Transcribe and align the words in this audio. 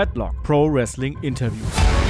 Headlock 0.00 0.42
Pro 0.42 0.64
Wrestling 0.64 1.18
Interview. 1.22 2.09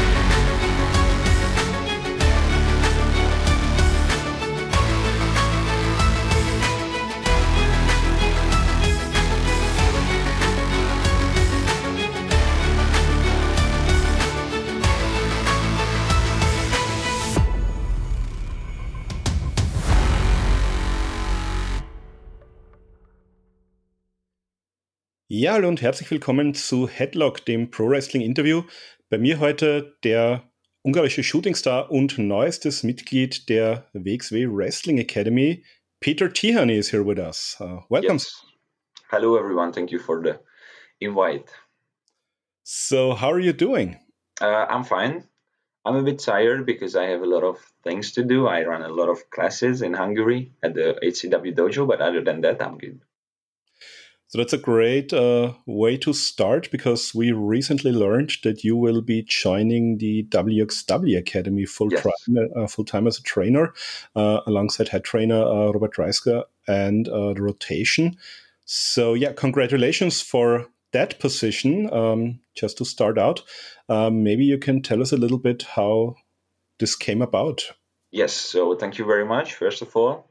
Ja, 25.40 25.54
hallo 25.54 25.68
und 25.68 25.80
herzlich 25.80 26.10
willkommen 26.10 26.52
zu 26.52 26.86
Headlock, 26.86 27.46
dem 27.46 27.70
Pro 27.70 27.88
Wrestling 27.88 28.20
Interview. 28.20 28.64
Bei 29.08 29.16
mir 29.16 29.40
heute 29.40 29.96
der 30.04 30.42
ungarische 30.82 31.24
Shootingstar 31.24 31.90
und 31.90 32.18
neuestes 32.18 32.82
Mitglied 32.82 33.48
der 33.48 33.86
WXW 33.94 34.54
Wrestling 34.54 34.98
Academy, 34.98 35.64
Peter 35.98 36.30
Tihanyi 36.30 36.76
is 36.76 36.92
here 36.92 37.06
with 37.06 37.18
us. 37.18 37.56
Uh, 37.58 37.80
welcome. 37.88 38.16
Yes. 38.16 38.44
Hello, 39.10 39.38
everyone. 39.38 39.72
Thank 39.72 39.90
you 39.90 39.98
for 39.98 40.22
the 40.22 40.40
invite. 41.00 41.50
So, 42.62 43.14
how 43.14 43.32
are 43.32 43.40
you 43.40 43.54
doing? 43.54 43.96
Uh, 44.42 44.66
I'm 44.68 44.84
fine. 44.84 45.24
I'm 45.86 45.96
a 45.96 46.02
bit 46.02 46.18
tired 46.18 46.66
because 46.66 46.94
I 46.94 47.04
have 47.04 47.22
a 47.22 47.26
lot 47.26 47.44
of 47.44 47.56
things 47.82 48.12
to 48.12 48.24
do. 48.24 48.46
I 48.46 48.66
run 48.66 48.82
a 48.82 48.92
lot 48.92 49.08
of 49.08 49.30
classes 49.30 49.80
in 49.80 49.94
Hungary 49.94 50.52
at 50.62 50.74
the 50.74 50.98
HCW 51.02 51.54
dojo, 51.54 51.88
but 51.88 52.02
other 52.02 52.22
than 52.22 52.42
that, 52.42 52.60
I'm 52.60 52.76
good. 52.76 53.00
So 54.30 54.38
that's 54.38 54.52
a 54.52 54.58
great 54.58 55.12
uh, 55.12 55.54
way 55.66 55.96
to 55.96 56.12
start 56.12 56.70
because 56.70 57.12
we 57.12 57.32
recently 57.32 57.90
learned 57.90 58.34
that 58.44 58.62
you 58.62 58.76
will 58.76 59.02
be 59.02 59.22
joining 59.22 59.98
the 59.98 60.22
WXW 60.28 61.18
Academy 61.18 61.66
full 61.66 61.90
yes. 61.90 62.04
time, 62.04 62.48
uh, 62.54 62.68
full 62.68 62.84
time 62.84 63.08
as 63.08 63.18
a 63.18 63.24
trainer, 63.24 63.74
uh, 64.14 64.38
alongside 64.46 64.86
head 64.86 65.02
trainer 65.02 65.42
uh, 65.42 65.72
Robert 65.72 65.94
Dreissker 65.94 66.44
and 66.68 67.08
uh, 67.08 67.32
the 67.34 67.42
rotation. 67.42 68.16
So 68.66 69.14
yeah, 69.14 69.32
congratulations 69.32 70.22
for 70.22 70.68
that 70.92 71.18
position. 71.18 71.92
Um, 71.92 72.38
just 72.54 72.78
to 72.78 72.84
start 72.84 73.18
out, 73.18 73.42
um, 73.88 74.22
maybe 74.22 74.44
you 74.44 74.58
can 74.58 74.80
tell 74.80 75.02
us 75.02 75.10
a 75.10 75.16
little 75.16 75.38
bit 75.38 75.62
how 75.62 76.14
this 76.78 76.94
came 76.94 77.20
about. 77.20 77.64
Yes. 78.12 78.32
So 78.34 78.76
thank 78.76 78.96
you 78.96 79.04
very 79.06 79.24
much. 79.24 79.54
First 79.54 79.82
of 79.82 79.96
all. 79.96 80.30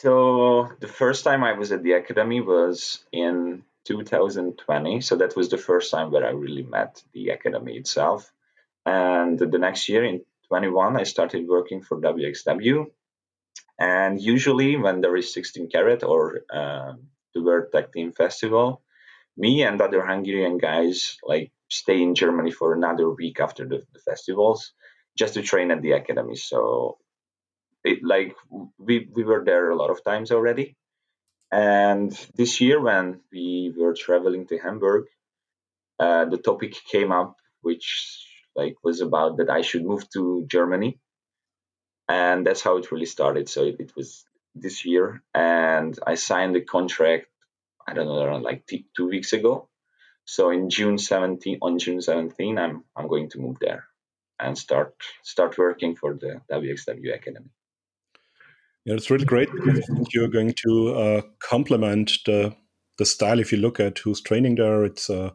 So 0.00 0.72
the 0.80 0.88
first 0.88 1.22
time 1.22 1.44
I 1.44 1.52
was 1.52 1.70
at 1.70 1.84
the 1.84 1.92
academy 1.92 2.40
was 2.40 3.04
in 3.12 3.62
2020. 3.84 5.00
So 5.00 5.14
that 5.14 5.36
was 5.36 5.50
the 5.50 5.56
first 5.68 5.92
time 5.92 6.10
where 6.10 6.26
I 6.26 6.30
really 6.30 6.64
met 6.64 7.00
the 7.12 7.28
academy 7.28 7.76
itself. 7.76 8.32
And 8.84 9.38
the 9.38 9.56
next 9.56 9.88
year 9.88 10.04
in 10.04 10.24
21, 10.48 10.96
I 10.96 11.04
started 11.04 11.46
working 11.46 11.80
for 11.80 12.00
WXW. 12.00 12.86
And 13.78 14.20
usually 14.20 14.76
when 14.76 15.00
there 15.00 15.14
is 15.14 15.32
16 15.32 15.68
Carat 15.70 16.02
or 16.02 16.40
uh, 16.52 16.94
the 17.32 17.42
World 17.44 17.70
Tag 17.70 17.92
Team 17.92 18.10
Festival, 18.10 18.82
me 19.36 19.62
and 19.62 19.80
other 19.80 20.04
Hungarian 20.04 20.58
guys 20.58 21.18
like 21.22 21.52
stay 21.68 22.02
in 22.02 22.16
Germany 22.16 22.50
for 22.50 22.74
another 22.74 23.08
week 23.10 23.38
after 23.38 23.64
the, 23.64 23.86
the 23.92 24.00
festivals 24.00 24.72
just 25.16 25.34
to 25.34 25.42
train 25.42 25.70
at 25.70 25.82
the 25.82 25.92
academy. 25.92 26.34
So 26.34 26.98
it, 27.84 28.00
like 28.02 28.34
we 28.78 29.08
we 29.14 29.24
were 29.24 29.44
there 29.44 29.70
a 29.70 29.76
lot 29.76 29.90
of 29.90 30.04
times 30.04 30.32
already. 30.32 30.76
And 31.52 32.12
this 32.36 32.60
year 32.60 32.80
when 32.80 33.20
we 33.32 33.72
were 33.76 33.94
traveling 33.94 34.46
to 34.48 34.58
hamburg 34.58 35.04
uh, 36.00 36.24
the 36.26 36.38
topic 36.38 36.74
came 36.90 37.12
up 37.12 37.36
which 37.62 37.86
like 38.56 38.76
was 38.84 39.00
about 39.00 39.38
that 39.38 39.50
i 39.50 39.62
should 39.62 39.84
move 39.84 40.08
to 40.10 40.44
germany. 40.48 40.98
And 42.08 42.46
that's 42.46 42.62
how 42.62 42.76
it 42.78 42.92
really 42.92 43.06
started. 43.06 43.48
So 43.48 43.64
it, 43.64 43.76
it 43.80 43.92
was 43.96 44.24
this 44.54 44.84
year. 44.84 45.22
And 45.34 45.98
i 46.06 46.14
signed 46.14 46.54
the 46.56 46.62
contract 46.62 47.26
i 47.88 47.94
don't 47.94 48.06
know 48.08 48.22
around 48.22 48.42
like 48.42 48.66
t- 48.66 48.88
two 48.96 49.08
weeks 49.08 49.32
ago. 49.34 49.68
So 50.26 50.50
in 50.50 50.70
june 50.70 50.98
17 50.98 51.58
on 51.62 51.78
june 51.78 52.00
17 52.00 52.58
i'm 52.58 52.84
i'm 52.96 53.08
going 53.08 53.30
to 53.30 53.40
move 53.40 53.58
there 53.60 53.84
and 54.40 54.58
start 54.58 54.94
start 55.22 55.58
working 55.58 55.96
for 55.96 56.14
the 56.14 56.40
wxw 56.50 57.14
academy 57.14 57.50
yeah, 58.84 58.94
it's 58.94 59.10
really 59.10 59.24
great 59.24 59.48
you're 60.12 60.28
going 60.28 60.54
to 60.64 60.94
uh, 60.94 61.22
complement 61.40 62.18
the 62.26 62.54
the 62.98 63.06
style. 63.06 63.40
If 63.40 63.50
you 63.50 63.58
look 63.58 63.80
at 63.80 63.98
who's 63.98 64.20
training 64.20 64.54
there, 64.56 64.84
it's 64.84 65.10
uh, 65.10 65.30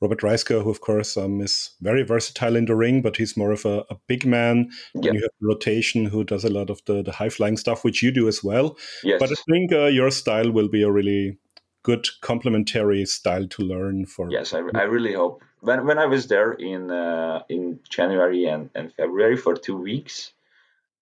Robert 0.00 0.20
Dreissker, 0.20 0.62
who 0.62 0.70
of 0.70 0.80
course 0.80 1.16
um, 1.16 1.40
is 1.40 1.70
very 1.80 2.02
versatile 2.02 2.56
in 2.56 2.66
the 2.66 2.74
ring, 2.74 3.00
but 3.00 3.16
he's 3.16 3.36
more 3.36 3.52
of 3.52 3.64
a, 3.64 3.84
a 3.90 3.96
big 4.08 4.26
man. 4.26 4.70
Yep. 4.94 5.14
you 5.14 5.20
have 5.20 5.30
rotation, 5.40 6.06
who 6.06 6.24
does 6.24 6.44
a 6.44 6.50
lot 6.50 6.68
of 6.68 6.84
the, 6.86 7.02
the 7.02 7.12
high 7.12 7.28
flying 7.28 7.56
stuff, 7.56 7.84
which 7.84 8.02
you 8.02 8.10
do 8.10 8.28
as 8.28 8.42
well. 8.42 8.76
Yes. 9.04 9.20
But 9.20 9.30
I 9.30 9.34
think 9.50 9.72
uh, 9.72 9.86
your 9.86 10.10
style 10.10 10.50
will 10.50 10.68
be 10.68 10.82
a 10.82 10.90
really 10.90 11.38
good 11.82 12.06
complementary 12.20 13.06
style 13.06 13.46
to 13.46 13.62
learn 13.62 14.06
for. 14.06 14.28
Yes, 14.30 14.52
I, 14.52 14.58
I 14.74 14.82
really 14.82 15.14
hope. 15.14 15.42
When 15.60 15.86
when 15.86 15.98
I 15.98 16.06
was 16.06 16.26
there 16.26 16.52
in 16.52 16.90
uh, 16.90 17.42
in 17.48 17.80
January 17.88 18.46
and, 18.46 18.70
and 18.74 18.92
February 18.92 19.36
for 19.36 19.54
two 19.54 19.76
weeks, 19.76 20.32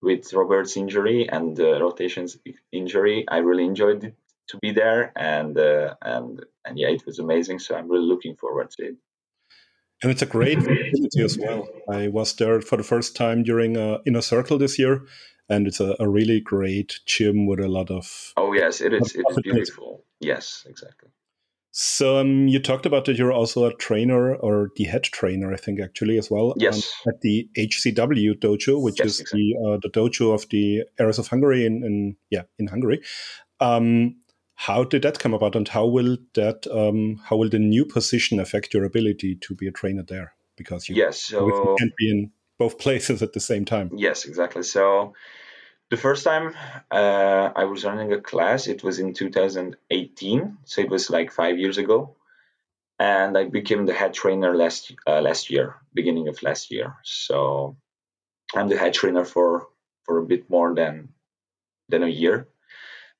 with 0.04 0.32
Robert's 0.32 0.76
injury 0.76 1.28
and 1.28 1.58
uh, 1.58 1.80
rotations 1.80 2.38
injury, 2.72 3.24
I 3.28 3.38
really 3.38 3.64
enjoyed 3.64 4.04
it 4.04 4.14
to 4.48 4.58
be 4.58 4.72
there, 4.72 5.12
and 5.16 5.56
uh, 5.58 5.94
and 6.02 6.44
and 6.64 6.78
yeah, 6.78 6.88
it 6.88 7.04
was 7.06 7.18
amazing. 7.18 7.58
So 7.58 7.74
I'm 7.74 7.88
really 7.88 8.06
looking 8.06 8.36
forward 8.36 8.70
to 8.72 8.82
it. 8.84 8.96
And 10.02 10.10
it's 10.10 10.22
a 10.22 10.26
great 10.26 10.58
facility 10.58 11.22
as 11.22 11.38
well. 11.38 11.66
I 11.88 12.08
was 12.08 12.34
there 12.34 12.60
for 12.60 12.76
the 12.76 12.82
first 12.82 13.16
time 13.16 13.42
during 13.42 13.76
uh, 13.76 13.98
Inner 14.04 14.20
Circle 14.20 14.58
this 14.58 14.78
year, 14.78 15.06
and 15.48 15.66
it's 15.66 15.80
a, 15.80 15.96
a, 15.98 16.08
really 16.08 16.40
great 16.40 17.00
gym 17.06 17.46
with 17.46 17.60
a 17.60 17.68
lot 17.68 17.90
of. 17.90 18.32
Oh 18.36 18.52
yes, 18.52 18.80
it 18.80 18.92
is. 18.92 19.14
It 19.14 19.24
is 19.30 19.38
beautiful. 19.42 20.04
Yes, 20.20 20.66
exactly. 20.68 21.10
So 21.76 22.18
um, 22.18 22.46
you 22.46 22.60
talked 22.60 22.86
about 22.86 23.04
that 23.06 23.18
you're 23.18 23.32
also 23.32 23.64
a 23.64 23.74
trainer 23.74 24.36
or 24.36 24.70
the 24.76 24.84
head 24.84 25.02
trainer, 25.02 25.52
I 25.52 25.56
think, 25.56 25.80
actually 25.80 26.18
as 26.18 26.30
well. 26.30 26.54
Yes. 26.56 26.92
Um, 27.04 27.12
at 27.12 27.20
the 27.22 27.48
HCW 27.58 28.38
dojo, 28.38 28.80
which 28.80 29.00
yes, 29.00 29.06
is 29.06 29.20
exactly. 29.20 29.56
the 29.60 29.68
uh, 29.72 29.78
the 29.82 29.88
dojo 29.88 30.32
of 30.32 30.48
the 30.50 30.84
Arrows 31.00 31.18
of 31.18 31.26
Hungary 31.26 31.66
in, 31.66 31.82
in 31.82 32.16
yeah 32.30 32.42
in 32.60 32.68
Hungary. 32.68 33.02
Um, 33.58 34.14
how 34.54 34.84
did 34.84 35.02
that 35.02 35.18
come 35.18 35.34
about, 35.34 35.56
and 35.56 35.66
how 35.66 35.84
will 35.84 36.16
that 36.34 36.64
um, 36.68 37.20
how 37.24 37.34
will 37.34 37.48
the 37.48 37.58
new 37.58 37.84
position 37.84 38.38
affect 38.38 38.72
your 38.72 38.84
ability 38.84 39.34
to 39.40 39.54
be 39.56 39.66
a 39.66 39.72
trainer 39.72 40.04
there? 40.04 40.34
Because 40.56 40.88
you 40.88 40.94
yes, 40.94 41.22
so, 41.22 41.74
can't 41.76 41.96
be 41.98 42.08
in 42.08 42.30
both 42.56 42.78
places 42.84 43.20
at 43.20 43.32
the 43.32 43.40
same 43.40 43.64
time. 43.64 43.90
Yes, 43.96 44.26
exactly. 44.26 44.62
So 44.62 45.12
the 45.94 46.00
first 46.00 46.24
time 46.24 46.54
uh, 46.90 47.52
I 47.54 47.64
was 47.64 47.84
running 47.84 48.12
a 48.12 48.20
class, 48.20 48.66
it 48.66 48.82
was 48.82 48.98
in 48.98 49.14
2018, 49.14 50.58
so 50.64 50.80
it 50.80 50.90
was 50.90 51.08
like 51.08 51.30
five 51.30 51.56
years 51.56 51.78
ago, 51.78 52.16
and 52.98 53.38
I 53.38 53.44
became 53.44 53.86
the 53.86 53.94
head 53.94 54.12
trainer 54.12 54.56
last 54.56 54.92
uh, 55.06 55.20
last 55.20 55.50
year, 55.50 55.76
beginning 55.94 56.26
of 56.26 56.42
last 56.42 56.72
year. 56.72 56.96
So 57.04 57.76
I'm 58.56 58.68
the 58.68 58.76
head 58.82 58.94
trainer 58.94 59.24
for 59.24 59.68
for 60.04 60.18
a 60.18 60.26
bit 60.26 60.50
more 60.50 60.74
than 60.74 61.10
than 61.90 62.02
a 62.02 62.16
year. 62.22 62.48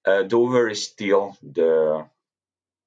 Uh, 0.05 0.23
Dover 0.25 0.69
is 0.69 0.83
still 0.83 1.39
the 1.43 2.09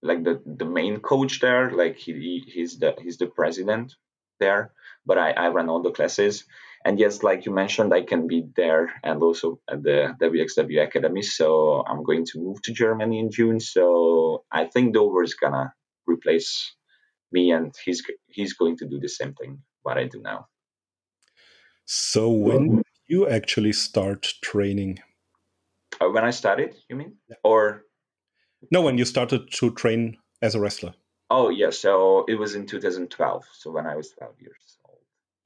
like 0.01 0.21
the 0.27 0.41
the 0.45 0.69
main 0.79 0.99
coach 0.99 1.39
there, 1.39 1.71
like 1.71 1.95
he 1.95 2.43
he's 2.55 2.77
the 2.77 2.93
he's 3.03 3.17
the 3.17 3.27
president 3.39 3.95
there, 4.41 4.73
but 5.05 5.17
I 5.17 5.29
I 5.31 5.47
run 5.55 5.69
all 5.69 5.81
the 5.81 5.97
classes 5.99 6.43
and 6.87 6.97
yes, 6.97 7.21
like 7.21 7.45
you 7.45 7.51
mentioned, 7.51 7.93
I 7.93 8.03
can 8.03 8.27
be 8.27 8.47
there 8.56 8.94
and 9.03 9.21
also 9.21 9.59
at 9.69 9.83
the 9.83 10.15
WXW 10.21 10.81
Academy. 10.81 11.21
So 11.21 11.83
I'm 11.85 12.01
going 12.01 12.25
to 12.27 12.39
move 12.39 12.62
to 12.62 12.71
Germany 12.71 13.19
in 13.19 13.29
June. 13.29 13.59
So 13.59 14.45
I 14.50 14.63
think 14.67 14.94
Dover 14.94 15.21
is 15.21 15.33
gonna 15.33 15.73
replace 16.06 16.50
me, 17.33 17.51
and 17.51 17.75
he's 17.83 18.01
he's 18.27 18.53
going 18.53 18.77
to 18.77 18.85
do 18.88 19.01
the 19.01 19.09
same 19.09 19.33
thing 19.33 19.63
what 19.81 19.97
I 19.97 20.06
do 20.06 20.21
now. 20.21 20.47
So 21.83 22.29
when 22.29 22.83
you 23.07 23.27
actually 23.27 23.73
start 23.73 24.35
training? 24.41 25.00
Uh, 26.00 26.09
when 26.09 26.23
I 26.23 26.31
started, 26.31 26.73
you 26.88 26.95
mean, 26.95 27.17
yeah. 27.29 27.35
or 27.44 27.83
no? 28.71 28.81
When 28.81 28.97
you 28.97 29.03
started 29.03 29.51
to 29.59 29.71
train 29.71 30.15
as 30.41 30.56
a 30.56 30.59
wrestler? 30.62 30.94
Oh 31.29 31.50
yeah, 31.50 31.71
so 31.71 32.23
it 32.29 32.35
was 32.35 32.56
in 32.56 32.65
2012. 32.65 33.44
So 33.51 33.71
when 33.71 33.85
I 33.85 33.97
was 33.97 34.12
12 34.12 34.35
years. 34.39 34.77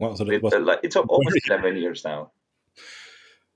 Wow, 0.01 0.15
so 0.15 0.27
it, 0.27 0.41
was 0.41 0.51
uh, 0.51 0.77
it's 0.81 0.95
almost 0.95 1.37
seven 1.47 1.77
years 1.77 2.03
now. 2.03 2.31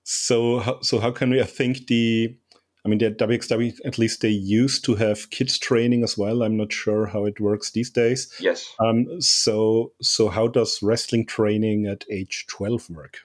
So, 0.03 0.79
so 0.83 0.99
how 0.99 1.09
can 1.09 1.31
we? 1.31 1.41
I 1.41 1.45
think 1.45 1.87
the, 1.87 2.37
I 2.85 2.87
mean, 2.87 2.99
the 2.99 3.09
WXW 3.09 3.73
at 3.83 3.97
least 3.97 4.21
they 4.21 4.29
used 4.29 4.85
to 4.85 4.93
have 4.93 5.31
kids 5.31 5.57
training 5.57 6.03
as 6.03 6.19
well. 6.19 6.43
I'm 6.43 6.55
not 6.55 6.71
sure 6.71 7.07
how 7.07 7.25
it 7.25 7.39
works 7.39 7.71
these 7.71 7.89
days. 7.89 8.31
Yes. 8.39 8.71
Um. 8.79 9.19
So, 9.19 9.93
so 10.03 10.29
how 10.29 10.47
does 10.47 10.83
wrestling 10.83 11.25
training 11.25 11.87
at 11.87 12.05
age 12.11 12.45
12 12.47 12.91
work? 12.91 13.21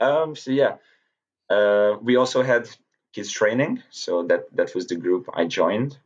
Um. 0.00 0.34
So 0.34 0.50
yeah, 0.50 0.76
uh, 1.50 1.98
we 2.00 2.16
also 2.16 2.42
had 2.42 2.70
kids 3.12 3.30
training. 3.30 3.82
So 3.90 4.22
that 4.28 4.44
that 4.56 4.74
was 4.74 4.86
the 4.86 4.96
group 4.96 5.28
I 5.34 5.44
joined, 5.44 5.98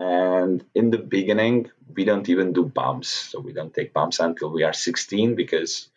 And 0.00 0.64
in 0.74 0.90
the 0.90 0.98
beginning, 0.98 1.70
we 1.94 2.04
don't 2.04 2.28
even 2.30 2.54
do 2.54 2.64
bumps. 2.64 3.10
So 3.10 3.40
we 3.40 3.52
don't 3.52 3.74
take 3.74 3.92
bumps 3.92 4.18
until 4.18 4.50
we 4.50 4.62
are 4.64 4.72
16 4.72 5.34
because 5.36 5.90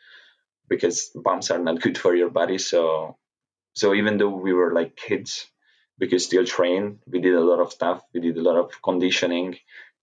because 0.67 1.09
bumps 1.15 1.51
are 1.51 1.59
not 1.59 1.81
good 1.81 1.97
for 1.97 2.13
your 2.13 2.29
body. 2.29 2.57
So 2.57 3.17
so 3.75 3.93
even 3.93 4.17
though 4.17 4.35
we 4.35 4.53
were 4.53 4.73
like 4.73 4.95
kids, 4.97 5.47
we 5.99 6.07
could 6.07 6.21
still 6.21 6.45
train. 6.45 6.99
We 7.07 7.21
did 7.21 7.35
a 7.35 7.41
lot 7.41 7.61
of 7.61 7.71
stuff. 7.71 8.03
We 8.13 8.19
did 8.19 8.37
a 8.37 8.41
lot 8.41 8.57
of 8.57 8.81
conditioning 8.81 9.57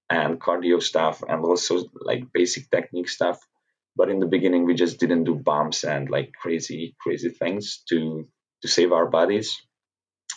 and 0.08 0.40
cardio 0.40 0.82
stuff 0.82 1.22
and 1.22 1.44
also 1.44 1.84
like 1.94 2.32
basic 2.32 2.70
technique 2.70 3.08
stuff. 3.08 3.38
But 3.96 4.08
in 4.08 4.18
the 4.18 4.26
beginning, 4.26 4.64
we 4.64 4.74
just 4.74 4.98
didn't 4.98 5.24
do 5.24 5.34
bumps 5.34 5.84
and 5.84 6.08
like 6.08 6.32
crazy, 6.32 6.96
crazy 6.98 7.28
things 7.28 7.82
to 7.90 8.26
to 8.62 8.68
save 8.68 8.92
our 8.92 9.06
bodies. 9.06 9.60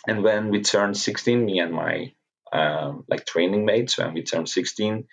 And 0.06 0.22
when 0.22 0.50
we 0.50 0.60
turned 0.60 0.98
16, 0.98 1.44
me 1.44 1.60
and 1.60 1.72
my 1.72 2.12
um, 2.54 3.04
like 3.08 3.26
training 3.26 3.64
mates, 3.64 3.98
when 3.98 4.14
we 4.14 4.22
turned 4.22 4.48
16, 4.48 5.04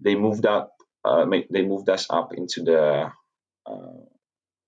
they 0.00 0.14
moved 0.14 0.46
up. 0.46 0.72
Uh, 1.04 1.26
they 1.50 1.62
moved 1.62 1.88
us 1.88 2.06
up 2.08 2.32
into 2.34 2.62
the 2.62 3.10
uh, 3.66 3.98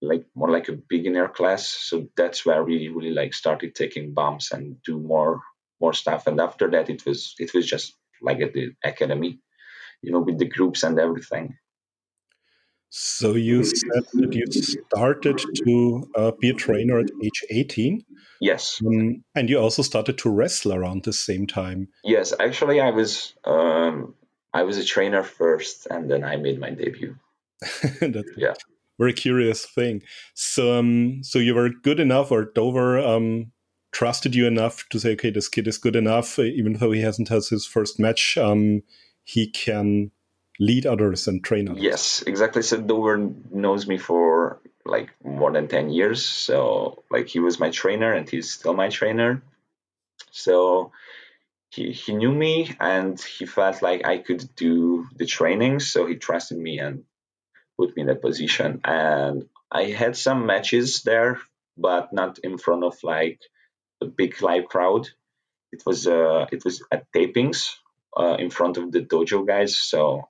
like 0.02 0.26
more 0.34 0.50
like 0.50 0.68
a 0.68 0.78
beginner 0.88 1.28
class. 1.28 1.66
So 1.68 2.08
that's 2.16 2.44
where 2.44 2.62
we 2.64 2.88
really 2.88 3.12
like 3.12 3.34
started 3.34 3.74
taking 3.74 4.14
bumps 4.14 4.52
and 4.52 4.82
do 4.82 4.98
more 4.98 5.40
more 5.80 5.92
stuff. 5.92 6.26
And 6.26 6.40
after 6.40 6.70
that, 6.70 6.90
it 6.90 7.04
was 7.06 7.34
it 7.38 7.54
was 7.54 7.66
just 7.66 7.94
like 8.22 8.40
at 8.40 8.52
the 8.52 8.72
academy, 8.84 9.40
you 10.02 10.12
know, 10.12 10.20
with 10.20 10.38
the 10.38 10.48
groups 10.48 10.82
and 10.82 10.98
everything. 10.98 11.56
So 12.90 13.34
you 13.34 13.64
said 13.64 14.04
that 14.14 14.32
you 14.32 14.46
started 14.52 15.38
to 15.64 16.10
uh, 16.14 16.32
be 16.40 16.50
a 16.50 16.54
trainer 16.54 16.98
at 17.00 17.10
age 17.22 17.44
18. 17.50 18.04
Yes. 18.40 18.80
Um, 18.86 19.24
and 19.34 19.50
you 19.50 19.58
also 19.58 19.82
started 19.82 20.18
to 20.18 20.30
wrestle 20.30 20.72
around 20.72 21.04
the 21.04 21.12
same 21.12 21.46
time. 21.46 21.88
Yes, 22.04 22.32
actually, 22.38 22.80
I 22.80 22.90
was 22.90 23.34
um, 23.44 24.14
I 24.52 24.62
was 24.62 24.78
a 24.78 24.84
trainer 24.84 25.22
first, 25.22 25.86
and 25.90 26.10
then 26.10 26.24
I 26.24 26.36
made 26.36 26.58
my 26.58 26.70
debut. 26.70 27.16
That's 28.00 28.30
yeah. 28.36 28.54
very 28.98 29.12
curious 29.12 29.66
thing. 29.66 30.02
So, 30.34 30.78
um, 30.78 31.22
so 31.22 31.38
you 31.38 31.54
were 31.54 31.70
good 31.70 32.00
enough, 32.00 32.30
or 32.30 32.44
Dover 32.44 32.98
um, 32.98 33.52
trusted 33.92 34.34
you 34.34 34.46
enough 34.46 34.84
to 34.90 35.00
say, 35.00 35.12
okay, 35.12 35.30
this 35.30 35.48
kid 35.48 35.66
is 35.66 35.78
good 35.78 35.96
enough, 35.96 36.38
even 36.38 36.74
though 36.74 36.92
he 36.92 37.00
hasn't 37.00 37.28
had 37.28 37.42
his 37.50 37.66
first 37.66 37.98
match. 37.98 38.38
Um, 38.38 38.82
he 39.24 39.50
can 39.50 40.12
lead 40.58 40.86
others 40.86 41.28
and 41.28 41.42
train 41.44 41.68
others. 41.68 41.82
Yes, 41.82 42.22
exactly. 42.26 42.62
So 42.62 42.80
Dover 42.80 43.30
knows 43.50 43.86
me 43.86 43.98
for 43.98 44.60
like 44.84 45.10
more 45.24 45.52
than 45.52 45.68
10 45.68 45.90
years. 45.90 46.24
So 46.24 47.02
like 47.10 47.28
he 47.28 47.40
was 47.40 47.60
my 47.60 47.70
trainer 47.70 48.12
and 48.12 48.28
he's 48.28 48.50
still 48.50 48.74
my 48.74 48.88
trainer. 48.88 49.42
So 50.30 50.92
he, 51.70 51.92
he 51.92 52.14
knew 52.14 52.32
me 52.32 52.74
and 52.80 53.20
he 53.20 53.46
felt 53.46 53.82
like 53.82 54.06
I 54.06 54.18
could 54.18 54.54
do 54.54 55.06
the 55.16 55.26
training. 55.26 55.80
So 55.80 56.06
he 56.06 56.16
trusted 56.16 56.58
me 56.58 56.78
and 56.78 57.04
put 57.78 57.96
me 57.96 58.02
in 58.02 58.08
that 58.08 58.22
position. 58.22 58.80
And 58.84 59.48
I 59.70 59.84
had 59.84 60.16
some 60.16 60.46
matches 60.46 61.02
there, 61.02 61.40
but 61.76 62.12
not 62.12 62.38
in 62.38 62.58
front 62.58 62.84
of 62.84 63.02
like 63.02 63.40
a 64.00 64.06
big 64.06 64.40
live 64.40 64.66
crowd. 64.66 65.08
It 65.72 65.82
was 65.84 66.06
uh, 66.06 66.46
it 66.52 66.64
was 66.64 66.82
at 66.90 67.10
tapings 67.12 67.74
uh, 68.16 68.36
in 68.38 68.50
front 68.50 68.76
of 68.76 68.92
the 68.92 69.00
dojo 69.00 69.46
guys. 69.46 69.76
So 69.76 70.28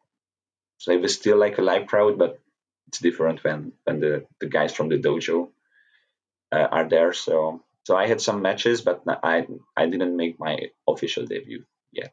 so 0.78 0.92
it 0.92 1.00
was 1.00 1.14
still 1.14 1.38
like 1.38 1.58
a 1.58 1.62
live 1.62 1.86
crowd, 1.86 2.18
but 2.18 2.40
it's 2.88 2.98
different 2.98 3.42
when 3.44 3.72
when 3.84 4.00
the, 4.00 4.26
the 4.40 4.46
guys 4.46 4.74
from 4.74 4.88
the 4.88 4.98
dojo 4.98 5.48
uh, 6.52 6.68
are 6.70 6.88
there. 6.88 7.12
So 7.12 7.62
so 7.84 7.96
I 7.96 8.06
had 8.06 8.20
some 8.20 8.42
matches, 8.42 8.80
but 8.80 9.02
I 9.06 9.46
I 9.76 9.86
didn't 9.86 10.16
make 10.16 10.38
my 10.38 10.70
official 10.88 11.26
debut 11.26 11.64
yet. 11.92 12.12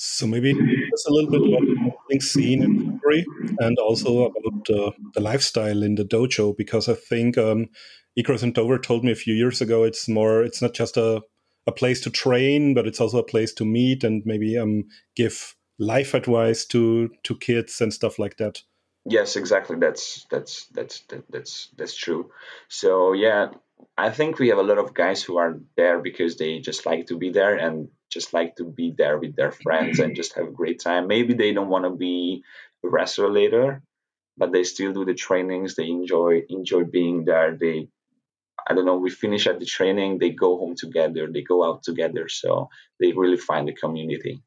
So 0.00 0.28
maybe 0.28 0.54
just 0.90 1.08
a 1.08 1.12
little 1.12 1.30
bit 1.30 1.40
about 1.40 1.66
the 1.66 1.74
wrestling 1.74 2.20
scene 2.20 2.62
in 2.62 2.84
Hungary 2.84 3.26
and 3.58 3.76
also 3.78 4.26
about 4.26 4.70
uh, 4.70 4.92
the 5.14 5.20
lifestyle 5.20 5.82
in 5.82 5.96
the 5.96 6.04
dojo, 6.04 6.56
because 6.56 6.88
I 6.88 6.94
think 6.94 7.36
um, 7.36 7.66
Icarus 8.14 8.44
and 8.44 8.54
Dover 8.54 8.78
told 8.78 9.02
me 9.02 9.10
a 9.10 9.16
few 9.16 9.34
years 9.34 9.60
ago 9.60 9.82
it's 9.82 10.08
more 10.08 10.44
it's 10.44 10.62
not 10.62 10.72
just 10.72 10.96
a 10.96 11.22
a 11.66 11.72
place 11.72 12.00
to 12.02 12.10
train, 12.10 12.74
but 12.74 12.86
it's 12.86 13.00
also 13.00 13.18
a 13.18 13.24
place 13.24 13.52
to 13.54 13.64
meet 13.64 14.02
and 14.02 14.22
maybe 14.24 14.56
um, 14.56 14.84
give 15.16 15.54
life 15.78 16.14
advice 16.14 16.64
to 16.66 17.10
to 17.22 17.36
kids 17.36 17.80
and 17.80 17.92
stuff 17.92 18.18
like 18.18 18.36
that? 18.38 18.62
Yes 19.04 19.36
exactly. 19.36 19.76
That's 19.78 20.26
that's 20.30 20.66
that's 20.66 21.04
that's 21.30 21.68
that's 21.76 21.96
true. 21.96 22.30
So 22.68 23.12
yeah 23.12 23.50
i 23.96 24.10
think 24.10 24.40
we 24.40 24.48
have 24.48 24.58
a 24.58 24.62
lot 24.70 24.78
of 24.78 24.92
guys 24.92 25.22
who 25.22 25.36
are 25.38 25.60
there 25.76 26.00
because 26.00 26.36
they 26.36 26.58
just 26.58 26.84
like 26.84 27.06
to 27.06 27.16
be 27.16 27.30
there 27.30 27.54
and 27.54 27.88
just 28.10 28.34
like 28.34 28.56
to 28.56 28.64
be 28.64 28.92
there 28.98 29.18
with 29.18 29.36
their 29.36 29.52
friends 29.52 30.00
and 30.00 30.16
just 30.16 30.34
have 30.34 30.48
a 30.48 30.50
great 30.50 30.80
time. 30.80 31.06
Maybe 31.06 31.34
they 31.34 31.52
don't 31.52 31.68
want 31.68 31.84
to 31.84 31.90
be 31.90 32.42
a 32.84 32.88
wrestler 32.88 33.30
later 33.30 33.82
but 34.38 34.52
they 34.52 34.62
still 34.62 34.92
do 34.92 35.04
the 35.04 35.14
trainings. 35.14 35.74
They 35.74 35.88
enjoy 35.88 36.42
enjoy 36.48 36.84
being 36.84 37.24
there. 37.24 37.56
They 37.60 37.88
I 38.68 38.74
don't 38.74 38.86
know, 38.86 38.96
we 38.98 39.10
finish 39.10 39.46
at 39.46 39.60
the 39.60 39.66
training, 39.66 40.18
they 40.18 40.30
go 40.30 40.58
home 40.58 40.74
together, 40.76 41.26
they 41.26 41.42
go 41.42 41.64
out 41.64 41.82
together. 41.82 42.28
So 42.28 42.68
they 43.00 43.12
really 43.12 43.36
find 43.36 43.66
the 43.66 43.72
community. 43.72 44.42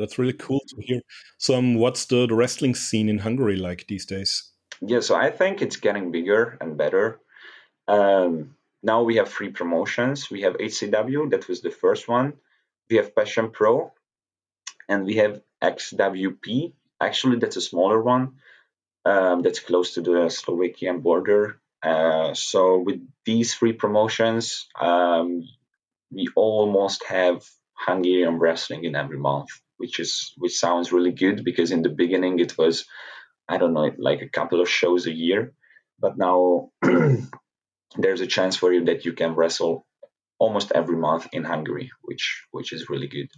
That's 0.00 0.18
really 0.18 0.32
cool 0.32 0.60
to 0.68 0.76
hear. 0.80 1.00
So, 1.38 1.54
um, 1.54 1.74
what's 1.74 2.06
the, 2.06 2.26
the 2.26 2.34
wrestling 2.34 2.74
scene 2.74 3.08
in 3.08 3.18
Hungary 3.18 3.56
like 3.56 3.86
these 3.86 4.06
days? 4.06 4.50
Yeah, 4.80 5.00
so 5.00 5.14
I 5.14 5.30
think 5.30 5.60
it's 5.60 5.76
getting 5.76 6.10
bigger 6.10 6.56
and 6.60 6.76
better. 6.76 7.20
Um, 7.86 8.56
now 8.82 9.02
we 9.02 9.16
have 9.16 9.28
three 9.28 9.50
promotions. 9.50 10.30
We 10.30 10.42
have 10.42 10.54
HCW, 10.54 11.30
that 11.30 11.48
was 11.48 11.60
the 11.60 11.70
first 11.70 12.08
one. 12.08 12.34
We 12.88 12.96
have 12.96 13.14
Passion 13.14 13.50
Pro, 13.50 13.92
and 14.88 15.04
we 15.04 15.16
have 15.16 15.42
XWP. 15.62 16.72
Actually, 17.00 17.38
that's 17.38 17.56
a 17.56 17.60
smaller 17.60 18.02
one. 18.02 18.36
Um, 19.04 19.42
that's 19.42 19.60
close 19.60 19.94
to 19.94 20.00
the 20.00 20.28
Slovakian 20.28 21.00
border. 21.00 21.60
Uh, 21.82 22.34
so 22.34 22.78
with 22.78 23.00
these 23.24 23.54
three 23.54 23.72
promotions, 23.72 24.66
um, 24.78 25.44
we 26.10 26.28
almost 26.34 27.04
have 27.04 27.44
Hungarian 27.74 28.38
wrestling 28.38 28.84
in 28.84 28.94
every 28.94 29.18
month 29.18 29.48
which 29.80 29.98
is 29.98 30.34
which 30.36 30.58
sounds 30.58 30.92
really 30.92 31.12
good 31.12 31.42
because 31.44 31.72
in 31.72 31.82
the 31.82 31.88
beginning 32.02 32.38
it 32.38 32.56
was 32.58 32.84
I 33.48 33.56
don't 33.58 33.74
know 33.74 33.90
like 33.98 34.22
a 34.22 34.28
couple 34.28 34.60
of 34.60 34.68
shows 34.68 35.06
a 35.06 35.12
year, 35.12 35.52
but 35.98 36.16
now 36.16 36.70
there's 37.96 38.20
a 38.20 38.32
chance 38.36 38.56
for 38.56 38.72
you 38.72 38.84
that 38.84 39.04
you 39.04 39.12
can 39.12 39.34
wrestle 39.34 39.86
almost 40.38 40.72
every 40.72 40.96
month 40.96 41.28
in 41.32 41.44
Hungary, 41.44 41.90
which 42.02 42.44
which 42.50 42.72
is 42.72 42.90
really 42.90 43.08
good. 43.08 43.28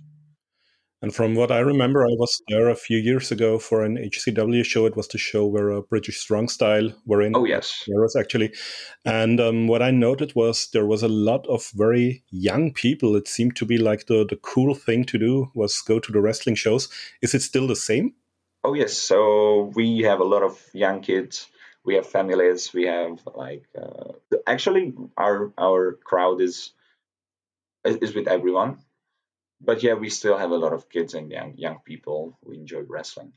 And 1.02 1.12
from 1.12 1.34
what 1.34 1.50
I 1.50 1.58
remember, 1.58 2.04
I 2.04 2.14
was 2.16 2.40
there 2.46 2.68
a 2.68 2.76
few 2.76 2.96
years 2.96 3.32
ago 3.32 3.58
for 3.58 3.84
an 3.84 3.96
HCW 3.96 4.64
show. 4.64 4.86
It 4.86 4.96
was 4.96 5.08
the 5.08 5.18
show 5.18 5.44
where 5.44 5.70
a 5.70 5.82
British 5.82 6.18
Strong 6.18 6.48
Style 6.48 6.92
were 7.04 7.20
in. 7.20 7.34
Oh 7.34 7.44
yes, 7.44 7.82
there 7.88 8.00
was 8.00 8.14
actually. 8.14 8.54
And 9.04 9.40
um, 9.40 9.66
what 9.66 9.82
I 9.82 9.90
noted 9.90 10.32
was 10.36 10.68
there 10.72 10.86
was 10.86 11.02
a 11.02 11.08
lot 11.08 11.44
of 11.48 11.68
very 11.74 12.22
young 12.30 12.72
people. 12.72 13.16
It 13.16 13.26
seemed 13.26 13.56
to 13.56 13.66
be 13.66 13.78
like 13.78 14.06
the 14.06 14.24
the 14.24 14.36
cool 14.36 14.76
thing 14.76 15.04
to 15.06 15.18
do 15.18 15.50
was 15.56 15.80
go 15.80 15.98
to 15.98 16.12
the 16.12 16.20
wrestling 16.20 16.54
shows. 16.54 16.88
Is 17.20 17.34
it 17.34 17.42
still 17.42 17.66
the 17.66 17.76
same? 17.76 18.14
Oh 18.62 18.74
yes. 18.74 18.96
So 18.96 19.72
we 19.74 20.02
have 20.02 20.20
a 20.20 20.30
lot 20.34 20.44
of 20.44 20.62
young 20.72 21.00
kids. 21.00 21.48
We 21.84 21.96
have 21.96 22.06
families. 22.06 22.72
We 22.72 22.86
have 22.86 23.18
like 23.34 23.64
uh, 23.76 24.12
actually 24.46 24.94
our 25.16 25.52
our 25.58 25.98
crowd 26.04 26.40
is 26.40 26.70
is 27.84 28.14
with 28.14 28.28
everyone 28.28 28.78
but 29.64 29.82
yeah, 29.82 29.94
we 29.94 30.10
still 30.10 30.36
have 30.36 30.50
a 30.50 30.56
lot 30.56 30.72
of 30.72 30.88
kids 30.88 31.14
and 31.14 31.30
young 31.30 31.54
young 31.56 31.78
people 31.84 32.38
who 32.42 32.52
enjoy 32.52 32.82
wrestling. 32.88 33.32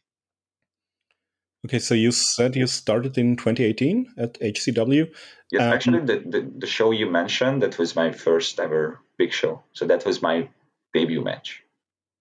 Okay, 1.65 1.79
so 1.79 1.95
you 1.95 2.11
said 2.11 2.55
you 2.55 2.67
started 2.67 3.17
in 3.17 3.35
2018 3.37 4.13
at 4.17 4.39
HCW. 4.39 5.09
Yes, 5.51 5.61
um, 5.61 5.73
actually, 5.73 5.99
the, 6.01 6.19
the, 6.19 6.51
the 6.59 6.67
show 6.67 6.91
you 6.91 7.09
mentioned 7.09 7.63
that 7.63 7.79
was 7.79 7.95
my 7.95 8.11
first 8.11 8.59
ever 8.59 8.99
big 9.17 9.33
show. 9.33 9.63
So 9.73 9.85
that 9.87 10.05
was 10.05 10.21
my 10.21 10.47
debut 10.93 11.23
match. 11.23 11.63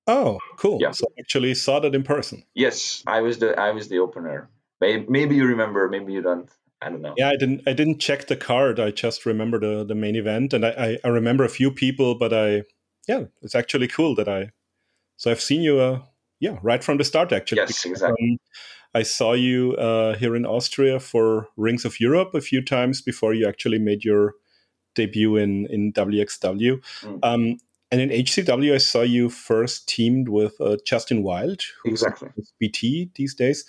Oh, 0.07 0.39
cool! 0.57 0.79
Yeah. 0.81 0.93
So 0.93 1.07
actually 1.19 1.55
saw 1.55 1.81
that 1.81 1.95
in 1.95 2.03
person. 2.03 2.45
Yes, 2.55 3.03
I 3.07 3.21
was 3.21 3.39
the 3.39 3.59
I 3.59 3.71
was 3.73 3.89
the 3.89 3.99
opener. 3.99 4.49
Maybe, 4.81 5.07
maybe 5.09 5.37
you 5.37 5.47
remember, 5.47 5.89
maybe 5.89 6.13
you 6.13 6.23
don't. 6.23 6.51
I 6.81 6.91
don't 6.91 7.01
know. 7.01 7.15
Yeah, 7.17 7.31
I 7.31 7.37
didn't. 7.37 7.63
I 7.67 7.73
didn't 7.73 7.99
check 7.99 8.27
the 8.27 8.37
card. 8.37 8.81
I 8.81 8.91
just 8.91 9.25
remember 9.27 9.59
the 9.59 9.85
the 9.85 9.95
main 9.95 10.17
event, 10.17 10.53
and 10.53 10.65
I, 10.65 10.71
I, 10.71 10.99
I 11.05 11.09
remember 11.09 11.45
a 11.45 11.49
few 11.49 11.71
people, 11.71 12.15
but 12.15 12.33
I 12.33 12.63
yeah, 13.09 13.25
it's 13.43 13.55
actually 13.55 13.89
cool 13.89 14.15
that 14.17 14.29
I. 14.29 14.51
So 15.17 15.31
I've 15.31 15.41
seen 15.41 15.63
you, 15.63 15.79
uh, 15.79 16.01
yeah, 16.41 16.59
right 16.63 16.83
from 16.83 16.99
the 16.99 17.05
start 17.05 17.33
actually. 17.33 17.59
Yes, 17.59 17.85
exactly. 17.85 18.33
Um, 18.33 18.39
I 18.95 19.03
saw 19.03 19.33
you 19.33 19.75
uh, 19.77 20.15
here 20.15 20.37
in 20.37 20.47
Austria 20.47 21.01
for 21.01 21.49
Rings 21.57 21.85
of 21.85 22.01
Europe 22.01 22.35
a 22.35 22.41
few 22.41 22.63
times 22.63 23.03
before 23.03 23.35
you 23.35 23.49
actually 23.49 23.79
made 23.79 24.05
your 24.05 24.35
debut 24.95 25.37
in 25.37 25.67
in 25.67 25.93
WXW. 25.93 26.81
Mm. 27.03 27.19
Um, 27.23 27.59
and 27.91 28.01
in 28.01 28.09
HCW, 28.11 28.75
I 28.75 28.79
saw 28.79 29.03
you 29.03 29.29
first 29.29 29.89
teamed 29.89 30.29
with 30.29 30.61
uh, 30.61 30.77
Justin 30.85 31.23
Wild, 31.23 31.63
who's 31.83 32.03
exactly. 32.03 32.31
BT 32.59 33.11
these 33.15 33.35
days. 33.35 33.65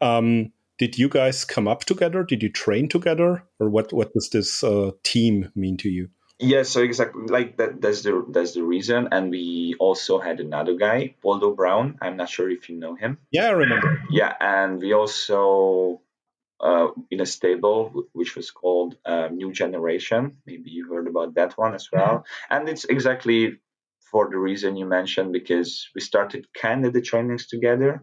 Um, 0.00 0.52
did 0.78 0.98
you 0.98 1.08
guys 1.08 1.44
come 1.44 1.68
up 1.68 1.84
together? 1.84 2.22
Did 2.24 2.42
you 2.42 2.50
train 2.50 2.88
together, 2.88 3.44
or 3.58 3.68
what? 3.68 3.92
What 3.92 4.12
does 4.12 4.30
this 4.30 4.64
uh, 4.64 4.92
team 5.02 5.50
mean 5.54 5.76
to 5.78 5.88
you? 5.88 6.08
Yeah, 6.40 6.62
so 6.62 6.82
exactly 6.82 7.26
like 7.26 7.58
that. 7.58 7.82
That's 7.82 8.02
the 8.02 8.24
that's 8.30 8.54
the 8.54 8.62
reason. 8.62 9.08
And 9.12 9.30
we 9.30 9.76
also 9.78 10.18
had 10.18 10.40
another 10.40 10.74
guy, 10.74 11.14
Waldo 11.22 11.54
Brown. 11.54 11.98
I'm 12.00 12.16
not 12.16 12.30
sure 12.30 12.50
if 12.50 12.70
you 12.70 12.76
know 12.76 12.94
him. 12.94 13.18
Yeah, 13.30 13.48
I 13.48 13.50
remember. 13.50 14.02
Yeah, 14.10 14.32
and 14.40 14.80
we 14.80 14.94
also 14.94 16.00
uh, 16.60 16.88
in 17.10 17.20
a 17.20 17.26
stable 17.26 18.04
which 18.12 18.36
was 18.36 18.50
called 18.50 18.96
uh, 19.04 19.28
New 19.28 19.52
Generation. 19.52 20.38
Maybe 20.46 20.70
you 20.70 20.88
heard 20.88 21.08
about 21.08 21.34
that 21.34 21.58
one 21.58 21.74
as 21.74 21.88
well. 21.92 22.24
Mm-hmm. 22.24 22.54
And 22.54 22.68
it's 22.70 22.84
exactly 22.84 23.60
for 24.10 24.28
the 24.30 24.38
reason 24.38 24.76
you 24.76 24.86
mentioned 24.86 25.32
because 25.32 25.88
we 25.94 26.00
started 26.00 26.46
kind 26.54 26.86
of 26.86 26.94
the 26.94 27.02
trainings 27.02 27.48
together, 27.48 28.02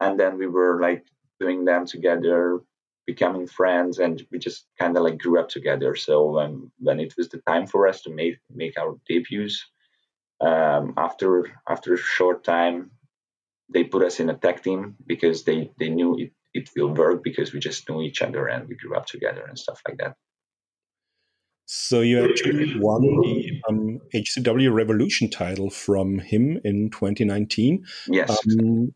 and 0.00 0.18
then 0.18 0.38
we 0.38 0.46
were 0.46 0.80
like 0.80 1.04
doing 1.38 1.66
them 1.66 1.84
together 1.84 2.60
becoming 3.08 3.46
friends 3.46 3.98
and 3.98 4.22
we 4.30 4.38
just 4.38 4.66
kind 4.78 4.94
of 4.94 5.02
like 5.02 5.16
grew 5.16 5.40
up 5.40 5.48
together 5.48 5.96
so 5.96 6.38
um, 6.38 6.70
when 6.78 7.00
it 7.00 7.14
was 7.16 7.30
the 7.30 7.40
time 7.50 7.66
for 7.66 7.88
us 7.88 8.02
to 8.02 8.10
make 8.10 8.36
make 8.54 8.76
our 8.78 8.92
debuts 9.08 9.56
um, 10.42 10.92
after 10.98 11.30
after 11.66 11.94
a 11.94 12.04
short 12.16 12.44
time 12.44 12.90
they 13.72 13.82
put 13.82 14.04
us 14.08 14.20
in 14.20 14.28
a 14.28 14.36
tech 14.36 14.62
team 14.62 14.94
because 15.06 15.44
they 15.44 15.70
they 15.80 15.88
knew 15.88 16.18
it, 16.18 16.32
it 16.52 16.68
will 16.76 16.92
work 16.92 17.24
because 17.24 17.54
we 17.54 17.60
just 17.60 17.88
knew 17.88 18.02
each 18.02 18.20
other 18.20 18.46
and 18.46 18.68
we 18.68 18.76
grew 18.76 18.94
up 18.94 19.06
together 19.06 19.42
and 19.48 19.58
stuff 19.58 19.80
like 19.88 19.96
that 19.96 20.14
so 21.70 22.00
you 22.00 22.22
actually 22.22 22.78
won 22.78 23.02
the 23.22 23.62
um, 23.68 24.00
HCW 24.14 24.70
Revolution 24.72 25.28
title 25.28 25.68
from 25.68 26.18
him 26.18 26.58
in 26.64 26.88
2019. 26.88 27.84
Yes. 28.06 28.30
Um, 28.30 28.94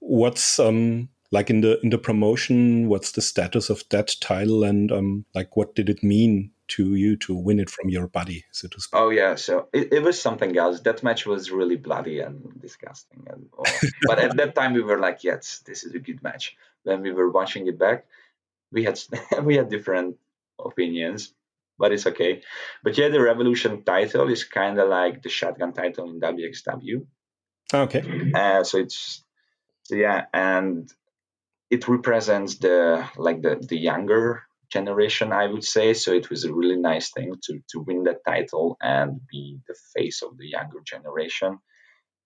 what's 0.00 0.58
um, 0.58 1.08
like 1.34 1.50
in 1.50 1.60
the 1.62 1.80
in 1.82 1.90
the 1.90 1.98
promotion 1.98 2.88
what's 2.88 3.12
the 3.12 3.20
status 3.20 3.68
of 3.68 3.82
that 3.90 4.14
title 4.20 4.62
and 4.62 4.92
um 4.92 5.26
like 5.34 5.56
what 5.56 5.74
did 5.74 5.90
it 5.90 6.02
mean 6.02 6.52
to 6.68 6.94
you 6.94 7.16
to 7.16 7.34
win 7.34 7.58
it 7.60 7.68
from 7.68 7.90
your 7.90 8.06
buddy 8.06 8.44
so 8.52 8.68
to 8.68 8.80
speak? 8.80 8.98
Oh 8.98 9.10
yeah 9.10 9.34
so 9.34 9.68
it, 9.72 9.92
it 9.92 10.02
was 10.02 10.20
something 10.20 10.56
else. 10.56 10.80
That 10.80 11.02
match 11.02 11.26
was 11.26 11.50
really 11.50 11.76
bloody 11.76 12.20
and 12.20 12.36
disgusting 12.60 13.26
and 13.26 13.48
but 14.06 14.18
at 14.18 14.36
that 14.36 14.54
time 14.54 14.72
we 14.72 14.82
were 14.82 14.98
like 14.98 15.24
yes 15.24 15.62
this 15.66 15.84
is 15.84 15.92
a 15.94 15.98
good 15.98 16.22
match. 16.22 16.56
When 16.84 17.02
we 17.02 17.12
were 17.12 17.30
watching 17.30 17.66
it 17.66 17.78
back. 17.78 18.06
We 18.72 18.84
had 18.84 18.98
we 19.42 19.56
had 19.56 19.68
different 19.68 20.16
opinions 20.58 21.34
but 21.76 21.92
it's 21.92 22.06
okay. 22.06 22.42
But 22.84 22.96
yeah 22.96 23.08
the 23.08 23.20
revolution 23.20 23.82
title 23.82 24.28
is 24.30 24.44
kind 24.44 24.78
of 24.78 24.88
like 24.88 25.22
the 25.22 25.28
shotgun 25.28 25.72
title 25.72 26.08
in 26.10 26.20
wxw 26.20 27.06
okay. 27.74 28.02
Uh, 28.34 28.62
so 28.62 28.78
it's 28.78 29.24
so 29.82 29.96
yeah 29.96 30.26
and 30.32 30.90
it 31.70 31.88
represents 31.88 32.58
the 32.58 33.08
like 33.16 33.42
the, 33.42 33.56
the 33.68 33.78
younger 33.78 34.42
generation 34.70 35.32
i 35.32 35.46
would 35.46 35.64
say. 35.64 35.94
So 35.94 36.12
it 36.12 36.30
was 36.30 36.44
a 36.44 36.52
really 36.52 36.76
nice 36.76 37.10
thing 37.10 37.34
to 37.44 37.60
to 37.70 37.80
win 37.80 38.04
that 38.04 38.24
title 38.26 38.76
and 38.80 39.20
be 39.30 39.60
the 39.68 39.76
face 39.94 40.22
of 40.22 40.36
the 40.38 40.48
younger 40.48 40.80
generation. 40.84 41.58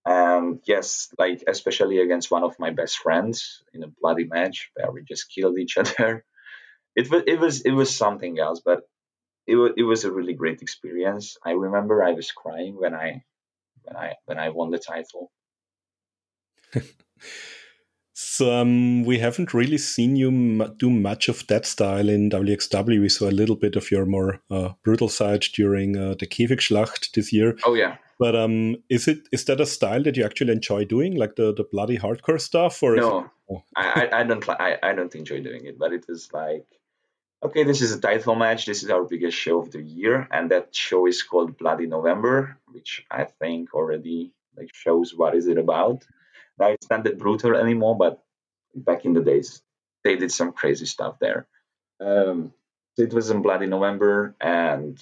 And 0.06 0.60
yes 0.66 1.08
like 1.18 1.42
especially 1.46 1.98
against 2.00 2.30
one 2.30 2.44
of 2.44 2.58
my 2.58 2.70
best 2.70 2.98
friends 2.98 3.62
in 3.74 3.82
a 3.82 3.92
bloody 4.00 4.24
match 4.24 4.70
where 4.74 4.90
we 4.92 5.02
just 5.04 5.32
killed 5.34 5.58
each 5.58 5.76
other. 5.82 6.24
It 6.96 7.10
was 7.10 7.22
it 7.26 7.38
was 7.38 7.60
it 7.62 7.72
was 7.72 7.94
something 7.94 8.38
else 8.38 8.60
but 8.64 8.80
it 9.46 9.56
was 9.56 9.72
it 9.76 9.82
was 9.82 10.04
a 10.04 10.12
really 10.12 10.34
great 10.34 10.62
experience. 10.62 11.36
I 11.44 11.52
remember 11.52 12.02
i 12.02 12.12
was 12.12 12.32
crying 12.32 12.76
when 12.78 12.94
i 12.94 13.22
when 13.82 13.96
i 13.96 14.14
when 14.26 14.38
i 14.38 14.48
won 14.50 14.70
the 14.70 14.78
title 14.78 15.30
So 18.20 18.52
um, 18.52 19.04
we 19.04 19.20
haven't 19.20 19.54
really 19.54 19.78
seen 19.78 20.16
you 20.16 20.74
do 20.76 20.90
much 20.90 21.28
of 21.28 21.46
that 21.46 21.64
style 21.64 22.08
in 22.08 22.30
WXW. 22.30 23.00
We 23.00 23.08
saw 23.08 23.28
a 23.28 23.30
little 23.30 23.54
bit 23.54 23.76
of 23.76 23.92
your 23.92 24.06
more 24.06 24.40
uh, 24.50 24.70
brutal 24.82 25.08
side 25.08 25.42
during 25.54 25.96
uh, 25.96 26.16
the 26.18 26.26
Käfigschlacht 26.26 27.12
this 27.12 27.32
year. 27.32 27.56
Oh 27.64 27.74
yeah. 27.74 27.98
But 28.18 28.34
um, 28.34 28.74
is 28.88 29.06
it 29.06 29.28
is 29.30 29.44
that 29.44 29.60
a 29.60 29.66
style 29.66 30.02
that 30.02 30.16
you 30.16 30.24
actually 30.24 30.52
enjoy 30.52 30.84
doing, 30.84 31.14
like 31.14 31.36
the, 31.36 31.54
the 31.54 31.62
bloody 31.62 31.96
hardcore 31.96 32.40
stuff, 32.40 32.82
or 32.82 32.96
no? 32.96 33.18
It, 33.20 33.30
oh. 33.52 33.62
I, 33.76 34.08
I 34.12 34.24
don't 34.24 34.48
I, 34.48 34.78
I 34.82 34.94
don't 34.94 35.14
enjoy 35.14 35.40
doing 35.40 35.66
it, 35.66 35.78
but 35.78 35.92
it 35.92 36.04
was 36.08 36.32
like 36.32 36.66
okay, 37.44 37.62
this 37.62 37.80
is 37.80 37.92
a 37.92 38.00
title 38.00 38.34
match. 38.34 38.66
This 38.66 38.82
is 38.82 38.90
our 38.90 39.04
biggest 39.04 39.38
show 39.38 39.60
of 39.60 39.70
the 39.70 39.80
year, 39.80 40.26
and 40.32 40.50
that 40.50 40.74
show 40.74 41.06
is 41.06 41.22
called 41.22 41.56
Bloody 41.56 41.86
November, 41.86 42.58
which 42.66 43.06
I 43.12 43.26
think 43.26 43.74
already 43.74 44.32
like 44.56 44.74
shows 44.74 45.14
what 45.14 45.36
is 45.36 45.46
it 45.46 45.56
about. 45.56 46.04
Now 46.58 46.68
it's 46.68 46.90
not 46.90 47.04
that 47.04 47.18
brutal 47.18 47.56
anymore, 47.56 47.96
but 47.96 48.22
back 48.74 49.04
in 49.04 49.12
the 49.12 49.22
days, 49.22 49.62
they 50.04 50.16
did 50.16 50.32
some 50.32 50.52
crazy 50.52 50.86
stuff 50.86 51.18
there. 51.20 51.46
Um, 52.00 52.52
it 52.96 53.12
was 53.12 53.30
in 53.30 53.42
Bloody 53.42 53.66
November, 53.66 54.34
and 54.40 55.00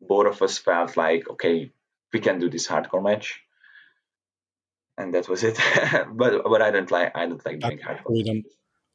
both 0.00 0.26
of 0.26 0.42
us 0.42 0.58
felt 0.58 0.96
like, 0.96 1.28
okay, 1.28 1.72
we 2.12 2.20
can 2.20 2.38
do 2.38 2.48
this 2.48 2.68
hardcore 2.68 3.02
match, 3.02 3.40
and 4.96 5.14
that 5.14 5.28
was 5.28 5.42
it. 5.42 5.58
but 6.12 6.44
but 6.44 6.62
I 6.62 6.70
don't 6.70 6.90
like 6.90 7.16
I 7.16 7.26
don't 7.26 7.44
like 7.44 7.60
doing 7.60 7.78
hardcore. 7.78 8.10
We 8.10 8.22
don't, 8.22 8.44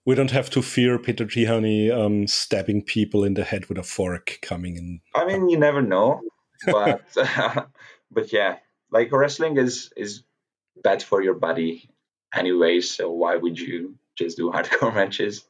we 0.06 0.16
don't 0.16 0.32
have 0.32 0.50
to 0.52 0.62
fear 0.62 0.98
Peter 0.98 1.26
Tihanyi 1.26 1.92
um, 1.92 2.28
stabbing 2.28 2.84
people 2.84 3.24
in 3.24 3.34
the 3.34 3.44
head 3.44 3.66
with 3.68 3.78
a 3.78 3.84
fork 3.84 4.40
coming 4.42 4.78
in. 4.78 5.02
I 5.14 5.26
mean, 5.26 5.50
you 5.50 5.60
never 5.60 5.82
know, 5.82 6.22
but 6.66 7.04
but 8.12 8.32
yeah, 8.32 8.58
like 8.92 9.12
wrestling 9.12 9.58
is 9.58 9.92
is 9.98 10.24
bad 10.84 11.04
for 11.04 11.22
your 11.22 11.34
body 11.34 11.90
anyway. 12.34 12.82
So 12.82 13.12
why 13.12 13.36
would 13.36 13.60
you 13.60 13.96
just 14.18 14.38
do 14.38 14.52
hardcore 14.54 14.94
matches? 14.94 15.46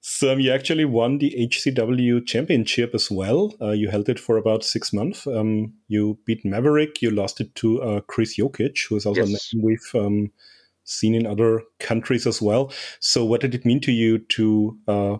so 0.00 0.32
um, 0.32 0.40
you 0.40 0.52
actually 0.52 0.84
won 0.84 1.18
the 1.18 1.34
HCW 1.38 2.26
championship 2.26 2.94
as 2.94 3.10
well. 3.10 3.54
Uh, 3.60 3.70
you 3.70 3.88
held 3.88 4.08
it 4.08 4.18
for 4.18 4.36
about 4.36 4.64
six 4.64 4.92
months. 4.92 5.26
Um, 5.26 5.74
you 5.88 6.18
beat 6.26 6.44
Maverick. 6.44 7.02
You 7.02 7.10
lost 7.10 7.40
it 7.40 7.54
to 7.56 7.82
uh, 7.82 8.00
Chris 8.02 8.38
Jokic, 8.38 8.88
who 8.88 8.96
is 8.96 9.06
also 9.06 9.24
yes. 9.24 9.52
a 9.52 9.56
name 9.56 9.64
we've 9.64 9.90
um, 9.94 10.32
seen 10.84 11.14
in 11.14 11.26
other 11.26 11.62
countries 11.80 12.26
as 12.26 12.42
well. 12.42 12.72
So 13.00 13.24
what 13.24 13.40
did 13.40 13.54
it 13.54 13.64
mean 13.64 13.80
to 13.80 13.92
you 13.92 14.18
to? 14.18 14.78
Uh, 14.86 15.16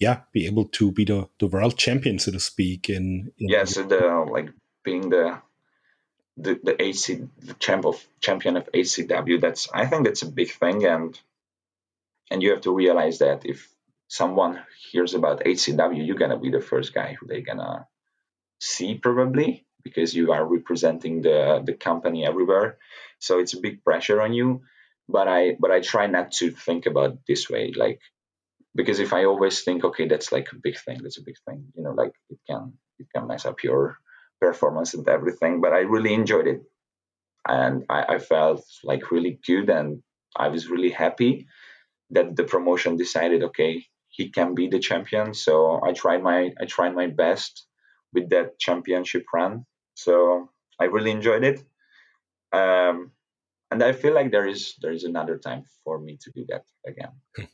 yeah, 0.00 0.20
be 0.32 0.46
able 0.46 0.66
to 0.66 0.92
be 0.92 1.04
the, 1.04 1.28
the 1.40 1.48
world 1.48 1.76
champion, 1.76 2.20
so 2.20 2.30
to 2.30 2.38
speak. 2.38 2.88
In, 2.88 3.32
in 3.38 3.48
yeah, 3.48 3.64
so 3.64 3.82
the 3.82 4.24
like 4.30 4.50
being 4.84 5.10
the 5.10 5.40
the, 6.38 6.60
the 6.62 6.82
AC 6.82 7.26
the 7.40 7.54
champ 7.54 7.84
of, 7.84 8.04
champion 8.20 8.56
of 8.56 8.70
ACW. 8.72 9.40
That's 9.40 9.68
I 9.72 9.86
think 9.86 10.04
that's 10.04 10.22
a 10.22 10.30
big 10.30 10.50
thing, 10.52 10.84
and 10.86 11.18
and 12.30 12.42
you 12.42 12.50
have 12.50 12.62
to 12.62 12.74
realize 12.74 13.18
that 13.18 13.44
if 13.44 13.68
someone 14.08 14.60
hears 14.90 15.14
about 15.14 15.44
ACW, 15.44 16.06
you're 16.06 16.16
gonna 16.16 16.38
be 16.38 16.50
the 16.50 16.60
first 16.60 16.94
guy 16.94 17.16
who 17.18 17.26
they're 17.26 17.40
gonna 17.40 17.86
see 18.60 18.94
probably 18.94 19.66
because 19.82 20.14
you 20.14 20.32
are 20.32 20.44
representing 20.44 21.22
the 21.22 21.62
the 21.64 21.74
company 21.74 22.26
everywhere. 22.26 22.78
So 23.18 23.40
it's 23.40 23.54
a 23.54 23.60
big 23.60 23.84
pressure 23.84 24.20
on 24.20 24.32
you. 24.32 24.62
But 25.08 25.26
I 25.26 25.56
but 25.58 25.70
I 25.70 25.80
try 25.80 26.06
not 26.06 26.32
to 26.32 26.50
think 26.50 26.86
about 26.86 27.18
this 27.26 27.48
way, 27.48 27.72
like 27.74 28.00
because 28.74 29.00
if 29.00 29.12
I 29.12 29.24
always 29.24 29.62
think, 29.62 29.84
okay, 29.84 30.06
that's 30.06 30.30
like 30.30 30.52
a 30.52 30.56
big 30.56 30.78
thing, 30.78 31.00
that's 31.02 31.18
a 31.18 31.22
big 31.22 31.36
thing, 31.46 31.72
you 31.74 31.82
know, 31.82 31.92
like 31.92 32.12
it 32.30 32.38
can 32.48 32.74
it 32.98 33.06
can 33.14 33.26
mess 33.26 33.46
up 33.46 33.62
your 33.62 33.98
performance 34.40 34.94
and 34.94 35.08
everything, 35.08 35.60
but 35.60 35.72
I 35.72 35.80
really 35.80 36.14
enjoyed 36.14 36.46
it. 36.46 36.62
And 37.46 37.84
I, 37.88 38.04
I 38.14 38.18
felt 38.18 38.64
like 38.84 39.10
really 39.10 39.38
good 39.46 39.70
and 39.70 40.02
I 40.36 40.48
was 40.48 40.68
really 40.68 40.90
happy 40.90 41.46
that 42.10 42.36
the 42.36 42.44
promotion 42.44 42.96
decided, 42.96 43.42
okay, 43.42 43.84
he 44.08 44.30
can 44.30 44.54
be 44.54 44.68
the 44.68 44.78
champion. 44.78 45.34
So 45.34 45.80
I 45.84 45.92
tried 45.92 46.22
my 46.22 46.50
I 46.60 46.64
tried 46.66 46.94
my 46.94 47.06
best 47.06 47.66
with 48.12 48.30
that 48.30 48.58
championship 48.58 49.24
run. 49.32 49.64
So 49.94 50.50
I 50.80 50.84
really 50.84 51.10
enjoyed 51.10 51.44
it. 51.44 51.62
Um, 52.52 53.12
and 53.70 53.82
I 53.82 53.92
feel 53.92 54.14
like 54.14 54.30
there 54.30 54.46
is 54.46 54.74
there 54.80 54.92
is 54.92 55.04
another 55.04 55.38
time 55.38 55.64
for 55.84 56.00
me 56.00 56.18
to 56.22 56.30
do 56.34 56.44
that 56.48 56.64
again. 56.86 57.12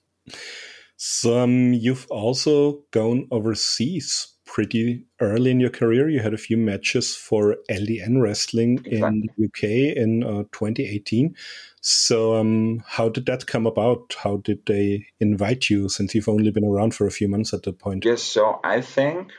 So 0.97 1.41
um, 1.41 1.75
you've 1.75 2.07
also 2.09 2.85
gone 2.93 3.27
overseas 3.31 4.34
pretty 4.55 5.05
early 5.21 5.51
in 5.51 5.59
your 5.59 5.69
career. 5.69 6.09
You 6.09 6.21
had 6.21 6.33
a 6.33 6.39
few 6.39 6.57
matches 6.57 7.17
for 7.17 7.57
LDN 7.69 8.23
Wrestling 8.23 8.81
exactly. 8.85 8.99
in 8.99 9.31
the 9.37 9.47
UK 9.47 9.97
in 9.97 10.23
uh, 10.23 10.45
2018. 10.53 11.35
So, 11.81 12.37
um, 12.37 12.85
how 12.87 13.09
did 13.09 13.27
that 13.27 13.49
come 13.49 13.67
about? 13.67 14.15
How 14.17 14.37
did 14.37 14.65
they 14.67 15.07
invite 15.19 15.69
you 15.69 15.89
since 15.89 16.15
you've 16.15 16.29
only 16.29 16.53
been 16.53 16.65
around 16.65 16.95
for 16.95 17.05
a 17.09 17.11
few 17.11 17.27
months 17.27 17.53
at 17.53 17.65
that 17.65 17.81
point? 17.81 18.05
Yes, 18.05 18.23
so 18.23 18.61
I 18.63 18.81
think 18.81 19.33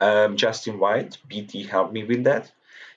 um, 0.00 0.36
Justin 0.36 0.80
White, 0.80 1.18
BT, 1.28 1.62
helped 1.62 1.92
me 1.92 2.02
with 2.02 2.24
that 2.24 2.50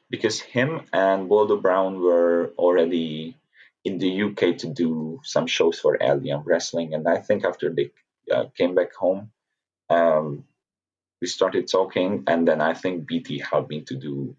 because 0.09 0.41
him 0.41 0.81
and 0.91 1.29
Waldo 1.29 1.57
Brown 1.57 2.01
were 2.01 2.51
already 2.57 3.37
in 3.83 3.99
the 3.99 4.23
UK 4.23 4.57
to 4.57 4.67
do 4.73 5.21
some 5.23 5.45
shows 5.45 5.79
for 5.79 5.99
LDN 5.99 6.41
Wrestling. 6.45 6.95
And 6.95 7.07
I 7.07 7.17
think 7.17 7.45
after 7.45 7.69
they 7.69 7.91
uh, 8.33 8.45
came 8.57 8.73
back 8.73 8.95
home, 8.95 9.29
um, 9.91 10.45
we 11.21 11.27
started 11.27 11.67
talking, 11.69 12.23
and 12.27 12.47
then 12.47 12.61
I 12.61 12.73
think 12.73 13.07
BT 13.07 13.39
helped 13.39 13.69
me 13.69 13.81
to 13.81 13.95
do 13.95 14.35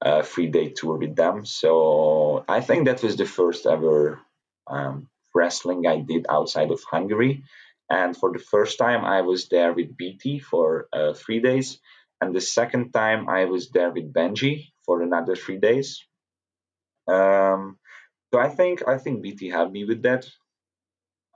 a 0.00 0.22
three 0.22 0.48
day 0.48 0.70
tour 0.70 0.96
with 0.96 1.16
them. 1.16 1.44
So 1.44 2.44
I 2.48 2.60
think 2.60 2.86
that 2.86 3.02
was 3.02 3.16
the 3.16 3.26
first 3.26 3.66
ever 3.66 4.20
um, 4.66 5.08
wrestling 5.34 5.86
I 5.86 6.00
did 6.00 6.26
outside 6.28 6.70
of 6.70 6.82
Hungary. 6.84 7.44
And 7.90 8.16
for 8.16 8.32
the 8.32 8.38
first 8.38 8.78
time, 8.78 9.04
I 9.04 9.22
was 9.22 9.48
there 9.48 9.72
with 9.72 9.96
BT 9.96 10.40
for 10.40 10.88
uh, 10.92 11.14
three 11.14 11.40
days. 11.40 11.80
And 12.20 12.34
the 12.34 12.40
second 12.40 12.92
time, 12.92 13.28
I 13.28 13.46
was 13.46 13.70
there 13.70 13.90
with 13.90 14.12
Benji 14.12 14.68
for 14.84 15.02
another 15.02 15.36
three 15.36 15.58
days. 15.58 16.04
Um, 17.06 17.78
so 18.32 18.38
I 18.38 18.48
think 18.48 18.86
I 18.86 18.98
think 18.98 19.22
BT 19.22 19.48
helped 19.48 19.72
me 19.72 19.84
with 19.84 20.02
that, 20.02 20.26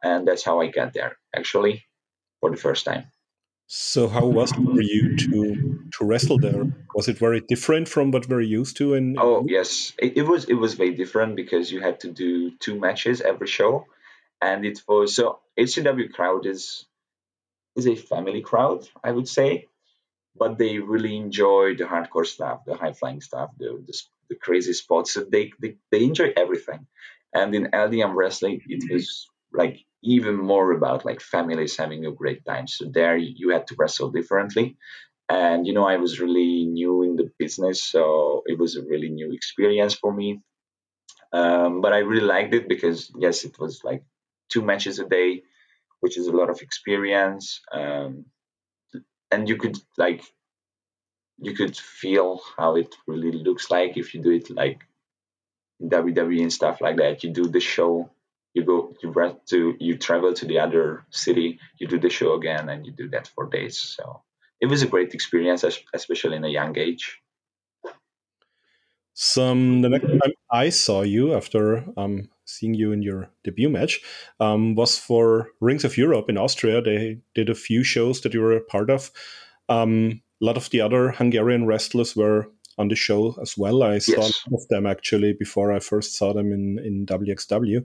and 0.03 0.29
that's 0.29 0.45
how 0.45 0.61
I 0.61 0.67
got 0.67 0.93
there 0.93 1.17
actually 1.35 1.85
for 2.41 2.51
the 2.51 2.59
first 2.59 2.85
time. 2.85 3.05
So 3.67 4.09
how 4.09 4.27
was 4.27 4.53
it 4.53 4.57
for 4.57 4.83
you 4.83 5.17
to 5.17 5.89
to 5.93 6.05
wrestle 6.05 6.39
there? 6.39 6.65
Was 6.95 7.09
it 7.09 7.19
very 7.19 7.41
different 7.41 7.89
from 7.89 8.11
what 8.11 8.29
we're 8.29 8.41
used 8.41 8.77
to? 8.79 8.95
In 8.95 9.17
oh 9.19 9.47
yes, 9.49 9.95
it, 9.99 10.19
it 10.19 10.23
was 10.23 10.45
it 10.45 10.55
was 10.55 10.75
very 10.75 10.95
different 10.95 11.37
because 11.37 11.73
you 11.73 11.81
had 11.81 12.01
to 12.01 12.11
do 12.11 12.51
two 12.59 12.79
matches 12.79 13.21
every 13.23 13.47
show, 13.47 13.87
and 14.41 14.67
it 14.67 14.83
was 14.87 15.17
so 15.17 15.41
HCW 15.59 16.13
crowd 16.13 16.45
is 16.47 16.87
is 17.77 17.87
a 17.87 17.97
family 17.97 18.43
crowd, 18.43 18.87
I 19.03 19.13
would 19.13 19.29
say, 19.29 19.69
but 20.37 20.59
they 20.59 20.79
really 20.79 21.17
enjoy 21.17 21.75
the 21.75 21.85
hardcore 21.85 22.27
stuff, 22.27 22.65
the 22.67 22.75
high 22.75 22.93
flying 22.93 23.21
stuff, 23.21 23.51
the, 23.59 23.83
the, 23.87 24.03
the 24.31 24.35
crazy 24.37 24.73
spots. 24.73 25.15
So 25.15 25.25
they, 25.25 25.53
they 25.61 25.77
they 25.91 26.05
enjoy 26.05 26.33
everything. 26.37 26.87
And 27.35 27.55
in 27.55 27.71
LDN 27.71 28.15
wrestling, 28.15 28.61
it 28.67 28.93
was 28.93 29.27
like 29.53 29.81
even 30.03 30.37
more 30.37 30.73
about 30.73 31.05
like 31.05 31.21
families 31.21 31.77
having 31.77 32.07
a 32.07 32.13
great 32.13 32.45
time. 32.45 32.67
So 32.67 32.87
there 32.93 33.17
you 33.17 33.51
had 33.51 33.67
to 33.69 33.77
wrestle 33.79 34.11
differently. 34.11 34.77
And 35.29 35.67
you 35.67 35.73
know, 35.73 35.87
I 35.87 35.97
was 35.97 36.21
really 36.21 36.67
new 36.67 37.03
in 37.03 37.17
the 37.17 37.31
business, 37.39 37.83
so 37.83 38.43
it 38.47 38.59
was 38.59 38.77
a 38.77 38.83
really 38.83 39.09
new 39.09 39.33
experience 39.33 39.95
for 39.95 40.13
me. 40.13 40.41
Um, 41.33 41.81
but 41.81 41.93
I 41.93 41.99
really 41.99 42.27
liked 42.27 42.55
it 42.55 42.69
because 42.69 43.11
yes, 43.19 43.45
it 43.45 43.59
was 43.59 43.81
like 43.85 44.03
two 44.51 44.63
matches 44.63 44.99
a 44.99 45.09
day, 45.09 45.43
which 46.01 46.19
is 46.19 46.27
a 46.27 46.33
lot 46.33 46.51
of 46.51 46.61
experience. 46.61 47.61
Um, 47.73 48.27
and 49.31 49.49
you 49.49 49.57
could 49.57 49.79
like 49.97 50.23
you 51.39 51.55
could 51.55 51.77
feel 51.77 52.41
how 52.57 52.77
it 52.77 52.95
really 53.07 53.33
looks 53.33 53.71
like 53.71 53.97
if 53.97 54.15
you 54.15 54.23
do 54.23 54.31
it 54.31 54.51
like 54.51 54.83
WWE 55.83 56.43
and 56.43 56.53
stuff 56.53 56.81
like 56.81 56.97
that. 56.99 57.25
You 57.25 57.31
do 57.31 57.49
the 57.49 57.61
show, 57.61 58.11
you 58.55 58.65
go 58.65 58.95
you 59.03 59.13
to 59.47 59.75
you 59.79 59.97
travel 59.99 60.35
to 60.35 60.47
the 60.47 60.59
other 60.59 61.05
city, 61.11 61.59
you 61.79 61.87
do 61.87 61.99
the 61.99 62.11
show 62.11 62.35
again, 62.35 62.69
and 62.69 62.87
you 62.87 62.93
do 62.93 63.09
that 63.11 63.29
for 63.29 63.49
days. 63.49 63.79
So 63.79 64.23
it 64.61 64.67
was 64.67 64.83
a 64.83 64.87
great 64.87 65.15
experience, 65.15 65.65
especially 65.95 66.37
in 66.37 66.45
a 66.45 66.49
young 66.49 66.77
age. 66.79 67.19
Some 69.15 69.83
the 69.83 69.89
next 69.91 70.07
time 70.07 70.33
I 70.51 70.71
saw 70.71 71.03
you 71.03 71.35
after 71.35 71.85
um, 71.97 72.29
seeing 72.45 72.75
you 72.75 72.93
in 72.93 73.03
your 73.03 73.29
debut 73.45 73.69
match 73.69 74.01
um, 74.41 74.75
was 74.75 74.99
for 74.99 75.49
Rings 75.61 75.85
of 75.85 75.99
Europe 75.99 76.29
in 76.29 76.39
Austria. 76.39 76.81
They 76.81 77.19
did 77.35 77.51
a 77.51 77.55
few 77.55 77.85
shows 77.85 78.21
that 78.23 78.33
you 78.33 78.41
were 78.41 78.57
a 78.57 78.61
part 78.61 78.91
of. 78.91 79.11
Um, 79.69 80.23
a 80.41 80.45
lot 80.45 80.57
of 80.57 80.71
the 80.71 80.81
other 80.81 81.11
Hungarian 81.11 81.67
wrestlers 81.67 82.17
were 82.17 82.49
on 82.79 82.89
the 82.89 82.95
show 82.95 83.37
as 83.41 83.57
well. 83.57 83.83
I 83.83 83.99
saw 83.99 84.23
yes. 84.23 84.45
of 84.53 84.67
them 84.69 84.87
actually 84.87 85.33
before 85.33 85.73
I 85.73 85.79
first 85.79 86.15
saw 86.15 86.33
them 86.33 86.53
in, 86.53 86.79
in 86.79 87.07
WXW. 87.07 87.85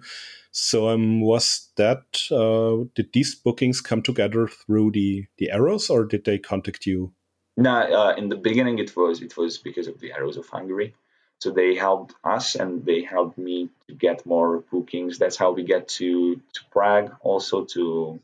So 0.51 0.89
um, 0.89 1.21
was 1.21 1.69
that 1.75 2.03
uh, 2.31 2.85
did 2.95 3.13
these 3.13 3.35
bookings 3.35 3.81
come 3.81 4.01
together 4.01 4.47
through 4.47 4.91
the 4.91 5.25
the 5.37 5.51
arrows, 5.51 5.89
or 5.89 6.05
did 6.05 6.25
they 6.25 6.39
contact 6.39 6.85
you? 6.85 7.13
No, 7.57 7.71
uh, 7.71 8.15
in 8.17 8.29
the 8.29 8.35
beginning 8.35 8.79
it 8.79 8.95
was 8.95 9.21
it 9.21 9.35
was 9.37 9.57
because 9.57 9.87
of 9.87 9.99
the 9.99 10.13
arrows 10.13 10.37
of 10.37 10.47
Hungary. 10.47 10.95
So 11.39 11.51
they 11.51 11.75
helped 11.75 12.15
us 12.23 12.55
and 12.55 12.83
they 12.83 13.03
helped 13.03 13.37
me 13.37 13.69
to 13.87 13.93
get 13.93 14.25
more 14.25 14.63
bookings. 14.71 15.19
That's 15.19 15.37
how 15.37 15.51
we 15.51 15.63
get 15.63 15.87
to, 15.99 16.35
to 16.35 16.61
Prague, 16.71 17.15
also 17.21 17.65
to 17.65 18.19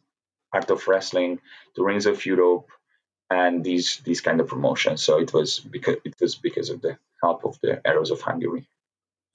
Art 0.51 0.71
of 0.71 0.87
Wrestling, 0.87 1.39
to 1.75 1.83
Rings 1.83 2.07
of 2.07 2.25
Europe, 2.25 2.69
and 3.29 3.63
these 3.63 4.01
these 4.05 4.21
kind 4.21 4.39
of 4.39 4.47
promotions. 4.47 5.01
So 5.01 5.19
it 5.19 5.33
was 5.33 5.59
because 5.59 5.95
it 6.05 6.15
was 6.19 6.35
because 6.35 6.69
of 6.69 6.81
the 6.81 6.97
help 7.21 7.45
of 7.45 7.59
the 7.61 7.81
Arrows 7.85 8.11
of 8.11 8.21
Hungary. 8.21 8.67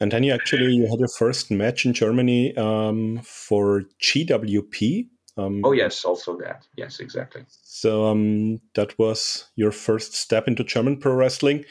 And 0.00 0.12
then 0.12 0.22
you 0.22 0.32
actually 0.32 0.72
you 0.72 0.86
had 0.86 0.98
your 0.98 1.08
first 1.08 1.50
match 1.50 1.84
in 1.84 1.92
Germany 1.92 2.56
um, 2.56 3.20
for 3.24 3.84
GWP. 4.00 5.08
Um, 5.36 5.62
oh 5.64 5.72
yes, 5.72 6.04
also 6.04 6.36
that. 6.38 6.66
Yes, 6.76 7.00
exactly. 7.00 7.44
So 7.48 8.06
um, 8.06 8.60
that 8.74 8.98
was 8.98 9.48
your 9.56 9.72
first 9.72 10.14
step 10.14 10.46
into 10.48 10.64
German 10.64 10.98
pro 10.98 11.14
wrestling. 11.14 11.64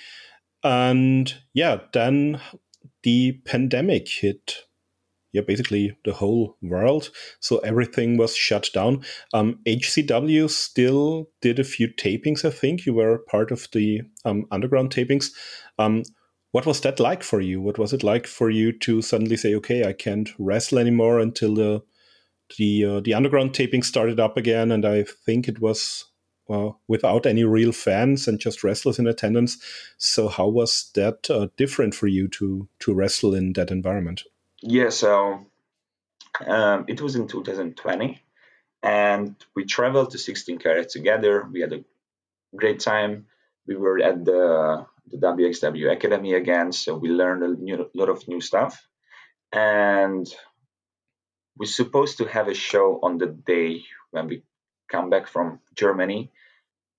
And 0.64 1.34
yeah, 1.54 1.80
then 1.94 2.42
the 3.04 3.40
pandemic 3.46 4.10
hit. 4.10 4.67
Yeah, 5.34 5.42
basically 5.42 5.98
the 6.06 6.14
whole 6.14 6.58
world. 6.62 7.12
So 7.40 7.58
everything 7.60 8.18
was 8.18 8.36
shut 8.36 8.70
down. 8.74 9.04
Um, 9.34 9.60
HCW 9.66 10.50
still 10.50 11.30
did 11.42 11.60
a 11.60 11.64
few 11.64 11.90
tapings. 11.90 12.46
I 12.46 12.50
think 12.50 12.86
you 12.86 12.94
were 12.94 13.20
part 13.20 13.52
of 13.52 13.68
the 13.74 14.02
um, 14.26 14.46
underground 14.52 14.94
tapings. 14.94 15.32
Um, 15.78 16.04
what 16.52 16.66
was 16.66 16.82
that 16.82 17.00
like 17.00 17.24
for 17.24 17.42
you? 17.42 17.62
What 17.62 17.78
was 17.78 17.94
it 17.94 18.04
like 18.04 18.26
for 18.26 18.50
you 18.50 18.72
to 18.80 19.02
suddenly 19.02 19.38
say, 19.38 19.54
"Okay, 19.56 19.84
I 19.84 19.94
can't 19.94 20.30
wrestle 20.40 20.80
anymore" 20.80 21.20
until 21.20 21.54
the 21.56 21.84
the 22.58 22.86
uh, 22.86 23.00
the 23.02 23.14
underground 23.14 23.54
taping 23.54 23.84
started 23.84 24.20
up 24.20 24.38
again? 24.38 24.72
And 24.72 24.86
I 24.86 25.04
think 25.04 25.48
it 25.48 25.60
was 25.60 26.06
well, 26.48 26.82
without 26.88 27.26
any 27.26 27.44
real 27.44 27.72
fans 27.72 28.28
and 28.28 28.40
just 28.40 28.64
wrestlers 28.64 29.00
in 29.00 29.08
attendance. 29.08 29.58
So 29.98 30.28
how 30.30 30.48
was 30.48 30.90
that 30.96 31.30
uh, 31.30 31.48
different 31.58 31.94
for 31.94 32.08
you 32.08 32.28
to 32.30 32.68
to 32.80 32.94
wrestle 32.94 33.36
in 33.36 33.54
that 33.54 33.72
environment? 33.72 34.24
Yeah, 34.62 34.90
so 34.90 35.46
um, 36.46 36.86
it 36.88 37.02
was 37.02 37.16
in 37.16 37.28
2020, 37.28 38.22
and 38.84 39.36
we 39.56 39.66
traveled 39.66 40.12
to 40.12 40.18
16 40.18 40.60
Carat 40.60 40.90
together. 40.90 41.48
We 41.52 41.62
had 41.62 41.74
a 41.74 41.84
great 42.56 42.80
time. 42.80 43.28
We 43.68 43.76
were 43.76 44.00
at 44.00 44.26
the 44.26 44.86
the 45.10 45.18
WXW 45.18 45.92
Academy 45.92 46.34
again, 46.34 46.72
so 46.72 46.98
we 46.98 47.10
learned 47.10 47.44
a 47.44 47.48
new, 47.48 47.90
lot 47.94 48.10
of 48.10 48.28
new 48.28 48.42
stuff. 48.42 48.88
And 49.54 50.28
we're 51.58 51.66
supposed 51.66 52.18
to 52.18 52.26
have 52.26 52.50
a 52.50 52.54
show 52.54 53.00
on 53.02 53.18
the 53.18 53.28
day 53.28 53.84
when 54.12 54.28
we 54.28 54.44
come 54.92 55.10
back 55.10 55.28
from 55.28 55.60
Germany, 55.76 56.32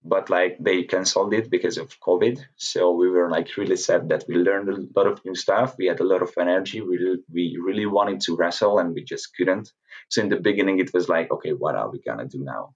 but 0.08 0.30
like 0.30 0.56
they 0.58 0.84
canceled 0.84 1.34
it 1.34 1.50
because 1.50 1.78
of 1.78 2.00
COVID. 2.00 2.40
So 2.56 2.92
we 2.92 3.08
were 3.08 3.30
like 3.30 3.56
really 3.56 3.76
sad 3.76 4.08
that 4.08 4.24
we 4.28 4.36
learned 4.36 4.68
a 4.68 4.98
lot 4.98 5.06
of 5.06 5.24
new 5.24 5.34
stuff. 5.34 5.76
We 5.78 5.86
had 5.86 6.00
a 6.00 6.04
lot 6.12 6.22
of 6.22 6.32
energy. 6.38 6.80
We 6.80 6.96
we 7.32 7.58
really 7.62 7.86
wanted 7.86 8.20
to 8.22 8.36
wrestle 8.36 8.78
and 8.78 8.94
we 8.94 9.04
just 9.04 9.36
couldn't. 9.36 9.72
So 10.08 10.22
in 10.22 10.28
the 10.28 10.40
beginning, 10.40 10.78
it 10.80 10.92
was 10.94 11.08
like, 11.08 11.30
okay, 11.30 11.52
what 11.52 11.74
are 11.76 11.90
we 11.90 12.00
gonna 12.00 12.26
do 12.26 12.42
now? 12.42 12.74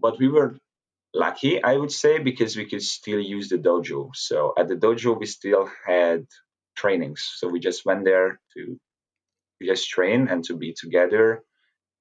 But 0.00 0.18
we 0.18 0.28
were 0.28 0.56
lucky, 1.14 1.62
I 1.62 1.76
would 1.76 1.92
say, 1.92 2.18
because 2.18 2.56
we 2.56 2.66
could 2.66 2.82
still 2.82 3.20
use 3.20 3.48
the 3.48 3.58
dojo. 3.58 4.10
So 4.14 4.52
at 4.58 4.68
the 4.68 4.76
dojo, 4.76 5.18
we 5.18 5.26
still 5.26 5.68
had 5.86 6.26
trainings. 6.76 7.30
So 7.36 7.48
we 7.48 7.60
just 7.60 7.86
went 7.86 8.04
there 8.04 8.40
to 8.54 8.78
just 9.62 9.88
train 9.88 10.28
and 10.28 10.44
to 10.44 10.56
be 10.56 10.74
together 10.74 11.42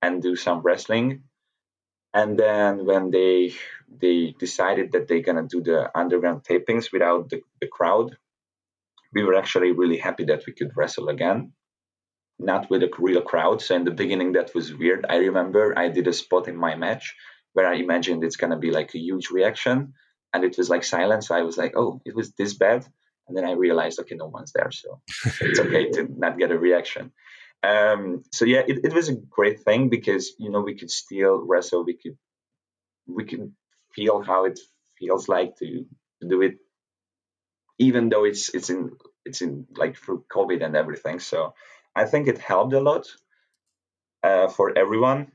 and 0.02 0.22
do 0.22 0.36
some 0.36 0.60
wrestling 0.62 1.24
and 2.16 2.40
then 2.40 2.86
when 2.86 3.12
they 3.12 3.54
they 4.02 4.34
decided 4.40 4.94
that 4.94 5.08
they're 5.08 5.28
gonna 5.28 5.48
do 5.56 5.62
the 5.62 5.92
underground 5.98 6.44
tapings 6.44 6.92
without 6.92 7.30
the, 7.30 7.42
the 7.62 7.68
crowd, 7.68 8.18
we 9.14 9.24
were 9.24 9.36
actually 9.36 9.72
really 9.74 9.98
happy 9.98 10.24
that 10.26 10.46
we 10.48 10.54
could 10.54 10.72
wrestle 10.76 11.10
again, 11.10 11.52
not 12.40 12.70
with 12.70 12.84
a 12.84 12.90
real 12.98 13.22
crowd. 13.22 13.62
So 13.62 13.76
in 13.76 13.84
the 13.84 13.92
beginning, 13.92 14.32
that 14.34 14.56
was 14.56 14.74
weird. 14.74 15.06
I 15.10 15.18
remember 15.18 15.78
I 15.78 15.90
did 15.90 16.08
a 16.08 16.14
spot 16.14 16.48
in 16.48 16.56
my 16.56 16.76
match 16.76 17.16
where 17.54 17.68
I 17.68 17.76
imagined 17.76 18.24
it's 18.24 18.38
gonna 18.38 18.60
be 18.60 18.72
like 18.72 18.96
a 18.96 19.00
huge 19.08 19.30
reaction, 19.30 19.94
and 20.34 20.44
it 20.46 20.58
was 20.58 20.70
like 20.70 20.86
silence. 20.86 21.28
So 21.28 21.36
I 21.36 21.42
was 21.42 21.58
like, 21.58 21.74
oh, 21.76 22.02
it 22.06 22.16
was 22.16 22.32
this 22.34 22.54
bad. 22.54 22.86
And 23.28 23.36
then 23.36 23.46
I 23.46 23.54
realized, 23.54 24.00
okay, 24.00 24.16
no 24.16 24.28
one's 24.28 24.54
there, 24.54 24.72
so 24.72 25.02
it's 25.42 25.60
okay 25.60 25.90
to 25.92 26.08
not 26.16 26.38
get 26.38 26.52
a 26.52 26.58
reaction. 26.58 27.12
Um, 27.66 28.24
so 28.32 28.46
yeah, 28.46 28.64
it, 28.68 28.86
it 28.86 28.94
was 28.94 29.10
a 29.10 29.16
great 29.16 29.62
thing 29.62 29.90
because 29.90 30.34
you 30.38 30.50
know 30.52 30.62
we 30.62 30.76
could 30.76 30.92
still 30.92 31.38
wrestle, 31.42 31.84
we 31.84 31.96
could 31.96 32.18
we 33.08 33.26
could 33.26 33.54
feel 33.94 34.22
how 34.22 34.46
it 34.46 34.60
feels 35.00 35.28
like 35.28 35.58
to, 35.58 35.86
to 36.22 36.28
do 36.28 36.42
it, 36.42 36.58
even 37.80 38.10
though 38.10 38.26
it's 38.26 38.50
it's 38.54 38.70
in 38.70 38.92
it's 39.26 39.42
in 39.42 39.66
like 39.76 39.98
through 39.98 40.26
COVID 40.32 40.64
and 40.64 40.76
everything. 40.76 41.20
So 41.20 41.56
I 41.96 42.06
think 42.06 42.28
it 42.28 42.38
helped 42.38 42.74
a 42.74 42.82
lot 42.82 43.08
uh, 44.22 44.48
for 44.50 44.78
everyone, 44.78 45.32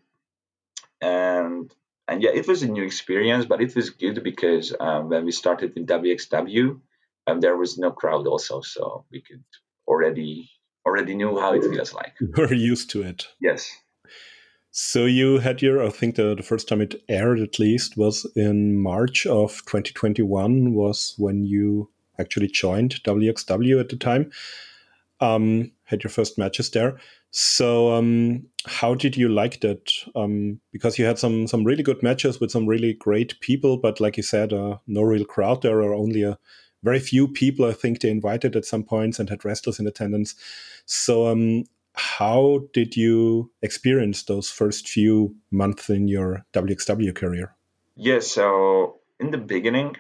and 1.00 1.74
and 2.06 2.22
yeah, 2.22 2.30
it 2.32 2.46
was 2.46 2.62
a 2.62 2.68
new 2.68 2.84
experience, 2.84 3.44
but 3.46 3.60
it 3.60 3.74
was 3.74 3.90
good 3.90 4.22
because 4.22 4.74
um, 4.78 5.08
when 5.08 5.24
we 5.24 5.32
started 5.32 5.76
in 5.76 5.86
WXW, 5.86 6.80
um, 7.26 7.40
there 7.40 7.56
was 7.56 7.76
no 7.78 7.90
crowd 7.90 8.26
also, 8.28 8.60
so 8.60 9.04
we 9.10 9.20
could 9.20 9.42
already 9.88 10.48
already 10.86 11.14
knew 11.14 11.38
how 11.38 11.52
it 11.52 11.62
feels 11.62 11.92
like. 11.94 12.14
We're 12.36 12.52
used 12.52 12.90
to 12.90 13.02
it. 13.02 13.26
Yes. 13.40 13.70
So 14.72 15.04
you 15.04 15.38
had 15.38 15.62
your, 15.62 15.84
I 15.84 15.90
think 15.90 16.14
the, 16.14 16.34
the 16.34 16.42
first 16.42 16.68
time 16.68 16.80
it 16.80 17.02
aired 17.08 17.40
at 17.40 17.58
least 17.58 17.96
was 17.96 18.24
in 18.36 18.76
March 18.76 19.26
of 19.26 19.58
2021 19.66 20.74
was 20.74 21.14
when 21.18 21.44
you 21.44 21.90
actually 22.18 22.48
joined 22.48 23.02
WXW 23.02 23.80
at 23.80 23.88
the 23.88 23.96
time. 23.96 24.30
Um, 25.20 25.72
had 25.84 26.02
your 26.02 26.10
first 26.10 26.38
matches 26.38 26.70
there. 26.70 26.98
So, 27.32 27.92
um, 27.92 28.46
how 28.66 28.94
did 28.94 29.16
you 29.16 29.28
like 29.28 29.60
that? 29.60 29.92
Um, 30.16 30.60
because 30.72 30.98
you 30.98 31.04
had 31.04 31.18
some 31.18 31.46
some 31.46 31.64
really 31.64 31.82
good 31.82 32.02
matches 32.02 32.40
with 32.40 32.50
some 32.50 32.66
really 32.66 32.94
great 32.94 33.38
people, 33.40 33.76
but 33.76 34.00
like 34.00 34.16
you 34.16 34.22
said, 34.22 34.52
uh, 34.52 34.78
no 34.86 35.02
real 35.02 35.24
crowd 35.24 35.62
there, 35.62 35.80
or 35.80 35.94
only 35.94 36.22
a 36.22 36.38
very 36.82 37.00
few 37.00 37.28
people. 37.28 37.64
I 37.64 37.72
think 37.72 38.00
they 38.00 38.10
invited 38.10 38.56
at 38.56 38.64
some 38.64 38.84
points 38.84 39.18
and 39.18 39.28
had 39.28 39.44
wrestlers 39.44 39.78
in 39.78 39.86
attendance. 39.86 40.34
So, 40.86 41.28
um, 41.28 41.64
how 41.94 42.60
did 42.72 42.96
you 42.96 43.50
experience 43.62 44.22
those 44.22 44.50
first 44.50 44.88
few 44.88 45.34
months 45.50 45.90
in 45.90 46.08
your 46.08 46.44
WXW 46.52 47.14
career? 47.14 47.54
Yes, 47.96 48.36
yeah, 48.36 48.42
so 48.42 49.00
in 49.18 49.30
the 49.30 49.38
beginning, 49.38 49.96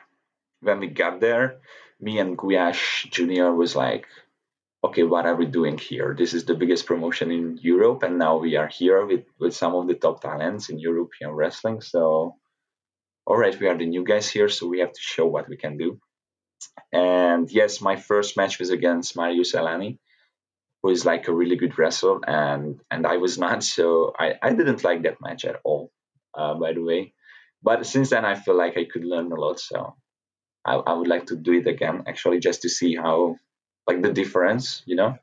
when 0.60 0.78
we 0.78 0.86
got 0.86 1.20
there, 1.20 1.58
me 2.00 2.18
and 2.18 2.38
Guyash 2.38 3.10
Jr. 3.10 3.50
was 3.50 3.76
like, 3.76 4.06
okay, 4.82 5.02
what 5.02 5.26
are 5.26 5.34
we 5.34 5.46
doing 5.46 5.76
here? 5.76 6.14
This 6.16 6.32
is 6.32 6.44
the 6.44 6.54
biggest 6.54 6.86
promotion 6.86 7.30
in 7.30 7.58
Europe, 7.60 8.02
and 8.02 8.18
now 8.18 8.38
we 8.38 8.56
are 8.56 8.68
here 8.68 9.04
with, 9.04 9.24
with 9.38 9.54
some 9.54 9.74
of 9.74 9.86
the 9.86 9.94
top 9.94 10.22
talents 10.22 10.70
in 10.70 10.78
European 10.78 11.32
wrestling. 11.32 11.80
So, 11.82 12.36
all 13.26 13.36
right, 13.36 13.58
we 13.58 13.66
are 13.66 13.76
the 13.76 13.86
new 13.86 14.04
guys 14.04 14.30
here, 14.30 14.48
so 14.48 14.66
we 14.68 14.80
have 14.80 14.92
to 14.92 15.00
show 15.00 15.26
what 15.26 15.48
we 15.48 15.56
can 15.56 15.76
do. 15.76 16.00
And 16.92 17.50
yes, 17.50 17.80
my 17.80 17.96
first 17.96 18.36
match 18.36 18.58
was 18.58 18.70
against 18.70 19.16
Marius 19.16 19.54
Al-Ani, 19.54 19.98
who 20.82 20.90
is 20.90 21.04
like 21.04 21.28
a 21.28 21.34
really 21.34 21.56
good 21.56 21.78
wrestler, 21.78 22.20
and 22.26 22.80
and 22.90 23.06
I 23.06 23.18
was 23.18 23.38
not, 23.44 23.62
so 23.62 24.12
I, 24.18 24.34
I 24.42 24.52
didn't 24.52 24.84
like 24.84 25.02
that 25.02 25.20
match 25.20 25.44
at 25.44 25.60
all, 25.64 25.92
uh, 26.34 26.54
by 26.54 26.72
the 26.72 26.82
way. 26.82 27.12
But 27.62 27.86
since 27.86 28.10
then, 28.10 28.24
I 28.24 28.34
feel 28.34 28.56
like 28.56 28.76
I 28.76 28.84
could 28.84 29.04
learn 29.04 29.30
a 29.32 29.36
lot, 29.36 29.60
so 29.60 29.96
I, 30.64 30.74
I 30.74 30.94
would 30.94 31.08
like 31.08 31.26
to 31.26 31.36
do 31.36 31.52
it 31.52 31.66
again, 31.66 32.04
actually, 32.06 32.40
just 32.40 32.62
to 32.62 32.68
see 32.68 32.96
how 32.96 33.36
like 33.86 34.02
the 34.02 34.12
difference, 34.12 34.82
you 34.86 34.96
know. 34.96 35.16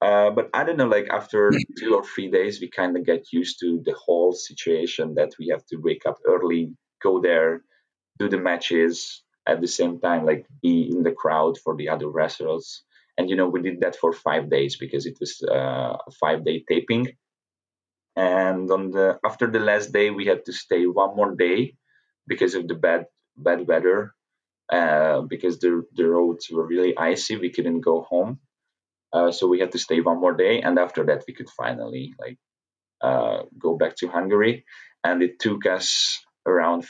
Uh, 0.00 0.30
but 0.30 0.50
I 0.52 0.64
don't 0.64 0.76
know, 0.76 0.88
like 0.88 1.08
after 1.10 1.52
two 1.78 1.94
or 1.94 2.04
three 2.04 2.30
days, 2.30 2.60
we 2.60 2.68
kind 2.68 2.96
of 2.96 3.06
get 3.06 3.32
used 3.32 3.60
to 3.60 3.80
the 3.84 3.94
whole 3.94 4.32
situation 4.32 5.14
that 5.14 5.32
we 5.38 5.48
have 5.48 5.64
to 5.66 5.76
wake 5.76 6.06
up 6.06 6.18
early, 6.26 6.74
go 7.02 7.20
there, 7.20 7.62
do 8.18 8.28
the 8.28 8.38
matches 8.38 9.22
at 9.46 9.60
the 9.60 9.68
same 9.68 10.00
time, 10.00 10.24
like 10.26 10.46
be 10.62 10.88
in 10.90 11.02
the 11.02 11.12
crowd 11.12 11.58
for 11.58 11.76
the 11.76 11.88
other 11.88 12.08
wrestlers. 12.08 12.82
And 13.18 13.28
you 13.28 13.36
know, 13.36 13.48
we 13.48 13.62
did 13.62 13.80
that 13.80 13.96
for 13.96 14.12
five 14.12 14.50
days 14.50 14.76
because 14.76 15.06
it 15.06 15.18
was 15.20 15.42
uh, 15.42 15.96
a 16.06 16.10
five-day 16.20 16.64
taping. 16.68 17.08
And 18.16 18.70
on 18.70 18.90
the 18.90 19.18
after 19.24 19.50
the 19.50 19.58
last 19.60 19.92
day, 19.92 20.10
we 20.10 20.26
had 20.26 20.44
to 20.46 20.52
stay 20.52 20.86
one 20.86 21.16
more 21.16 21.34
day 21.34 21.74
because 22.26 22.54
of 22.54 22.68
the 22.68 22.74
bad 22.74 23.06
bad 23.36 23.66
weather 23.66 24.14
uh, 24.70 25.22
because 25.22 25.58
the 25.60 25.84
the 25.94 26.06
roads 26.06 26.50
were 26.50 26.66
really 26.66 26.96
icy. 26.96 27.36
We 27.36 27.50
couldn't 27.50 27.80
go 27.80 28.02
home, 28.02 28.40
uh, 29.12 29.32
so 29.32 29.48
we 29.48 29.60
had 29.60 29.72
to 29.72 29.78
stay 29.78 30.00
one 30.00 30.20
more 30.20 30.34
day, 30.34 30.62
and 30.62 30.78
after 30.78 31.04
that 31.06 31.24
we 31.28 31.34
could 31.34 31.50
finally 31.50 32.14
like 32.18 32.38
uh, 33.02 33.44
go 33.58 33.76
back 33.76 33.96
to 33.98 34.08
Hungary. 34.08 34.64
And 35.04 35.22
it 35.22 35.38
took 35.40 35.66
us 35.66 36.20
around 36.46 36.84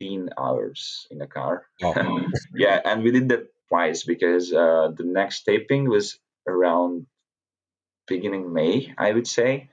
14 0.00 0.30
hours 0.38 1.06
in 1.10 1.20
a 1.20 1.26
car. 1.26 1.66
Oh. 1.82 2.26
yeah, 2.54 2.80
and 2.84 3.02
we 3.02 3.10
did 3.10 3.28
that 3.28 3.46
twice 3.68 4.04
because 4.04 4.52
uh, 4.52 4.90
the 4.96 5.04
next 5.04 5.44
taping 5.44 5.88
was 5.88 6.18
around 6.46 7.06
beginning 8.06 8.52
May, 8.52 8.92
I 8.98 9.12
would 9.12 9.26
say. 9.26 9.68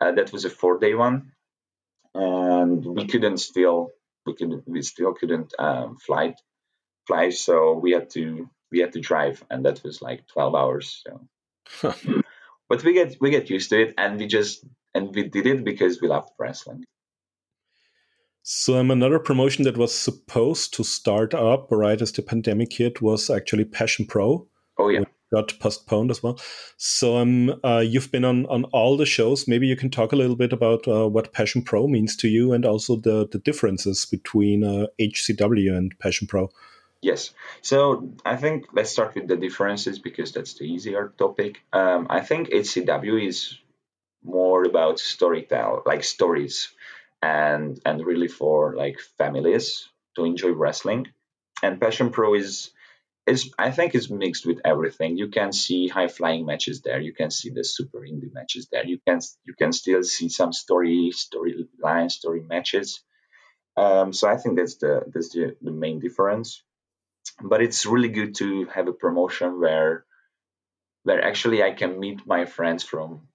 Uh, 0.00 0.12
that 0.12 0.32
was 0.32 0.44
a 0.44 0.50
four-day 0.50 0.94
one, 0.94 1.32
and 2.14 2.84
we 2.84 3.06
couldn't 3.06 3.38
still 3.38 3.90
we 4.24 4.34
could 4.34 4.62
we 4.66 4.80
still 4.82 5.12
couldn't 5.12 5.52
um, 5.58 5.96
fly 5.98 6.34
fly, 7.06 7.30
so 7.30 7.74
we 7.74 7.90
had 7.92 8.08
to 8.10 8.48
we 8.72 8.80
had 8.80 8.94
to 8.94 9.00
drive, 9.00 9.44
and 9.50 9.66
that 9.66 9.82
was 9.84 10.00
like 10.00 10.26
twelve 10.26 10.54
hours. 10.54 11.04
So, 11.04 11.94
but 12.68 12.82
we 12.82 12.94
get 12.94 13.16
we 13.20 13.28
get 13.28 13.50
used 13.50 13.68
to 13.70 13.82
it, 13.82 13.94
and 13.98 14.18
we 14.18 14.26
just 14.26 14.64
and 14.94 15.14
we 15.14 15.24
did 15.24 15.46
it 15.46 15.64
because 15.64 16.00
we 16.00 16.08
loved 16.08 16.30
wrestling. 16.38 16.84
So 18.42 18.78
um, 18.78 18.90
another 18.90 19.18
promotion 19.18 19.64
that 19.64 19.76
was 19.76 19.94
supposed 19.94 20.74
to 20.74 20.84
start 20.84 21.34
up 21.34 21.68
right 21.70 22.00
as 22.00 22.12
the 22.12 22.22
pandemic 22.22 22.72
hit 22.72 23.02
was 23.02 23.30
actually 23.30 23.64
Passion 23.64 24.06
Pro. 24.06 24.46
Oh 24.78 24.88
yeah. 24.88 25.04
Got 25.32 25.56
postponed 25.60 26.10
as 26.10 26.22
well. 26.22 26.40
So 26.76 27.18
um, 27.18 27.54
uh, 27.62 27.84
you've 27.86 28.10
been 28.10 28.24
on, 28.24 28.46
on 28.46 28.64
all 28.72 28.96
the 28.96 29.06
shows. 29.06 29.46
Maybe 29.46 29.68
you 29.68 29.76
can 29.76 29.88
talk 29.88 30.12
a 30.12 30.16
little 30.16 30.34
bit 30.34 30.52
about 30.52 30.88
uh, 30.88 31.08
what 31.08 31.32
Passion 31.32 31.62
Pro 31.62 31.86
means 31.86 32.16
to 32.16 32.28
you, 32.28 32.52
and 32.52 32.64
also 32.64 32.96
the 32.96 33.28
the 33.30 33.38
differences 33.38 34.06
between 34.06 34.64
uh, 34.64 34.86
HCW 35.00 35.76
and 35.76 35.96
Passion 36.00 36.26
Pro. 36.26 36.50
Yes. 37.02 37.30
So 37.62 38.12
I 38.24 38.36
think 38.36 38.66
let's 38.72 38.90
start 38.90 39.14
with 39.14 39.28
the 39.28 39.36
differences 39.36 39.98
because 39.98 40.32
that's 40.32 40.54
the 40.54 40.64
easier 40.64 41.12
topic. 41.16 41.62
Um, 41.72 42.08
I 42.10 42.20
think 42.20 42.50
HCW 42.50 43.26
is 43.26 43.56
more 44.22 44.64
about 44.64 44.96
storytell, 44.96 45.86
like 45.86 46.04
stories, 46.04 46.68
and 47.22 47.80
and 47.84 48.04
really 48.04 48.28
for 48.28 48.76
like 48.76 49.00
families 49.18 49.88
to 50.16 50.24
enjoy 50.24 50.52
wrestling. 50.52 51.08
And 51.62 51.80
Passion 51.80 52.10
Pro 52.10 52.34
is 52.34 52.70
is 53.26 53.52
I 53.58 53.70
think 53.70 53.94
is 53.94 54.10
mixed 54.10 54.46
with 54.46 54.60
everything. 54.64 55.18
You 55.18 55.28
can 55.28 55.52
see 55.52 55.88
high 55.88 56.08
flying 56.08 56.46
matches 56.46 56.82
there. 56.82 57.00
You 57.00 57.12
can 57.14 57.30
see 57.30 57.50
the 57.50 57.64
super 57.64 58.00
indie 58.00 58.32
matches 58.32 58.68
there. 58.72 58.86
You 58.86 58.98
can 59.06 59.20
you 59.44 59.54
can 59.54 59.72
still 59.72 60.02
see 60.02 60.28
some 60.28 60.52
story 60.52 61.12
storyline 61.14 62.10
story 62.10 62.42
matches. 62.42 63.02
Um, 63.76 64.12
so 64.12 64.28
I 64.28 64.36
think 64.36 64.56
that's 64.58 64.76
the 64.76 65.02
that's 65.12 65.30
the, 65.30 65.56
the 65.62 65.70
main 65.72 66.00
difference 66.00 66.62
but 67.42 67.62
it's 67.62 67.86
really 67.86 68.08
good 68.08 68.34
to 68.36 68.66
have 68.66 68.88
a 68.88 68.92
promotion 68.92 69.60
where 69.60 70.04
where 71.04 71.22
actually 71.24 71.62
I 71.62 71.72
can 71.72 71.98
meet 72.00 72.26
my 72.26 72.44
friends 72.44 72.84
from 72.84 73.28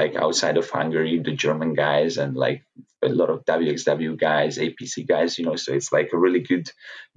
like 0.00 0.16
outside 0.16 0.56
of 0.56 0.70
Hungary, 0.70 1.20
the 1.22 1.32
German 1.32 1.74
guys 1.74 2.16
and 2.16 2.34
like 2.34 2.62
a 3.02 3.08
lot 3.08 3.30
of 3.30 3.44
WXW 3.44 4.18
guys, 4.18 4.58
APC 4.58 5.06
guys, 5.06 5.38
you 5.38 5.44
know, 5.44 5.56
so 5.56 5.74
it's 5.74 5.92
like 5.92 6.10
a 6.12 6.18
really 6.18 6.40
good 6.40 6.66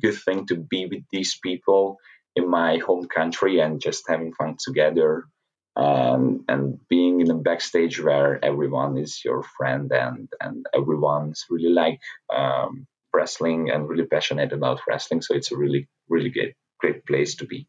good 0.02 0.18
thing 0.26 0.46
to 0.48 0.56
be 0.56 0.86
with 0.92 1.04
these 1.12 1.40
people 1.42 1.98
in 2.36 2.50
my 2.50 2.78
home 2.78 3.08
country 3.08 3.60
and 3.60 3.82
just 3.82 4.04
having 4.08 4.34
fun 4.34 4.58
together 4.68 5.26
and 5.76 6.42
and 6.48 6.80
being 6.90 7.22
in 7.22 7.32
a 7.32 7.44
backstage 7.50 8.02
where 8.02 8.44
everyone 8.44 8.98
is 8.98 9.22
your 9.26 9.42
friend 9.58 9.92
and 9.92 10.28
and 10.42 10.66
everyone's 10.80 11.46
really 11.50 11.74
like 11.84 12.02
um, 12.36 12.86
wrestling 13.14 13.70
and 13.70 13.88
really 13.88 14.06
passionate 14.06 14.52
about 14.52 14.82
wrestling. 14.88 15.22
So 15.22 15.36
it's 15.36 15.52
a 15.52 15.58
really, 15.58 15.88
really 16.10 16.30
great, 16.30 16.56
great 16.80 17.06
place 17.06 17.36
to 17.36 17.46
be. 17.46 17.68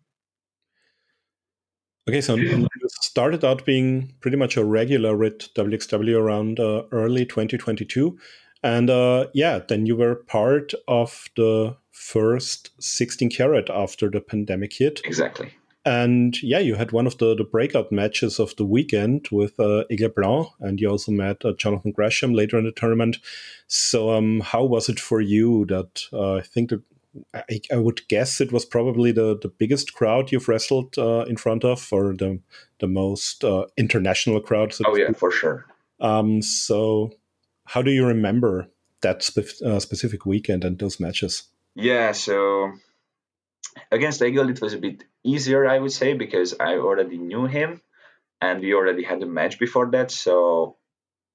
Okay, 2.06 2.20
so 2.20 2.34
you 2.34 2.68
started 3.00 3.44
out 3.44 3.64
being 3.64 4.12
pretty 4.20 4.36
much 4.36 4.58
a 4.58 4.64
regular 4.64 5.16
with 5.16 5.54
WXW 5.54 6.18
around 6.18 6.60
uh, 6.60 6.82
early 6.92 7.24
2022. 7.24 8.18
And 8.62 8.90
uh, 8.90 9.28
yeah, 9.32 9.60
then 9.66 9.86
you 9.86 9.96
were 9.96 10.16
part 10.16 10.72
of 10.86 11.28
the 11.36 11.76
first 11.92 12.70
16 12.78 13.30
carat 13.30 13.70
after 13.70 14.10
the 14.10 14.20
pandemic 14.20 14.74
hit. 14.74 15.00
Exactly. 15.04 15.54
And 15.86 16.42
yeah, 16.42 16.60
you 16.60 16.74
had 16.74 16.92
one 16.92 17.06
of 17.06 17.18
the, 17.18 17.34
the 17.34 17.44
breakout 17.44 17.92
matches 17.92 18.38
of 18.38 18.56
the 18.56 18.64
weekend 18.64 19.28
with 19.30 19.58
uh, 19.60 19.84
Aigle 19.90 20.14
Blanc, 20.14 20.48
and 20.60 20.80
you 20.80 20.88
also 20.88 21.12
met 21.12 21.44
uh, 21.44 21.52
Jonathan 21.58 21.92
Gresham 21.92 22.32
later 22.32 22.56
in 22.56 22.64
the 22.64 22.72
tournament. 22.72 23.18
So, 23.66 24.10
um, 24.10 24.40
how 24.40 24.64
was 24.64 24.88
it 24.88 24.98
for 24.98 25.20
you? 25.20 25.66
That 25.66 26.04
uh, 26.10 26.36
I 26.36 26.40
think 26.40 26.70
that 26.70 26.82
I, 27.32 27.60
I, 27.72 27.76
would 27.76 28.06
guess 28.08 28.40
it 28.40 28.52
was 28.52 28.64
probably 28.64 29.12
the, 29.12 29.38
the 29.40 29.48
biggest 29.48 29.94
crowd 29.94 30.32
you've 30.32 30.48
wrestled 30.48 30.98
uh, 30.98 31.24
in 31.28 31.36
front 31.36 31.64
of, 31.64 31.88
or 31.92 32.14
the 32.14 32.40
the 32.80 32.88
most 32.88 33.44
uh, 33.44 33.66
international 33.76 34.40
crowd. 34.40 34.72
So 34.72 34.84
oh 34.86 34.96
yeah, 34.96 35.12
for 35.12 35.30
sure. 35.30 35.66
Um, 36.00 36.42
so, 36.42 37.12
how 37.66 37.82
do 37.82 37.90
you 37.90 38.06
remember 38.06 38.68
that 39.02 39.22
spe- 39.22 39.62
uh, 39.64 39.80
specific 39.80 40.26
weekend 40.26 40.64
and 40.64 40.78
those 40.78 40.98
matches? 40.98 41.44
Yeah, 41.74 42.12
so 42.12 42.72
against 43.90 44.20
Aigle, 44.20 44.50
it 44.50 44.60
was 44.60 44.74
a 44.74 44.78
bit 44.78 45.04
easier, 45.22 45.66
I 45.66 45.78
would 45.78 45.92
say, 45.92 46.14
because 46.14 46.54
I 46.58 46.76
already 46.76 47.18
knew 47.18 47.46
him 47.46 47.80
and 48.40 48.60
we 48.60 48.74
already 48.74 49.02
had 49.02 49.22
a 49.22 49.26
match 49.26 49.58
before 49.58 49.90
that. 49.92 50.10
So 50.10 50.76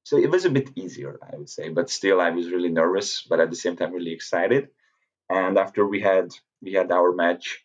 so 0.04 0.18
it 0.18 0.30
was 0.30 0.46
a 0.46 0.50
bit 0.50 0.70
easier, 0.76 1.20
I 1.22 1.38
would 1.38 1.50
say. 1.50 1.70
But 1.70 1.90
still 1.90 2.22
I 2.22 2.30
was 2.32 2.52
really 2.52 2.70
nervous, 2.70 3.22
but 3.22 3.40
at 3.40 3.50
the 3.50 3.56
same 3.56 3.76
time 3.76 3.94
really 3.94 4.14
excited. 4.14 4.70
And 5.30 5.58
after 5.58 5.86
we 5.88 6.02
had 6.02 6.30
we 6.62 6.74
had 6.74 6.92
our 6.92 7.12
match, 7.14 7.60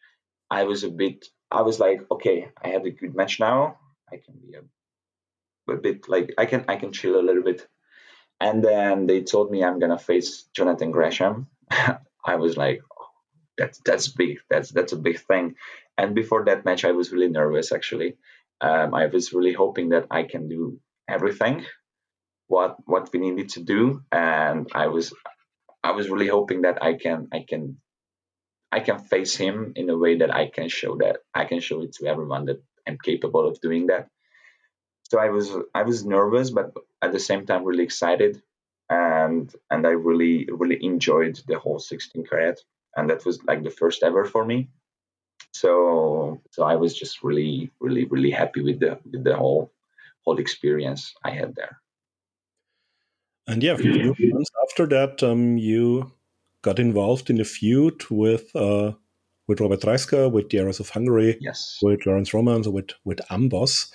I 0.51 0.65
was 0.65 0.85
a 0.85 0.91
bit 0.91 1.27
I 1.51 1.63
was 1.63 1.79
like, 1.81 2.01
okay, 2.11 2.49
I 2.63 2.69
had 2.69 2.85
a 2.87 2.91
good 2.91 3.15
match 3.15 3.41
now. 3.41 3.79
I 4.13 4.17
can 4.17 4.35
be 4.35 4.55
a, 4.55 5.73
a 5.73 5.77
bit 5.77 6.09
like 6.09 6.35
I 6.39 6.47
can 6.47 6.65
I 6.69 6.77
can 6.77 6.93
chill 6.93 7.19
a 7.19 7.27
little 7.27 7.43
bit. 7.43 7.67
And 8.41 8.63
then 8.65 9.07
they 9.07 9.23
told 9.23 9.51
me 9.51 9.63
I'm 9.65 9.79
gonna 9.79 9.99
face 9.99 10.45
Jonathan 10.55 10.91
Gresham. 10.91 11.47
I 12.27 12.37
was 12.37 12.57
like, 12.57 12.83
that's 13.57 13.81
that's 13.85 14.09
big. 14.09 14.39
That's 14.51 14.71
that's 14.71 14.93
a 14.93 14.97
big 14.97 15.21
thing. 15.21 15.57
And 15.97 16.15
before 16.15 16.45
that 16.47 16.65
match, 16.65 16.85
I 16.85 16.93
was 16.93 17.13
really 17.13 17.29
nervous. 17.29 17.73
Actually, 17.73 18.17
um, 18.61 18.95
I 18.95 19.07
was 19.07 19.33
really 19.33 19.53
hoping 19.53 19.91
that 19.91 20.07
I 20.11 20.25
can 20.25 20.49
do 20.49 20.81
everything 21.09 21.65
what 22.47 22.77
what 22.87 23.11
we 23.13 23.21
needed 23.21 23.51
to 23.51 23.61
do, 23.63 24.03
and 24.13 24.69
I 24.75 24.89
was 24.89 25.13
I 25.85 25.93
was 25.93 26.11
really 26.11 26.29
hoping 26.29 26.63
that 26.63 26.83
I 26.83 26.95
can 26.95 27.29
I 27.33 27.41
can 27.49 27.79
I 28.73 28.81
can 28.81 28.99
face 28.99 29.37
him 29.37 29.73
in 29.77 29.91
a 29.91 29.99
way 29.99 30.17
that 30.19 30.35
I 30.35 30.49
can 30.49 30.69
show 30.69 30.97
that 30.99 31.19
I 31.35 31.45
can 31.45 31.61
show 31.61 31.83
it 31.83 31.95
to 31.95 32.07
everyone 32.07 32.47
that 32.47 32.63
I'm 32.89 32.99
capable 32.99 33.47
of 33.49 33.61
doing 33.61 33.87
that. 33.89 34.09
so 35.11 35.19
I 35.19 35.31
was 35.31 35.49
I 35.75 35.83
was 35.83 36.05
nervous, 36.05 36.51
but 36.51 36.73
at 37.03 37.13
the 37.13 37.21
same 37.21 37.47
time 37.47 37.65
really 37.65 37.85
excited, 37.85 38.43
and 38.91 39.55
and 39.71 39.87
I 39.87 39.91
really 40.09 40.49
really 40.61 40.79
enjoyed 40.85 41.41
the 41.49 41.59
whole 41.59 41.79
16 41.79 42.25
Carat, 42.27 42.61
and 42.97 43.11
that 43.11 43.25
was 43.27 43.43
like 43.45 43.63
the 43.63 43.71
first 43.81 44.03
ever 44.03 44.25
for 44.25 44.45
me. 44.45 44.69
So 45.53 46.43
so 46.51 46.65
I 46.65 46.77
was 46.77 46.95
just 46.99 47.23
really 47.23 47.71
really 47.81 48.05
really 48.07 48.31
happy 48.31 48.63
with 48.63 48.81
the 48.81 48.99
with 49.11 49.25
the 49.25 49.37
whole 49.37 49.73
whole 50.25 50.39
experience 50.39 51.15
I 51.25 51.31
had 51.31 51.55
there. 51.55 51.81
And 53.47 53.63
yeah, 53.63 53.73
a 53.73 53.77
few 53.77 54.15
months 54.33 54.51
after 54.63 54.87
that, 54.87 55.23
um, 55.23 55.59
you 55.59 56.13
got 56.63 56.79
involved 56.79 57.29
in 57.29 57.41
a 57.41 57.45
feud 57.45 58.03
with 58.11 58.55
uh, 58.57 58.93
with 59.47 59.61
Robert 59.61 59.81
Dreissker, 59.81 60.33
with 60.33 60.49
the 60.49 60.59
Arrows 60.59 60.81
of 60.81 60.89
Hungary, 60.89 61.37
yes, 61.41 61.79
with 61.83 62.07
Laurance 62.07 62.33
Romans, 62.33 62.69
with 62.69 62.91
with 63.05 63.19
Amboss. 63.31 63.91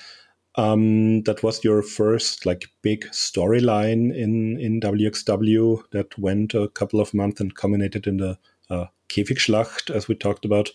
Um, 0.56 1.24
that 1.24 1.42
was 1.42 1.64
your 1.64 1.82
first 1.82 2.46
like 2.46 2.68
big 2.84 3.06
storyline 3.08 4.16
in 4.16 4.60
in 4.60 4.82
WXW 4.82 5.84
that 5.92 6.18
went 6.20 6.54
a 6.54 6.68
couple 6.70 7.00
of 7.00 7.14
months 7.14 7.42
and 7.42 7.56
culminated 7.56 8.06
in 8.06 8.18
the 8.18 8.38
uh, 8.70 8.86
Käfigschlacht, 9.10 9.90
as 9.90 10.08
we 10.08 10.16
talked 10.16 10.46
about. 10.46 10.70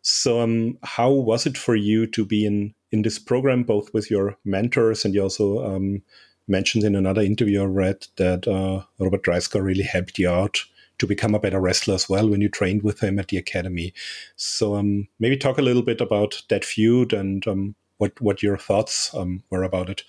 So, 0.00 0.40
um, 0.40 0.78
how 0.84 1.10
was 1.10 1.46
it 1.46 1.58
for 1.58 1.74
you 1.74 2.06
to 2.08 2.24
be 2.24 2.46
in 2.46 2.74
in 2.92 3.02
this 3.02 3.18
program, 3.18 3.64
both 3.64 3.92
with 3.92 4.10
your 4.10 4.38
mentors 4.44 5.04
and 5.04 5.14
you 5.14 5.22
also 5.22 5.64
um, 5.66 6.02
mentioned 6.48 6.84
in 6.84 6.94
another 6.94 7.22
interview 7.22 7.62
I 7.62 7.66
read 7.66 8.06
that 8.16 8.46
uh, 8.46 8.84
Robert 8.98 9.22
Dreissker 9.22 9.62
really 9.62 9.82
helped 9.82 10.18
you 10.18 10.28
out 10.28 10.64
to 10.98 11.06
become 11.06 11.34
a 11.34 11.38
better 11.38 11.60
wrestler 11.60 11.94
as 11.94 12.08
well 12.08 12.28
when 12.28 12.40
you 12.40 12.48
trained 12.48 12.82
with 12.82 13.02
him 13.02 13.18
at 13.18 13.28
the 13.28 13.36
academy. 13.36 13.92
So 14.36 14.76
um, 14.76 15.08
maybe 15.18 15.36
talk 15.36 15.58
a 15.58 15.62
little 15.62 15.82
bit 15.82 16.00
about 16.00 16.42
that 16.48 16.64
feud 16.64 17.12
and 17.12 17.46
um, 17.46 17.74
what 17.98 18.20
what 18.20 18.42
your 18.42 18.56
thoughts 18.56 19.14
um, 19.14 19.42
were 19.50 19.62
about 19.62 19.90
it. 19.90 20.04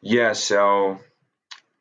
Yeah, 0.00 0.32
so 0.32 0.98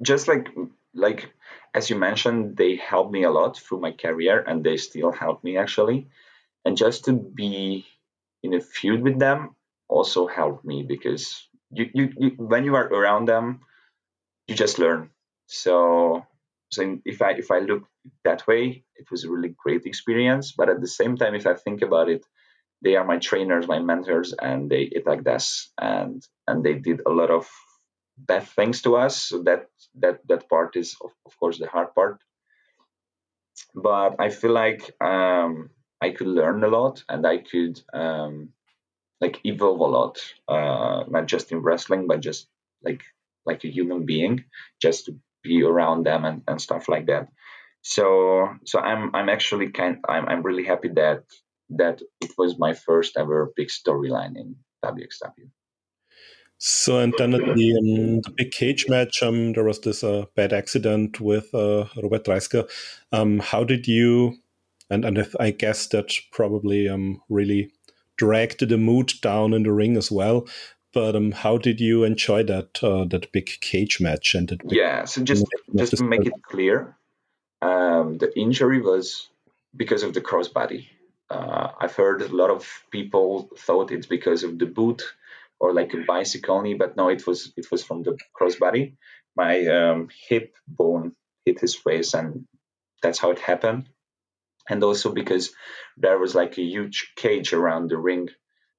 just 0.01 0.27
like 0.27 0.49
like 0.93 1.31
as 1.73 1.89
you 1.89 1.95
mentioned, 1.95 2.57
they 2.57 2.75
helped 2.75 3.11
me 3.11 3.23
a 3.23 3.31
lot 3.31 3.57
through 3.57 3.79
my 3.79 3.91
career, 3.91 4.43
and 4.45 4.63
they 4.63 4.77
still 4.77 5.11
help 5.11 5.43
me 5.43 5.57
actually. 5.57 6.07
And 6.65 6.77
just 6.77 7.05
to 7.05 7.13
be 7.13 7.85
in 8.43 8.53
a 8.53 8.61
feud 8.61 9.01
with 9.01 9.19
them 9.19 9.55
also 9.87 10.27
helped 10.27 10.65
me 10.65 10.83
because 10.83 11.47
you, 11.71 11.89
you, 11.93 12.13
you 12.17 12.29
when 12.37 12.63
you 12.63 12.75
are 12.75 12.87
around 12.87 13.25
them, 13.25 13.61
you 14.49 14.55
just 14.55 14.79
learn. 14.79 15.11
So 15.47 16.25
so 16.71 16.99
if 17.05 17.21
I 17.21 17.31
if 17.31 17.51
I 17.51 17.59
look 17.59 17.83
that 18.23 18.47
way, 18.47 18.83
it 18.95 19.09
was 19.11 19.23
a 19.23 19.29
really 19.29 19.55
great 19.63 19.85
experience. 19.85 20.51
But 20.51 20.69
at 20.69 20.81
the 20.81 20.87
same 20.87 21.15
time, 21.17 21.35
if 21.35 21.45
I 21.47 21.53
think 21.53 21.81
about 21.81 22.09
it, 22.09 22.25
they 22.81 22.95
are 22.95 23.05
my 23.05 23.17
trainers, 23.17 23.67
my 23.67 23.79
mentors, 23.79 24.33
and 24.33 24.69
they 24.69 24.91
attacked 24.95 25.27
us 25.27 25.71
and 25.79 26.25
and 26.47 26.63
they 26.63 26.73
did 26.73 27.01
a 27.05 27.09
lot 27.09 27.29
of 27.29 27.47
bad 28.17 28.47
things 28.47 28.81
to 28.81 28.95
us. 28.97 29.21
So 29.21 29.43
that 29.43 29.67
that 29.99 30.27
that 30.27 30.49
part 30.49 30.75
is 30.75 30.95
of, 31.01 31.11
of 31.25 31.39
course 31.39 31.59
the 31.59 31.67
hard 31.67 31.93
part. 31.93 32.19
But 33.75 34.15
I 34.19 34.29
feel 34.29 34.51
like 34.51 34.91
um, 35.01 35.69
I 36.01 36.09
could 36.11 36.27
learn 36.27 36.63
a 36.63 36.67
lot 36.69 37.03
and 37.09 37.25
I 37.27 37.37
could 37.37 37.79
um, 37.93 38.49
like 39.21 39.39
evolve 39.45 39.79
a 39.79 39.85
lot, 39.85 40.19
uh, 40.47 41.03
not 41.07 41.27
just 41.27 41.51
in 41.51 41.59
wrestling, 41.59 42.07
but 42.07 42.21
just 42.21 42.47
like 42.81 43.03
like 43.45 43.63
a 43.63 43.71
human 43.71 44.05
being, 44.05 44.45
just 44.81 45.05
to 45.05 45.15
be 45.43 45.63
around 45.63 46.05
them 46.05 46.25
and, 46.25 46.41
and 46.47 46.61
stuff 46.61 46.89
like 46.89 47.07
that. 47.07 47.27
So 47.81 48.49
so 48.65 48.79
I'm 48.79 49.15
I'm 49.15 49.29
actually 49.29 49.69
kind 49.71 49.97
I'm 50.07 50.27
I'm 50.27 50.43
really 50.43 50.65
happy 50.65 50.89
that 50.95 51.23
that 51.71 52.01
it 52.21 52.31
was 52.37 52.57
my 52.57 52.73
first 52.73 53.15
ever 53.17 53.53
big 53.55 53.69
storyline 53.69 54.35
in 54.35 54.55
WXW. 54.83 55.49
So 56.57 56.99
and 56.99 57.13
then 57.17 57.33
at 57.35 57.55
the, 57.55 57.77
um, 57.77 58.21
the 58.21 58.33
big 58.35 58.51
cage 58.51 58.89
match, 58.89 59.23
um, 59.23 59.53
there 59.53 59.63
was 59.63 59.79
this 59.79 60.03
uh, 60.03 60.25
bad 60.35 60.51
accident 60.51 61.21
with 61.21 61.53
uh, 61.53 61.85
Robert 62.03 62.25
Dreissker. 62.25 62.69
Um, 63.13 63.39
how 63.39 63.63
did 63.63 63.87
you? 63.87 64.35
And 64.89 65.05
and 65.05 65.25
I 65.39 65.51
guess 65.51 65.87
that 65.87 66.11
probably 66.33 66.89
um, 66.89 67.21
really 67.29 67.71
dragged 68.17 68.67
the 68.67 68.77
mood 68.77 69.13
down 69.21 69.53
in 69.53 69.63
the 69.63 69.71
ring 69.71 69.95
as 69.95 70.11
well. 70.11 70.47
But 70.93 71.15
um, 71.15 71.31
how 71.31 71.57
did 71.57 71.79
you 71.79 72.03
enjoy 72.03 72.43
that 72.43 72.83
uh, 72.83 73.05
that 73.05 73.31
big 73.31 73.49
cage 73.61 73.99
match 74.01 74.33
and 74.33 74.49
that? 74.49 74.61
yeah, 74.65 75.05
so 75.05 75.23
just 75.23 75.45
just 75.75 75.97
to 75.97 76.03
make 76.03 76.25
it 76.25 76.33
clear, 76.41 76.97
um, 77.61 78.17
the 78.17 78.31
injury 78.37 78.81
was 78.81 79.27
because 79.75 80.03
of 80.03 80.13
the 80.13 80.21
crossbody. 80.21 80.87
Uh, 81.29 81.71
I've 81.79 81.95
heard 81.95 82.23
a 82.23 82.35
lot 82.35 82.49
of 82.49 82.67
people 82.89 83.49
thought 83.55 83.91
it's 83.91 84.07
because 84.07 84.43
of 84.43 84.57
the 84.57 84.65
boot 84.65 85.03
or 85.59 85.73
like 85.73 85.93
a 85.93 86.03
bicycle 86.07 86.55
only, 86.55 86.73
but 86.73 86.97
no, 86.97 87.09
it 87.09 87.27
was 87.27 87.53
it 87.55 87.69
was 87.69 87.83
from 87.83 88.01
the 88.01 88.17
crossbody. 88.33 88.95
My 89.35 89.65
um, 89.67 90.09
hip 90.27 90.55
bone 90.67 91.13
hit 91.45 91.59
his 91.59 91.75
face, 91.75 92.15
and 92.15 92.45
that's 93.03 93.19
how 93.19 93.29
it 93.29 93.39
happened. 93.39 93.89
And 94.67 94.83
also 94.83 95.11
because 95.11 95.51
there 95.97 96.17
was 96.17 96.35
like 96.35 96.57
a 96.57 96.63
huge 96.63 97.13
cage 97.15 97.53
around 97.53 97.89
the 97.89 97.97
ring, 97.97 98.29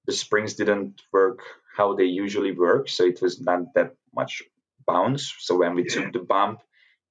the 0.07 0.13
springs 0.13 0.55
didn't 0.55 1.01
work 1.13 1.41
how 1.81 1.89
they 1.99 2.11
usually 2.25 2.55
work, 2.67 2.85
so 2.89 3.03
it 3.13 3.19
was 3.25 3.35
not 3.49 3.61
that 3.77 3.91
much 4.21 4.35
bounce. 4.87 5.25
So 5.47 5.53
when 5.61 5.75
we 5.79 5.85
took 5.95 6.13
the 6.13 6.25
bump, 6.35 6.59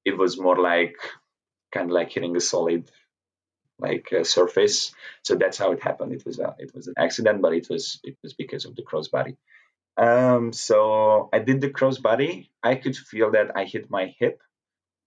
it 0.09 0.15
was 0.21 0.39
more 0.45 0.59
like 0.71 0.97
kind 1.73 1.87
of 1.89 1.93
like 1.99 2.11
hitting 2.15 2.35
a 2.35 2.45
solid 2.53 2.83
like 3.87 4.07
uh, 4.19 4.23
surface. 4.23 4.77
So 5.23 5.31
that's 5.35 5.57
how 5.61 5.71
it 5.75 5.81
happened. 5.89 6.11
It 6.17 6.25
was 6.25 6.37
a 6.39 6.49
it 6.65 6.71
was 6.75 6.87
an 6.87 6.95
accident, 7.05 7.41
but 7.45 7.53
it 7.59 7.67
was 7.69 7.99
it 8.09 8.15
was 8.23 8.33
because 8.43 8.65
of 8.65 8.75
the 8.75 8.83
crossbody. 8.89 9.35
Um, 10.07 10.53
so 10.53 11.29
I 11.33 11.39
did 11.39 11.59
the 11.61 11.71
crossbody. 11.79 12.33
I 12.71 12.75
could 12.81 12.97
feel 13.11 13.29
that 13.31 13.49
I 13.61 13.63
hit 13.73 13.89
my 13.97 14.05
hip, 14.19 14.37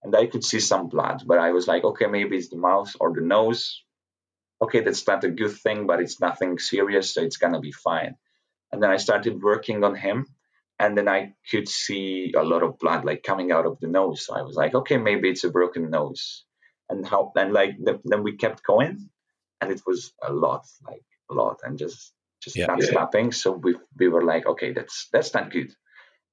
and 0.03 0.14
I 0.22 0.27
could 0.27 0.44
see 0.44 0.61
some 0.61 0.88
blood. 0.94 1.18
But 1.27 1.38
I 1.38 1.51
was 1.57 1.66
like, 1.72 1.85
okay, 1.90 2.09
maybe 2.16 2.37
it's 2.37 2.53
the 2.55 2.62
mouth 2.70 2.92
or 3.01 3.09
the 3.14 3.27
nose. 3.37 3.62
Okay, 4.64 4.81
that's 4.81 5.07
not 5.07 5.25
a 5.25 5.31
good 5.40 5.57
thing, 5.64 5.87
but 5.87 6.01
it's 6.01 6.20
nothing 6.20 6.59
serious, 6.59 7.14
so 7.14 7.22
it's 7.22 7.40
gonna 7.42 7.61
be 7.61 7.72
fine. 7.72 8.14
And 8.73 8.83
then 8.83 8.91
I 8.91 8.97
started 8.97 9.43
working 9.43 9.85
on 9.85 9.95
him, 9.95 10.27
and 10.79 10.97
then 10.97 11.09
I 11.09 11.35
could 11.51 11.69
see 11.69 12.35
a 12.37 12.43
lot 12.43 12.63
of 12.63 12.79
blood 12.79 13.05
like 13.05 13.23
coming 13.23 13.53
out 13.53 13.67
of 13.67 13.79
the 13.81 13.87
nose. 13.87 14.27
So 14.27 14.35
I 14.35 14.43
was 14.43 14.57
like, 14.57 14.75
okay, 14.75 14.97
maybe 14.97 15.29
it's 15.31 15.45
a 15.45 15.51
broken 15.51 15.91
nose. 15.91 16.45
And 16.89 17.07
how 17.07 17.33
and 17.37 17.53
like 17.53 17.77
the, 17.79 18.01
then 18.05 18.23
we 18.23 18.37
kept 18.37 18.65
going. 18.65 19.09
And 19.61 19.71
it 19.71 19.83
was 19.87 20.13
a 20.21 20.33
lot 20.33 20.67
like 20.85 21.05
a 21.31 21.35
lot 21.35 21.61
and 21.63 21.79
just 21.79 22.13
just 22.43 22.57
yeah, 22.57 22.67
not 22.67 22.83
yeah. 22.83 22.91
stopping 22.91 23.31
so 23.31 23.53
we 23.53 23.77
we 23.97 24.09
were 24.09 24.25
like 24.25 24.45
okay 24.47 24.73
that's 24.73 25.09
that's 25.13 25.35
not 25.35 25.53
good. 25.53 25.73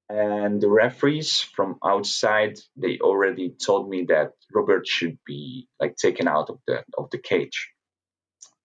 And 0.10 0.60
the 0.60 0.70
referees 0.70 1.40
from 1.40 1.78
outside 1.86 2.58
they 2.76 2.98
already 3.00 3.52
told 3.52 3.88
me 3.88 4.06
that 4.06 4.32
robert 4.52 4.88
should 4.88 5.20
be 5.26 5.68
like 5.80 5.96
taken 5.96 6.28
out 6.28 6.50
of 6.50 6.60
the 6.66 6.84
of 6.98 7.12
the 7.12 7.20
cage. 7.20 7.70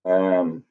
Um 0.06 0.64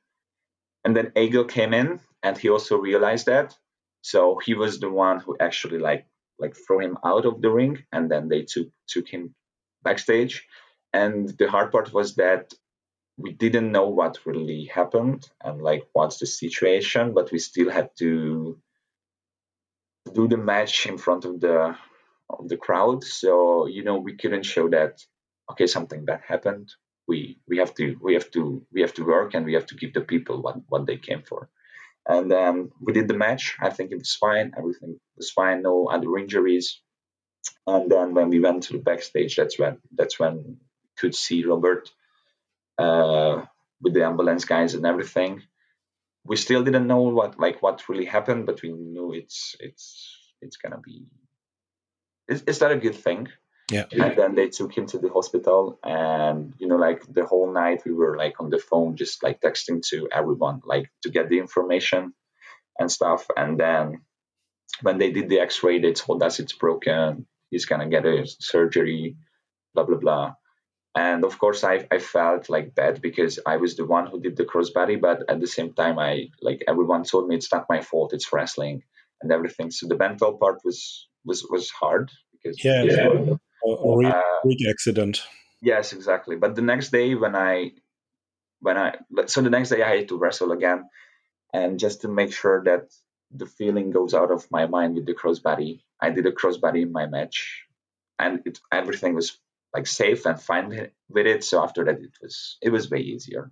and 0.83 0.95
then 0.95 1.11
Egil 1.15 1.45
came 1.45 1.73
in 1.73 1.99
and 2.23 2.37
he 2.37 2.49
also 2.49 2.77
realized 2.77 3.27
that. 3.27 3.55
So 4.01 4.39
he 4.43 4.53
was 4.53 4.79
the 4.79 4.89
one 4.89 5.19
who 5.19 5.37
actually 5.39 5.79
like 5.79 6.07
like 6.39 6.55
threw 6.55 6.79
him 6.79 6.97
out 7.05 7.25
of 7.25 7.41
the 7.41 7.51
ring 7.51 7.83
and 7.91 8.09
then 8.09 8.27
they 8.29 8.41
took 8.41 8.69
took 8.87 9.07
him 9.07 9.35
backstage. 9.83 10.47
And 10.93 11.29
the 11.37 11.49
hard 11.49 11.71
part 11.71 11.93
was 11.93 12.15
that 12.15 12.53
we 13.17 13.33
didn't 13.33 13.71
know 13.71 13.89
what 13.89 14.25
really 14.25 14.65
happened 14.65 15.29
and 15.43 15.61
like 15.61 15.83
what's 15.93 16.17
the 16.17 16.25
situation 16.25 17.13
but 17.13 17.31
we 17.31 17.37
still 17.37 17.69
had 17.69 17.89
to 17.99 18.57
do 20.13 20.27
the 20.27 20.37
match 20.37 20.87
in 20.87 20.97
front 20.97 21.23
of 21.25 21.39
the 21.39 21.75
of 22.29 22.49
the 22.49 22.57
crowd. 22.57 23.03
So 23.03 23.67
you 23.67 23.83
know 23.83 23.97
we 23.97 24.13
couldn't 24.15 24.43
show 24.43 24.69
that 24.69 25.01
okay 25.51 25.67
something 25.67 26.05
bad 26.05 26.21
happened. 26.27 26.73
We 27.07 27.39
we 27.47 27.57
have 27.57 27.73
to 27.75 27.97
we 28.01 28.13
have 28.13 28.31
to 28.31 28.65
we 28.71 28.81
have 28.81 28.93
to 28.95 29.05
work 29.05 29.33
and 29.33 29.45
we 29.45 29.53
have 29.53 29.67
to 29.67 29.75
give 29.75 29.93
the 29.93 30.01
people 30.01 30.41
what 30.41 30.57
what 30.69 30.85
they 30.87 30.97
came 30.97 31.23
for 31.23 31.49
and 32.07 32.29
then 32.29 32.71
we 32.81 32.93
did 32.93 33.07
the 33.07 33.13
match 33.13 33.55
i 33.61 33.69
think 33.69 33.91
it 33.91 33.97
was 33.97 34.15
fine 34.15 34.51
everything 34.57 34.99
was 35.17 35.31
fine 35.31 35.61
no 35.61 35.87
other 35.87 36.17
injuries 36.17 36.81
and 37.67 37.91
then 37.91 38.13
when 38.13 38.29
we 38.29 38.39
went 38.39 38.63
to 38.63 38.73
the 38.73 38.79
backstage 38.79 39.35
that's 39.35 39.57
when 39.59 39.77
that's 39.95 40.19
when 40.19 40.57
could 40.97 41.15
see 41.15 41.43
Robert 41.45 41.91
uh, 42.77 43.43
with 43.81 43.93
the 43.93 44.05
ambulance 44.05 44.45
guys 44.45 44.73
and 44.73 44.85
everything. 44.85 45.41
We 46.25 46.37
still 46.37 46.63
didn't 46.63 46.87
know 46.87 47.01
what 47.01 47.39
like 47.39 47.61
what 47.61 47.87
really 47.89 48.05
happened, 48.05 48.45
but 48.45 48.61
we 48.61 48.71
knew 48.71 49.13
it's 49.13 49.55
it's 49.59 50.17
it's 50.41 50.57
gonna 50.57 50.79
be. 50.79 51.05
Is, 52.29 52.43
is 52.43 52.59
that 52.59 52.71
a 52.71 52.77
good 52.77 52.95
thing? 52.95 53.27
Yeah. 53.73 53.85
And 54.05 54.17
then 54.17 54.35
they 54.35 54.49
took 54.49 54.77
him 54.77 54.85
to 54.87 54.97
the 54.97 55.09
hospital, 55.09 55.79
and 55.83 56.53
you 56.59 56.67
know, 56.67 56.75
like 56.75 57.01
the 57.11 57.25
whole 57.25 57.51
night 57.51 57.81
we 57.85 57.93
were 57.93 58.17
like 58.17 58.39
on 58.39 58.49
the 58.49 58.59
phone, 58.59 58.95
just 58.95 59.23
like 59.23 59.41
texting 59.41 59.81
to 59.89 60.07
everyone, 60.11 60.61
like 60.65 60.91
to 61.03 61.09
get 61.09 61.29
the 61.29 61.39
information 61.39 62.13
and 62.79 62.91
stuff. 62.91 63.27
And 63.35 63.59
then 63.59 64.01
when 64.81 64.97
they 64.97 65.11
did 65.11 65.29
the 65.29 65.39
X-ray, 65.39 65.79
they 65.79 65.93
told 65.93 66.23
us 66.23 66.39
it's 66.39 66.53
broken. 66.53 67.25
He's 67.49 67.65
gonna 67.65 67.89
get 67.89 68.05
a 68.05 68.25
surgery, 68.39 69.17
blah 69.73 69.85
blah 69.85 69.97
blah 69.97 70.33
and 70.95 71.25
of 71.25 71.39
course 71.39 71.63
I, 71.63 71.87
I 71.89 71.97
felt 71.97 72.51
like 72.51 72.75
bad 72.75 73.01
because 73.01 73.39
i 73.47 73.57
was 73.57 73.75
the 73.75 73.83
one 73.83 74.05
who 74.05 74.21
did 74.21 74.37
the 74.37 74.45
crossbody 74.45 75.01
but 75.01 75.23
at 75.27 75.39
the 75.39 75.47
same 75.47 75.73
time 75.73 75.97
i 75.97 76.29
like 76.39 76.63
everyone 76.67 77.03
told 77.03 77.27
me 77.27 77.35
it's 77.35 77.51
not 77.51 77.65
my 77.67 77.81
fault 77.81 78.13
it's 78.13 78.31
wrestling 78.31 78.83
and 79.23 79.31
everything. 79.31 79.71
So 79.71 79.87
the 79.87 79.97
mental 79.97 80.37
part 80.37 80.59
was 80.63 81.07
was 81.25 81.47
was 81.49 81.71
hard 81.71 82.11
because 82.33 82.63
yeah, 82.63 82.83
yeah. 82.83 83.35
A, 83.65 83.69
a 83.69 83.97
real, 83.97 84.11
uh, 84.11 84.69
accident. 84.69 85.23
Yes, 85.61 85.93
exactly. 85.93 86.35
But 86.35 86.55
the 86.55 86.61
next 86.61 86.91
day 86.91 87.15
when 87.15 87.35
I 87.35 87.71
when 88.59 88.77
I 88.77 88.95
so 89.27 89.41
the 89.41 89.49
next 89.49 89.69
day 89.69 89.81
I 89.81 89.97
had 89.97 90.09
to 90.09 90.17
wrestle 90.17 90.51
again, 90.51 90.89
and 91.53 91.79
just 91.79 92.01
to 92.01 92.07
make 92.07 92.33
sure 92.33 92.63
that 92.65 92.91
the 93.31 93.45
feeling 93.45 93.91
goes 93.91 94.13
out 94.13 94.31
of 94.31 94.49
my 94.51 94.67
mind 94.67 94.95
with 94.95 95.05
the 95.05 95.13
crossbody, 95.13 95.81
I 95.99 96.09
did 96.11 96.25
a 96.25 96.31
crossbody 96.31 96.83
in 96.83 96.91
my 96.91 97.07
match, 97.07 97.63
and 98.19 98.41
it, 98.45 98.59
everything 98.71 99.15
was 99.15 99.37
like 99.73 99.87
safe 99.87 100.25
and 100.25 100.39
fine 100.39 100.91
with 101.09 101.25
it. 101.25 101.43
So 101.43 101.63
after 101.63 101.85
that, 101.85 101.99
it 101.99 102.15
was 102.21 102.57
it 102.61 102.69
was 102.69 102.89
way 102.89 102.99
easier. 102.99 103.51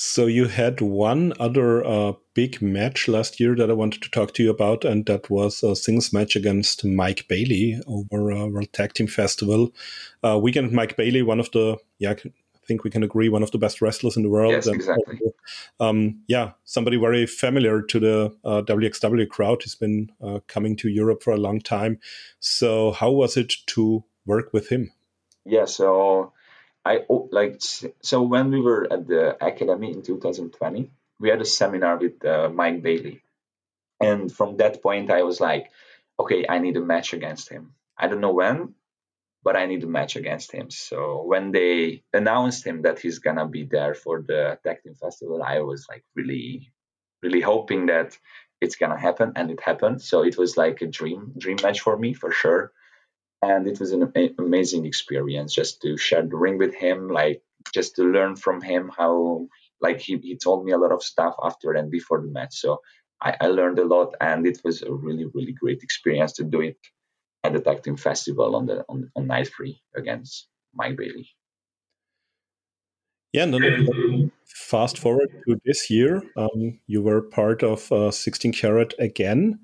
So 0.00 0.26
you 0.26 0.46
had 0.46 0.80
one 0.80 1.32
other 1.40 1.84
uh, 1.84 2.12
big 2.32 2.62
match 2.62 3.08
last 3.08 3.40
year 3.40 3.56
that 3.56 3.68
I 3.68 3.72
wanted 3.72 4.00
to 4.02 4.10
talk 4.12 4.32
to 4.34 4.44
you 4.44 4.48
about, 4.48 4.84
and 4.84 5.04
that 5.06 5.28
was 5.28 5.64
a 5.64 5.74
singles 5.74 6.12
match 6.12 6.36
against 6.36 6.84
Mike 6.84 7.26
Bailey 7.26 7.80
over 7.84 8.30
uh, 8.30 8.46
World 8.46 8.72
Tag 8.72 8.94
Team 8.94 9.08
Festival. 9.08 9.74
Uh, 10.22 10.38
weekend 10.40 10.70
Mike 10.70 10.96
Bailey, 10.96 11.22
one 11.22 11.40
of 11.40 11.50
the 11.50 11.78
yeah, 11.98 12.12
I 12.12 12.30
think 12.64 12.84
we 12.84 12.90
can 12.90 13.02
agree, 13.02 13.28
one 13.28 13.42
of 13.42 13.50
the 13.50 13.58
best 13.58 13.82
wrestlers 13.82 14.16
in 14.16 14.22
the 14.22 14.28
world. 14.28 14.52
Yes, 14.52 14.68
exactly. 14.68 15.18
um, 15.80 16.22
yeah, 16.28 16.52
somebody 16.62 16.96
very 16.96 17.26
familiar 17.26 17.82
to 17.82 17.98
the 17.98 18.36
uh, 18.44 18.62
WXW 18.62 19.28
crowd. 19.28 19.64
He's 19.64 19.74
been 19.74 20.12
uh, 20.22 20.38
coming 20.46 20.76
to 20.76 20.88
Europe 20.88 21.24
for 21.24 21.32
a 21.32 21.38
long 21.38 21.60
time. 21.60 21.98
So 22.38 22.92
how 22.92 23.10
was 23.10 23.36
it 23.36 23.52
to 23.66 24.04
work 24.26 24.52
with 24.52 24.68
him? 24.68 24.92
Yeah, 25.44 25.64
so 25.64 26.32
I 26.88 27.04
like 27.08 27.60
so 27.60 28.22
when 28.22 28.50
we 28.50 28.60
were 28.62 28.90
at 28.90 29.06
the 29.06 29.36
academy 29.44 29.92
in 29.92 30.02
2020, 30.02 30.90
we 31.20 31.28
had 31.28 31.42
a 31.42 31.44
seminar 31.44 31.98
with 31.98 32.24
uh, 32.24 32.48
Mike 32.48 32.82
Bailey, 32.82 33.20
and 34.00 34.32
from 34.32 34.56
that 34.56 34.82
point 34.82 35.10
I 35.10 35.22
was 35.22 35.38
like, 35.38 35.70
okay, 36.18 36.46
I 36.48 36.58
need 36.60 36.78
a 36.78 36.80
match 36.80 37.12
against 37.12 37.50
him. 37.50 37.74
I 37.98 38.08
don't 38.08 38.22
know 38.22 38.32
when, 38.32 38.74
but 39.42 39.54
I 39.54 39.66
need 39.66 39.84
a 39.84 39.86
match 39.98 40.16
against 40.16 40.50
him. 40.50 40.70
So 40.70 41.22
when 41.24 41.52
they 41.52 42.04
announced 42.14 42.66
him 42.66 42.80
that 42.82 42.98
he's 43.00 43.18
gonna 43.18 43.46
be 43.46 43.64
there 43.64 43.94
for 43.94 44.22
the 44.22 44.58
Tag 44.64 44.82
Team 44.82 44.94
Festival, 44.94 45.42
I 45.42 45.60
was 45.60 45.86
like 45.90 46.04
really, 46.14 46.72
really 47.22 47.42
hoping 47.42 47.86
that 47.86 48.16
it's 48.62 48.76
gonna 48.76 48.98
happen, 48.98 49.32
and 49.36 49.50
it 49.50 49.60
happened. 49.60 50.00
So 50.00 50.24
it 50.24 50.38
was 50.38 50.56
like 50.56 50.80
a 50.80 50.86
dream, 50.86 51.34
dream 51.36 51.58
match 51.62 51.80
for 51.80 51.98
me 51.98 52.14
for 52.14 52.32
sure 52.32 52.72
and 53.42 53.66
it 53.66 53.78
was 53.78 53.92
an 53.92 54.12
amazing 54.38 54.84
experience 54.84 55.54
just 55.54 55.80
to 55.82 55.96
share 55.96 56.22
the 56.22 56.36
ring 56.36 56.58
with 56.58 56.74
him 56.74 57.08
like 57.08 57.42
just 57.72 57.96
to 57.96 58.02
learn 58.02 58.36
from 58.36 58.60
him 58.60 58.90
how 58.96 59.46
like 59.80 60.00
he, 60.00 60.18
he 60.18 60.36
told 60.36 60.64
me 60.64 60.72
a 60.72 60.78
lot 60.78 60.92
of 60.92 61.02
stuff 61.02 61.34
after 61.42 61.72
and 61.72 61.90
before 61.90 62.20
the 62.20 62.28
match. 62.28 62.56
So 62.56 62.80
I, 63.22 63.36
I 63.40 63.46
learned 63.46 63.78
a 63.78 63.84
lot 63.84 64.14
and 64.20 64.46
it 64.46 64.60
was 64.64 64.82
a 64.82 64.92
really 64.92 65.26
really 65.34 65.52
great 65.52 65.82
experience 65.82 66.32
to 66.34 66.44
do 66.44 66.60
it 66.60 66.78
at 67.44 67.52
the 67.52 67.60
tag 67.60 67.82
team 67.82 67.96
festival 67.96 68.56
on 68.56 68.66
the 68.66 68.84
on, 68.88 69.10
on 69.14 69.26
night 69.26 69.50
three 69.54 69.80
against 69.96 70.48
mike 70.74 70.96
bailey. 70.96 71.28
Yeah 73.32 73.44
and 73.44 73.54
then 73.54 74.32
fast 74.46 74.98
forward 74.98 75.30
to 75.46 75.60
this 75.64 75.90
year 75.90 76.22
um, 76.36 76.80
you 76.86 77.02
were 77.02 77.22
part 77.22 77.62
of 77.62 77.90
uh, 77.92 78.10
16 78.10 78.52
carat 78.52 78.94
again 78.98 79.60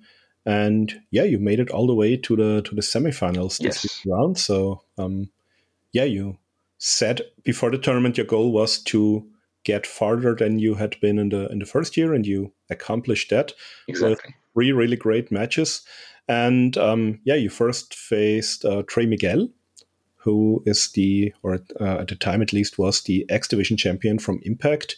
and 0.47 1.01
yeah, 1.11 1.25
you 1.25 1.39
made 1.39 1.61
it 1.61 1.71
all 1.71 1.87
the 1.87 1.95
way 1.95 2.17
to 2.17 2.37
the 2.37 2.63
to 2.63 2.75
the 2.75 2.83
semifinals 2.83 3.61
yes. 3.61 3.83
this 3.83 4.03
round. 4.07 4.39
So 4.39 4.83
um, 4.99 5.31
yeah, 5.93 6.05
you 6.05 6.39
said 6.79 7.23
before 7.45 7.71
the 7.71 7.79
tournament 7.79 8.17
your 8.17 8.27
goal 8.27 8.53
was 8.53 8.79
to 8.79 9.27
get 9.65 9.87
farther 9.87 10.35
than 10.35 10.59
you 10.59 10.75
had 10.75 11.01
been 11.01 11.19
in 11.19 11.31
the 11.31 11.49
in 11.51 11.59
the 11.59 11.67
first 11.67 11.97
year, 11.97 12.13
and 12.13 12.27
you 12.27 12.53
accomplished 12.71 13.31
that 13.31 13.53
exactly. 13.89 14.11
with 14.11 14.21
three 14.53 14.73
really 14.73 14.97
great 14.97 15.33
matches. 15.33 15.83
And 16.29 16.77
um, 16.79 17.21
yeah, 17.25 17.35
you 17.35 17.51
first 17.51 17.95
faced 17.95 18.65
uh, 18.65 18.83
Trey 18.87 19.07
Miguel, 19.07 19.49
who 20.17 20.63
is 20.67 20.91
the 20.93 21.33
or 21.43 21.61
uh, 21.81 21.99
at 22.01 22.09
the 22.09 22.17
time 22.17 22.43
at 22.43 22.53
least 22.53 22.79
was 22.79 23.03
the 23.03 23.27
X 23.29 23.49
Division 23.49 23.77
champion 23.77 24.19
from 24.19 24.41
Impact. 24.43 24.97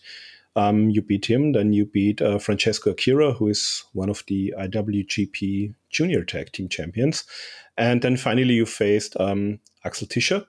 Um, 0.57 0.89
you 0.89 1.03
beat 1.03 1.27
him, 1.27 1.53
then 1.53 1.75
you 1.75 1.85
beat 1.85 2.23
uh, 2.23 2.39
Francesco 2.39 2.91
Akira, 2.91 3.33
who 3.33 3.49
is 3.49 3.85
one 3.93 4.09
of 4.09 4.25
the 4.27 4.55
IWGP 4.59 5.75
Junior 5.91 6.25
Tag 6.25 6.51
Team 6.53 6.69
champions, 6.69 7.25
and 7.77 8.01
then 8.01 8.17
finally 8.17 8.55
you 8.55 8.65
faced 8.65 9.17
um, 9.21 9.61
Axel 9.85 10.07
Tischer. 10.07 10.47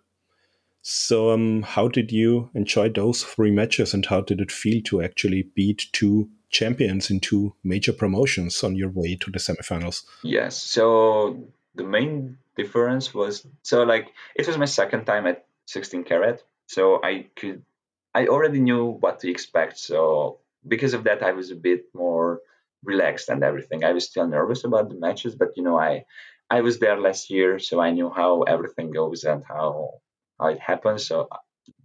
So, 0.82 1.32
um, 1.32 1.64
how 1.64 1.90
did 1.90 2.14
you 2.14 2.50
enjoy 2.54 2.88
those 2.88 3.22
three 3.22 3.52
matches, 3.52 3.94
and 3.94 4.06
how 4.06 4.22
did 4.22 4.40
it 4.40 4.50
feel 4.50 4.82
to 4.84 5.02
actually 5.02 5.50
beat 5.54 5.88
two 5.92 6.30
champions 6.50 7.10
in 7.10 7.20
two 7.20 7.54
major 7.64 7.94
promotions 7.94 8.64
on 8.64 8.76
your 8.76 8.90
way 8.90 9.16
to 9.18 9.32
the 9.32 9.40
semifinals? 9.40 10.04
Yes. 10.24 10.62
So 10.62 11.44
the 11.76 11.84
main 11.84 12.38
difference 12.56 13.14
was 13.14 13.46
so 13.64 13.84
like 13.84 14.14
it 14.36 14.48
was 14.48 14.58
my 14.58 14.66
second 14.66 15.06
time 15.06 15.28
at 15.28 15.46
16 15.66 16.04
carat, 16.06 16.44
so 16.68 17.02
I 17.04 17.28
could 17.36 17.64
I 18.18 18.26
already 18.34 18.60
knew 18.60 18.84
what 19.04 19.20
to 19.20 19.30
expect. 19.30 19.78
So 19.78 20.40
because 20.68 20.94
of 20.96 21.04
that, 21.04 21.22
I 21.22 21.34
was 21.40 21.52
a 21.52 21.64
bit 21.70 21.82
more 21.94 22.42
relaxed 22.84 23.30
and 23.30 23.44
everything. 23.44 23.84
I 23.84 23.94
was 23.94 24.06
still 24.06 24.28
nervous 24.28 24.64
about 24.64 24.90
the 24.90 24.96
matches, 25.06 25.36
but 25.36 25.50
you 25.56 25.64
know, 25.64 25.78
I 25.78 26.06
I 26.50 26.62
was 26.62 26.80
there 26.80 27.00
last 27.08 27.30
year, 27.30 27.60
so 27.60 27.80
I 27.80 27.92
knew 27.92 28.10
how 28.10 28.32
everything 28.54 28.90
goes 29.00 29.24
and 29.32 29.44
how 29.54 29.70
how 30.40 30.48
it 30.56 30.62
happens. 30.72 31.06
So 31.06 31.30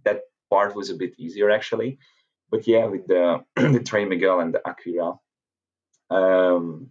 that 0.05 0.21
part 0.49 0.75
was 0.75 0.89
a 0.89 0.99
bit 1.03 1.13
easier 1.23 1.49
actually. 1.51 1.99
But 2.49 2.61
yeah, 2.67 2.85
with 2.93 3.05
the 3.13 3.23
the 3.75 3.83
Trey 3.89 4.05
Miguel 4.05 4.39
and 4.39 4.53
the 4.55 4.61
Akira, 4.67 5.09
um, 6.09 6.89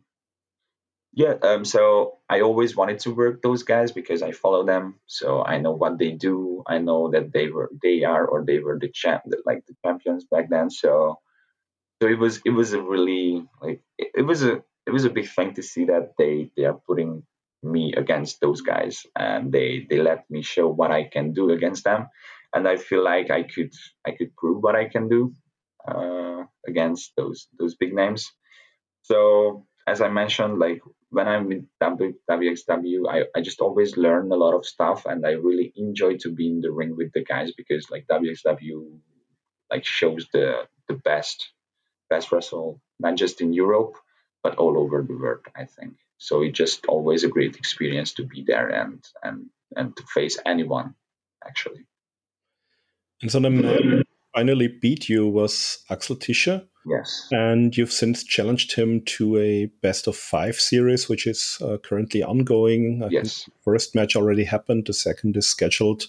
yeah, 1.14 1.34
um, 1.42 1.64
so 1.64 2.18
I 2.30 2.40
always 2.40 2.74
wanted 2.74 3.00
to 3.00 3.14
work 3.14 3.42
those 3.42 3.62
guys 3.64 3.92
because 3.92 4.22
I 4.22 4.32
follow 4.32 4.64
them, 4.64 4.98
so 5.06 5.44
I 5.44 5.58
know 5.58 5.72
what 5.72 5.98
they 5.98 6.12
do. 6.12 6.62
I 6.66 6.78
know 6.78 7.10
that 7.10 7.32
they 7.32 7.48
were, 7.48 7.70
they 7.82 8.04
are, 8.04 8.24
or 8.24 8.44
they 8.44 8.60
were 8.60 8.78
the 8.78 8.88
champ, 8.88 9.24
like 9.44 9.66
the 9.66 9.74
champions 9.84 10.24
back 10.24 10.48
then. 10.48 10.70
So, 10.70 11.18
so 12.00 12.08
it 12.08 12.18
was, 12.18 12.40
it 12.46 12.50
was 12.50 12.72
a 12.72 12.80
really 12.80 13.46
like, 13.60 13.82
it, 13.98 14.24
was 14.24 14.42
a, 14.42 14.62
it 14.86 14.90
was 14.90 15.04
a 15.04 15.10
big 15.10 15.28
thing 15.28 15.52
to 15.54 15.62
see 15.62 15.84
that 15.84 16.14
they, 16.16 16.50
they 16.56 16.64
are 16.64 16.80
putting 16.86 17.24
me 17.62 17.92
against 17.94 18.40
those 18.40 18.62
guys, 18.62 19.04
and 19.14 19.52
they, 19.52 19.86
they 19.90 20.00
let 20.00 20.30
me 20.30 20.40
show 20.42 20.66
what 20.66 20.90
I 20.90 21.04
can 21.04 21.32
do 21.34 21.50
against 21.50 21.84
them, 21.84 22.08
and 22.54 22.66
I 22.66 22.76
feel 22.76 23.04
like 23.04 23.30
I 23.30 23.42
could, 23.42 23.74
I 24.06 24.12
could 24.12 24.34
prove 24.34 24.62
what 24.62 24.76
I 24.76 24.88
can 24.88 25.08
do 25.10 25.34
uh, 25.86 26.44
against 26.66 27.12
those, 27.18 27.48
those 27.58 27.74
big 27.74 27.92
names. 27.92 28.32
So 29.02 29.66
as 29.86 30.00
I 30.00 30.08
mentioned, 30.08 30.58
like 30.58 30.80
when 31.10 31.28
I'm 31.28 31.46
with 31.46 31.64
WXW, 31.82 33.08
I, 33.08 33.24
I 33.36 33.40
just 33.42 33.60
always 33.60 33.96
learn 33.96 34.30
a 34.30 34.36
lot 34.36 34.54
of 34.54 34.64
stuff 34.64 35.06
and 35.06 35.26
I 35.26 35.32
really 35.32 35.72
enjoy 35.76 36.16
to 36.18 36.30
be 36.30 36.46
in 36.46 36.60
the 36.60 36.70
ring 36.70 36.96
with 36.96 37.12
the 37.12 37.24
guys 37.24 37.52
because 37.52 37.90
like 37.90 38.06
WXW 38.10 38.98
like 39.70 39.84
shows 39.84 40.26
the 40.32 40.66
the 40.88 40.94
best 40.94 41.52
best 42.10 42.30
wrestle 42.30 42.80
not 42.98 43.16
just 43.16 43.40
in 43.40 43.52
Europe 43.52 43.94
but 44.42 44.56
all 44.56 44.78
over 44.78 45.02
the 45.02 45.16
world 45.16 45.46
I 45.56 45.64
think. 45.64 45.94
So 46.18 46.42
it's 46.42 46.56
just 46.56 46.86
always 46.86 47.24
a 47.24 47.28
great 47.28 47.56
experience 47.56 48.14
to 48.14 48.24
be 48.24 48.44
there 48.46 48.68
and 48.68 49.04
and 49.22 49.46
and 49.76 49.96
to 49.96 50.02
face 50.14 50.38
anyone 50.46 50.94
actually. 51.44 51.86
And 53.20 53.30
so 53.30 53.40
man 53.40 54.04
finally 54.34 54.68
beat 54.68 55.08
you 55.08 55.28
was 55.28 55.78
Axel 55.90 56.16
Tischer 56.16 56.62
Yes. 56.86 57.28
And 57.30 57.76
you've 57.76 57.92
since 57.92 58.24
challenged 58.24 58.74
him 58.74 59.02
to 59.02 59.38
a 59.38 59.66
best 59.82 60.06
of 60.06 60.16
five 60.16 60.56
series, 60.56 61.08
which 61.08 61.26
is 61.26 61.58
uh, 61.62 61.78
currently 61.78 62.22
ongoing. 62.22 63.02
I 63.04 63.08
yes. 63.10 63.48
first 63.64 63.94
match 63.94 64.16
already 64.16 64.44
happened. 64.44 64.86
The 64.86 64.92
second 64.92 65.36
is 65.36 65.48
scheduled. 65.48 66.06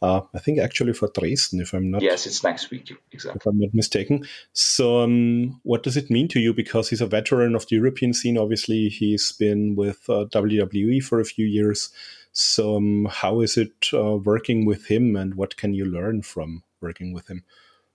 Uh, 0.00 0.20
I 0.32 0.38
think 0.38 0.60
actually 0.60 0.92
for 0.92 1.08
Dresden, 1.08 1.60
if 1.60 1.72
I'm 1.72 1.90
not. 1.90 2.02
Yes, 2.02 2.26
it's 2.26 2.44
next 2.44 2.70
week, 2.70 2.92
exactly. 3.10 3.40
If 3.40 3.46
I'm 3.46 3.58
not 3.58 3.74
mistaken. 3.74 4.24
So, 4.52 5.02
um, 5.02 5.60
what 5.64 5.82
does 5.82 5.96
it 5.96 6.08
mean 6.08 6.28
to 6.28 6.40
you? 6.40 6.54
Because 6.54 6.88
he's 6.88 7.00
a 7.00 7.06
veteran 7.06 7.56
of 7.56 7.66
the 7.66 7.76
European 7.76 8.12
scene. 8.12 8.38
Obviously, 8.38 8.90
he's 8.90 9.32
been 9.32 9.74
with 9.74 10.08
uh, 10.08 10.26
WWE 10.26 11.02
for 11.02 11.18
a 11.18 11.24
few 11.24 11.46
years. 11.46 11.90
So, 12.30 12.76
um, 12.76 13.08
how 13.10 13.40
is 13.40 13.56
it 13.56 13.88
uh, 13.92 14.18
working 14.18 14.66
with 14.66 14.86
him, 14.86 15.16
and 15.16 15.34
what 15.34 15.56
can 15.56 15.74
you 15.74 15.84
learn 15.84 16.22
from 16.22 16.62
working 16.80 17.12
with 17.12 17.28
him? 17.28 17.44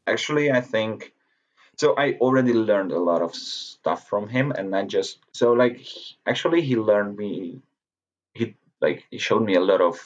Actually, 0.07 0.51
I 0.51 0.61
think 0.61 1.13
so 1.77 1.95
I 1.97 2.13
already 2.21 2.53
learned 2.53 2.91
a 2.91 2.99
lot 2.99 3.21
of 3.21 3.35
stuff 3.35 4.07
from 4.07 4.27
him, 4.29 4.51
and 4.51 4.75
I 4.75 4.83
just 4.83 5.19
so 5.33 5.53
like 5.53 5.81
actually 6.25 6.61
he 6.61 6.75
learned 6.75 7.17
me, 7.17 7.61
he 8.33 8.55
like 8.81 9.05
he 9.09 9.17
showed 9.17 9.43
me 9.43 9.55
a 9.55 9.61
lot 9.61 9.81
of 9.81 9.99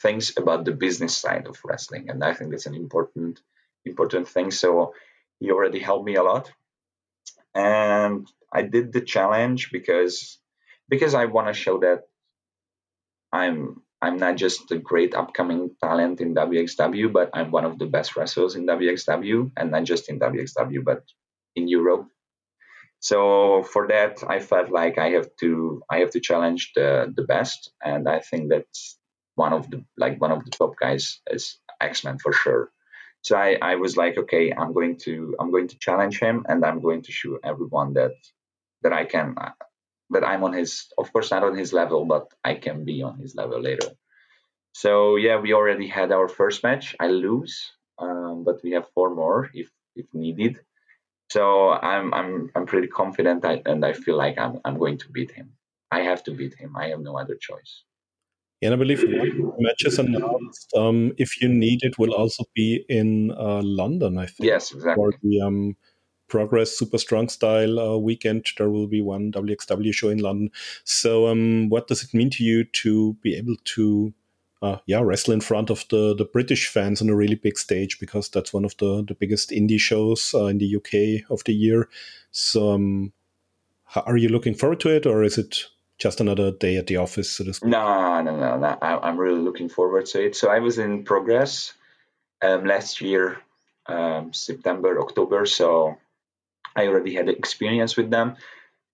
things 0.00 0.32
about 0.36 0.64
the 0.64 0.72
business 0.72 1.16
side 1.16 1.46
of 1.46 1.58
wrestling, 1.64 2.10
and 2.10 2.22
I 2.22 2.34
think 2.34 2.50
that's 2.50 2.66
an 2.66 2.74
important 2.74 3.40
important 3.84 4.28
thing. 4.28 4.50
So 4.50 4.94
he 5.40 5.50
already 5.50 5.80
helped 5.80 6.06
me 6.06 6.14
a 6.16 6.22
lot, 6.22 6.52
and 7.54 8.28
I 8.52 8.62
did 8.62 8.92
the 8.92 9.00
challenge 9.00 9.72
because 9.72 10.38
because 10.88 11.14
I 11.14 11.24
want 11.24 11.48
to 11.48 11.54
show 11.54 11.78
that 11.78 12.06
I'm 13.32 13.82
I'm 14.02 14.16
not 14.16 14.36
just 14.36 14.72
a 14.72 14.78
great 14.78 15.14
upcoming 15.14 15.76
talent 15.80 16.20
in 16.20 16.34
WXW, 16.34 17.12
but 17.12 17.30
I'm 17.32 17.52
one 17.52 17.64
of 17.64 17.78
the 17.78 17.86
best 17.86 18.16
wrestlers 18.16 18.56
in 18.56 18.66
WXW, 18.66 19.52
and 19.56 19.70
not 19.70 19.84
just 19.84 20.10
in 20.10 20.18
WXW, 20.18 20.84
but 20.84 21.04
in 21.54 21.68
Europe. 21.68 22.08
So 22.98 23.62
for 23.62 23.86
that, 23.88 24.22
I 24.28 24.40
felt 24.40 24.70
like 24.70 24.98
I 24.98 25.10
have 25.10 25.28
to 25.40 25.82
I 25.88 25.98
have 25.98 26.10
to 26.10 26.20
challenge 26.20 26.72
the 26.74 27.12
the 27.14 27.22
best, 27.22 27.70
and 27.82 28.08
I 28.08 28.18
think 28.20 28.50
that's 28.50 28.98
one 29.36 29.52
of 29.52 29.70
the 29.70 29.84
like 29.96 30.20
one 30.20 30.32
of 30.32 30.44
the 30.44 30.50
top 30.50 30.74
guys 30.78 31.20
is 31.30 31.58
X 31.80 32.04
Men 32.04 32.18
for 32.18 32.32
sure. 32.32 32.70
So 33.22 33.36
I, 33.36 33.56
I 33.62 33.76
was 33.76 33.96
like, 33.96 34.18
okay, 34.18 34.52
I'm 34.52 34.72
going 34.72 34.98
to 35.04 35.36
I'm 35.38 35.52
going 35.52 35.68
to 35.68 35.78
challenge 35.78 36.18
him, 36.18 36.44
and 36.48 36.64
I'm 36.64 36.80
going 36.80 37.02
to 37.02 37.12
show 37.12 37.38
everyone 37.44 37.94
that 37.94 38.14
that 38.82 38.92
I 38.92 39.04
can 39.04 39.36
that 40.12 40.24
I'm 40.24 40.44
on 40.44 40.52
his 40.52 40.92
of 40.98 41.12
course 41.12 41.30
not 41.30 41.44
on 41.44 41.56
his 41.56 41.72
level, 41.72 42.04
but 42.04 42.32
I 42.44 42.54
can 42.54 42.84
be 42.84 43.02
on 43.02 43.18
his 43.18 43.34
level 43.34 43.60
later. 43.60 43.88
So 44.72 45.16
yeah, 45.16 45.40
we 45.40 45.52
already 45.52 45.88
had 45.88 46.12
our 46.12 46.28
first 46.28 46.62
match. 46.62 46.96
I 46.98 47.08
lose, 47.08 47.72
um, 47.98 48.44
but 48.44 48.62
we 48.64 48.72
have 48.72 48.86
four 48.94 49.14
more 49.14 49.50
if 49.54 49.68
if 49.96 50.06
needed. 50.12 50.60
So 51.30 51.70
I'm 51.70 52.12
I'm 52.12 52.50
I'm 52.54 52.66
pretty 52.66 52.88
confident, 52.88 53.44
I, 53.44 53.62
and 53.64 53.84
I 53.84 53.92
feel 53.92 54.16
like 54.16 54.38
I'm 54.38 54.60
I'm 54.64 54.78
going 54.78 54.98
to 54.98 55.08
beat 55.10 55.30
him. 55.30 55.52
I 55.90 56.00
have 56.00 56.22
to 56.24 56.32
beat 56.32 56.54
him. 56.54 56.76
I 56.76 56.88
have 56.88 57.00
no 57.00 57.18
other 57.18 57.36
choice. 57.36 57.84
And 58.62 58.72
I 58.74 58.76
believe 58.76 59.04
matches 59.58 59.98
announced, 59.98 60.72
um, 60.76 61.12
if 61.18 61.42
you 61.42 61.48
need 61.48 61.80
it, 61.82 61.98
will 61.98 62.14
also 62.14 62.44
be 62.54 62.84
in 62.88 63.32
uh, 63.32 63.60
London. 63.62 64.18
I 64.18 64.26
think. 64.26 64.46
Yes, 64.46 64.72
exactly. 64.72 64.94
For 64.94 65.12
the 65.20 65.40
um, 65.40 65.76
Progress 66.32 66.78
Super 66.78 66.96
Strong 66.96 67.28
Style 67.28 67.78
uh, 67.78 67.96
weekend, 67.98 68.46
there 68.56 68.70
will 68.70 68.86
be 68.86 69.02
one 69.02 69.30
WXW 69.32 69.92
show 69.92 70.08
in 70.08 70.16
London. 70.16 70.50
So, 70.84 71.28
um, 71.28 71.68
what 71.68 71.88
does 71.88 72.02
it 72.02 72.14
mean 72.14 72.30
to 72.30 72.42
you 72.42 72.64
to 72.64 73.12
be 73.20 73.36
able 73.36 73.56
to 73.76 74.14
uh, 74.62 74.78
yeah, 74.86 75.02
wrestle 75.02 75.34
in 75.34 75.42
front 75.42 75.68
of 75.68 75.84
the, 75.90 76.14
the 76.16 76.24
British 76.24 76.68
fans 76.68 77.02
on 77.02 77.10
a 77.10 77.14
really 77.14 77.34
big 77.34 77.58
stage 77.58 78.00
because 78.00 78.30
that's 78.30 78.50
one 78.50 78.64
of 78.64 78.74
the, 78.78 79.04
the 79.06 79.14
biggest 79.14 79.50
indie 79.50 79.78
shows 79.78 80.34
uh, 80.34 80.46
in 80.46 80.56
the 80.56 80.76
UK 80.76 81.30
of 81.30 81.44
the 81.44 81.52
year. 81.52 81.90
So, 82.30 82.72
um, 82.72 83.12
are 83.94 84.16
you 84.16 84.30
looking 84.30 84.54
forward 84.54 84.80
to 84.80 84.88
it, 84.88 85.04
or 85.04 85.22
is 85.22 85.36
it 85.36 85.66
just 85.98 86.18
another 86.18 86.50
day 86.50 86.78
at 86.78 86.86
the 86.86 86.96
office? 86.96 87.30
So 87.30 87.44
to 87.44 87.52
speak? 87.52 87.68
No, 87.68 88.22
no, 88.22 88.34
no, 88.34 88.56
no. 88.56 88.78
I, 88.80 89.06
am 89.06 89.18
really 89.18 89.40
looking 89.40 89.68
forward 89.68 90.06
to 90.06 90.24
it. 90.24 90.34
So 90.34 90.48
I 90.48 90.60
was 90.60 90.78
in 90.78 91.04
Progress 91.04 91.74
um, 92.40 92.64
last 92.64 93.02
year, 93.02 93.36
um, 93.84 94.32
September, 94.32 94.98
October. 94.98 95.44
So 95.44 95.98
I 96.74 96.86
already 96.86 97.14
had 97.14 97.28
experience 97.28 97.96
with 97.96 98.10
them. 98.10 98.36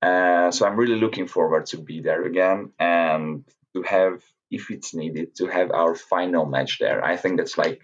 Uh, 0.00 0.50
so 0.50 0.66
I'm 0.66 0.76
really 0.76 1.00
looking 1.00 1.26
forward 1.26 1.66
to 1.66 1.78
be 1.78 2.00
there 2.00 2.22
again 2.24 2.72
and 2.78 3.44
to 3.74 3.82
have 3.82 4.22
if 4.50 4.70
it's 4.70 4.94
needed 4.94 5.34
to 5.36 5.46
have 5.46 5.70
our 5.72 5.94
final 5.94 6.46
match 6.46 6.78
there. 6.78 7.04
I 7.04 7.16
think 7.16 7.38
that's 7.38 7.58
like 7.58 7.82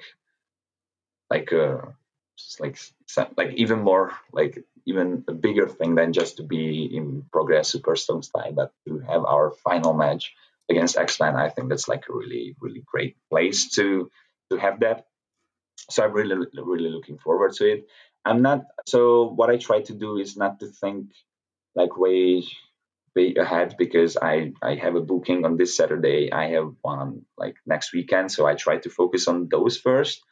like 1.31 1.53
a 1.53 1.67
uh, 1.67 1.87
like 2.61 2.79
like 3.37 3.53
even 3.55 3.81
more 3.81 4.13
like 4.33 4.65
even 4.87 5.25
a 5.29 5.33
bigger 5.33 5.69
thing 5.69 5.95
than 5.95 6.13
just 6.13 6.37
to 6.37 6.43
be 6.43 6.85
in 6.85 7.25
progress 7.33 7.69
super 7.69 7.97
style, 7.97 8.53
but 8.53 8.73
to 8.87 8.99
have 9.01 9.25
our 9.25 9.51
final 9.51 9.95
match 9.95 10.35
against 10.71 10.97
X-Man, 10.97 11.37
I 11.37 11.49
think 11.49 11.69
that's 11.69 11.89
like 11.89 12.05
a 12.09 12.13
really 12.13 12.57
really 12.61 12.83
great 12.87 13.17
place 13.31 13.71
to 13.75 14.11
to 14.51 14.57
have 14.59 14.81
that. 14.81 15.07
So 15.91 16.05
I'm 16.05 16.13
really 16.13 16.37
really 16.55 16.91
looking 16.91 17.19
forward 17.19 17.53
to 17.55 17.65
it. 17.73 17.89
I'm 18.25 18.43
not 18.43 18.63
so 18.87 19.29
what 19.29 19.51
I 19.51 19.57
try 19.57 19.83
to 19.83 19.95
do 19.95 20.19
is 20.19 20.37
not 20.37 20.61
to 20.61 20.69
think 20.69 21.09
like 21.75 21.97
way 21.99 22.45
way 23.17 23.35
ahead 23.35 23.77
because 23.79 24.17
I, 24.17 24.53
I 24.63 24.75
have 24.77 24.97
a 24.97 25.01
booking 25.01 25.45
on 25.45 25.57
this 25.57 25.77
Saturday. 25.77 26.33
I 26.33 26.51
have 26.51 26.73
one 26.83 27.23
like 27.39 27.57
next 27.67 27.93
weekend. 27.93 28.33
So 28.33 28.47
I 28.47 28.55
try 28.55 28.79
to 28.79 28.91
focus 28.91 29.29
on 29.29 29.49
those 29.51 29.77
first. 29.77 30.23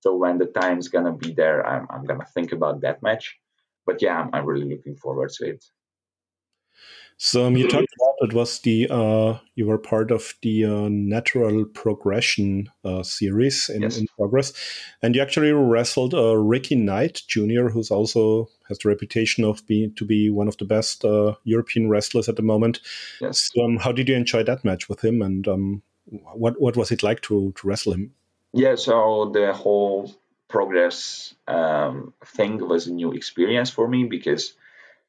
So 0.00 0.16
when 0.16 0.38
the 0.38 0.46
time's 0.46 0.88
gonna 0.88 1.12
be 1.12 1.32
there, 1.32 1.66
I'm, 1.66 1.86
I'm 1.90 2.04
gonna 2.04 2.26
think 2.34 2.52
about 2.52 2.82
that 2.82 3.02
match. 3.02 3.36
But 3.86 4.02
yeah, 4.02 4.20
I'm, 4.20 4.30
I'm 4.32 4.46
really 4.46 4.68
looking 4.68 4.96
forward 4.96 5.30
to 5.38 5.48
it. 5.50 5.64
So 7.20 7.46
um, 7.46 7.56
you 7.56 7.68
talked 7.68 7.92
about 7.98 8.14
it 8.20 8.32
was 8.32 8.60
the 8.60 8.86
uh, 8.88 9.38
you 9.56 9.66
were 9.66 9.76
part 9.76 10.12
of 10.12 10.34
the 10.42 10.64
uh, 10.64 10.88
natural 10.88 11.64
progression 11.64 12.70
uh, 12.84 13.02
series 13.02 13.68
in, 13.68 13.82
yes. 13.82 13.98
in, 13.98 14.06
progress, 14.16 14.52
and 15.02 15.16
you 15.16 15.20
actually 15.20 15.50
wrestled 15.50 16.14
uh, 16.14 16.36
Ricky 16.36 16.76
Knight 16.76 17.22
Jr., 17.26 17.70
who's 17.70 17.90
also 17.90 18.48
has 18.68 18.78
the 18.78 18.88
reputation 18.88 19.44
of 19.44 19.66
being 19.66 19.92
to 19.96 20.04
be 20.04 20.30
one 20.30 20.46
of 20.46 20.56
the 20.58 20.64
best 20.64 21.04
uh, 21.04 21.34
European 21.42 21.88
wrestlers 21.88 22.28
at 22.28 22.36
the 22.36 22.42
moment. 22.42 22.78
Yes. 23.20 23.50
So, 23.52 23.64
um, 23.64 23.78
how 23.78 23.90
did 23.90 24.08
you 24.08 24.14
enjoy 24.14 24.44
that 24.44 24.64
match 24.64 24.88
with 24.88 25.04
him, 25.04 25.20
and 25.20 25.48
um, 25.48 25.82
what 26.06 26.60
what 26.60 26.76
was 26.76 26.92
it 26.92 27.02
like 27.02 27.20
to 27.22 27.52
to 27.56 27.66
wrestle 27.66 27.94
him? 27.94 28.14
Yeah, 28.52 28.76
so 28.76 29.32
the 29.34 29.52
whole 29.52 30.14
progress 30.46 31.34
um, 31.48 32.14
thing 32.24 32.66
was 32.66 32.86
a 32.86 32.92
new 32.92 33.12
experience 33.12 33.70
for 33.70 33.88
me 33.88 34.04
because 34.04 34.54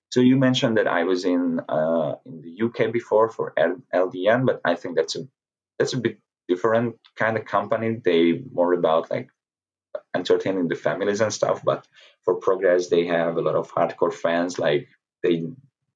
so 0.10 0.22
you 0.22 0.38
mentioned 0.38 0.78
that 0.78 0.88
I 0.88 1.04
was 1.04 1.24
in 1.24 1.60
uh, 1.70 2.16
in 2.26 2.42
the 2.42 2.66
UK 2.66 2.92
before 2.92 3.30
for 3.30 3.54
LDN, 3.94 4.46
but 4.46 4.60
I 4.66 4.76
think 4.76 4.96
that's 4.96 5.16
a 5.16 5.28
that's 5.78 5.94
a 5.94 5.98
bit 5.98 6.20
different 6.48 6.96
kind 7.16 7.38
of 7.38 7.46
company. 7.46 8.02
They 8.04 8.42
more 8.52 8.74
about 8.74 9.12
like 9.12 9.30
entertaining 10.16 10.68
the 10.68 10.76
families 10.76 11.22
and 11.22 11.32
stuff. 11.32 11.62
But 11.64 11.88
for 12.26 12.36
Progress, 12.36 12.90
they 12.90 13.06
have 13.06 13.38
a 13.38 13.42
lot 13.42 13.56
of 13.56 13.72
hardcore 13.72 14.14
fans, 14.14 14.58
like 14.58 14.90
they 15.22 15.46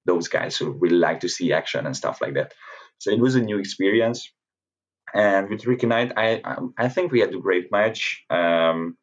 those 0.05 0.28
guys 0.28 0.57
who 0.57 0.72
really 0.72 0.97
like 0.97 1.22
to 1.22 1.30
see 1.30 1.53
action 1.53 1.86
and 1.86 1.97
stuff 1.97 2.22
like 2.22 2.36
that. 2.36 2.53
So 2.99 3.09
it 3.11 3.20
was 3.20 3.36
a 3.36 3.41
new 3.41 3.57
experience. 3.57 4.32
And 5.14 5.49
with 5.49 5.66
Ricky 5.66 5.88
Knight, 5.88 6.14
I 6.16 6.41
I 6.78 6.89
think 6.89 7.11
we 7.11 7.20
had 7.20 7.34
a 7.34 7.39
great 7.39 7.72
match. 7.72 8.26
Um, 8.30 8.97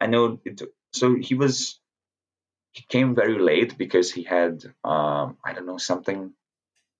I 0.00 0.06
know 0.06 0.40
it. 0.44 0.62
So 0.92 1.14
he 1.14 1.34
was 1.34 1.79
he 2.72 2.84
came 2.88 3.14
very 3.14 3.38
late 3.38 3.76
because 3.76 4.12
he 4.12 4.22
had 4.22 4.64
um, 4.84 5.36
I 5.44 5.52
don't 5.54 5.66
know 5.66 5.78
something. 5.78 6.32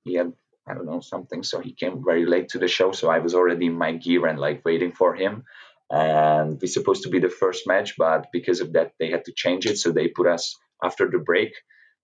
He 0.04 0.14
had 0.14 0.32
I 0.66 0.74
don't 0.74 0.86
know 0.86 1.00
something, 1.00 1.42
so 1.42 1.60
he 1.60 1.72
came 1.72 2.04
very 2.04 2.26
late 2.26 2.50
to 2.50 2.58
the 2.58 2.68
show. 2.68 2.92
So 2.92 3.10
I 3.10 3.18
was 3.18 3.34
already 3.34 3.66
in 3.66 3.74
my 3.74 3.92
gear 3.92 4.26
and 4.26 4.38
like 4.38 4.64
waiting 4.64 4.92
for 4.92 5.14
him. 5.14 5.44
And 5.90 6.60
we're 6.60 6.68
supposed 6.68 7.02
to 7.04 7.10
be 7.10 7.18
the 7.18 7.28
first 7.28 7.66
match, 7.66 7.96
but 7.98 8.28
because 8.32 8.60
of 8.60 8.74
that, 8.74 8.92
they 9.00 9.10
had 9.10 9.24
to 9.24 9.32
change 9.32 9.66
it. 9.66 9.78
So 9.78 9.90
they 9.90 10.08
put 10.08 10.28
us 10.28 10.56
after 10.82 11.10
the 11.10 11.18
break. 11.18 11.52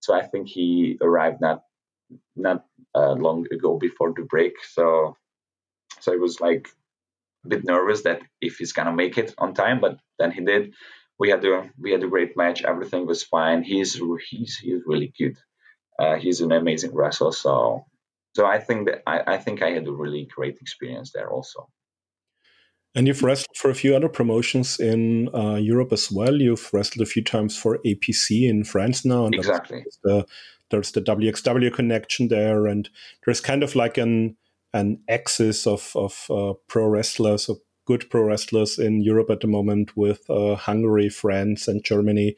So 0.01 0.15
I 0.15 0.23
think 0.23 0.49
he 0.49 0.99
arrived 1.01 1.41
not 1.41 1.63
not 2.37 2.65
uh, 2.95 3.13
long 3.13 3.47
ago 3.53 3.79
before 3.79 4.13
the 4.17 4.23
break. 4.23 4.55
So 4.65 5.17
so 6.01 6.13
I 6.13 6.17
was 6.17 6.41
like 6.41 6.69
a 7.45 7.49
bit 7.49 7.65
nervous 7.65 8.03
that 8.03 8.23
if 8.41 8.59
he's 8.59 8.73
gonna 8.73 8.93
make 8.95 9.19
it 9.19 9.35
on 9.39 9.55
time, 9.55 9.81
but 9.81 9.99
then 10.19 10.33
he 10.33 10.43
did 10.43 10.75
we 11.19 11.31
had 11.31 11.45
a 11.45 11.71
we 11.79 11.93
had 11.93 12.03
a 12.03 12.09
great 12.09 12.37
match. 12.37 12.63
Everything 12.63 13.07
was 13.07 13.23
fine. 13.23 13.63
He's 13.63 13.95
he's 14.31 14.57
he's 14.57 14.83
really 14.87 15.13
good. 15.19 15.37
Uh, 15.99 16.17
he's 16.17 16.41
an 16.41 16.53
amazing 16.53 16.95
wrestler. 16.95 17.33
So 17.33 17.87
so 18.35 18.45
I 18.47 18.59
think 18.59 18.87
that 18.89 19.03
I, 19.07 19.35
I 19.35 19.39
think 19.39 19.63
I 19.63 19.71
had 19.71 19.87
a 19.87 19.93
really 19.93 20.27
great 20.27 20.59
experience 20.61 21.13
there 21.13 21.31
also. 21.31 21.69
And 22.95 23.07
you've 23.07 23.23
wrestled 23.23 23.57
for 23.57 23.71
a 23.71 23.75
few 23.75 23.95
other 23.95 24.09
promotions 24.09 24.81
in 24.81 25.29
uh, 25.35 25.57
Europe 25.57 25.93
as 25.93 26.11
well. 26.11 26.35
You've 26.35 26.71
wrestled 26.73 27.07
a 27.07 27.11
few 27.11 27.23
times 27.23 27.57
for 27.57 27.79
APC 27.85 28.49
in 28.49 28.65
France 28.65 29.05
now. 29.05 29.27
And 29.27 29.35
exactly. 29.35 29.85
There's 29.85 29.99
the, 30.03 30.27
there's 30.71 30.93
the 30.93 31.03
WXW 31.03 31.75
connection 31.75 32.29
there, 32.29 32.67
and 32.67 32.89
there's 33.25 33.41
kind 33.41 33.63
of 33.63 33.75
like 33.77 33.99
an 33.99 34.37
an 34.73 35.03
axis 35.09 35.67
of 35.67 35.93
of 35.95 36.27
uh, 36.31 36.55
pro 36.69 36.87
wrestlers 36.87 37.49
or 37.49 37.57
good 37.87 38.11
pro 38.11 38.23
wrestlers 38.23 38.79
in 38.79 39.01
Europe 39.01 39.31
at 39.31 39.41
the 39.41 39.47
moment 39.47 39.97
with 39.97 40.29
uh, 40.29 40.57
Hungary, 40.57 41.09
France, 41.09 41.69
and 41.69 41.83
Germany. 41.83 42.37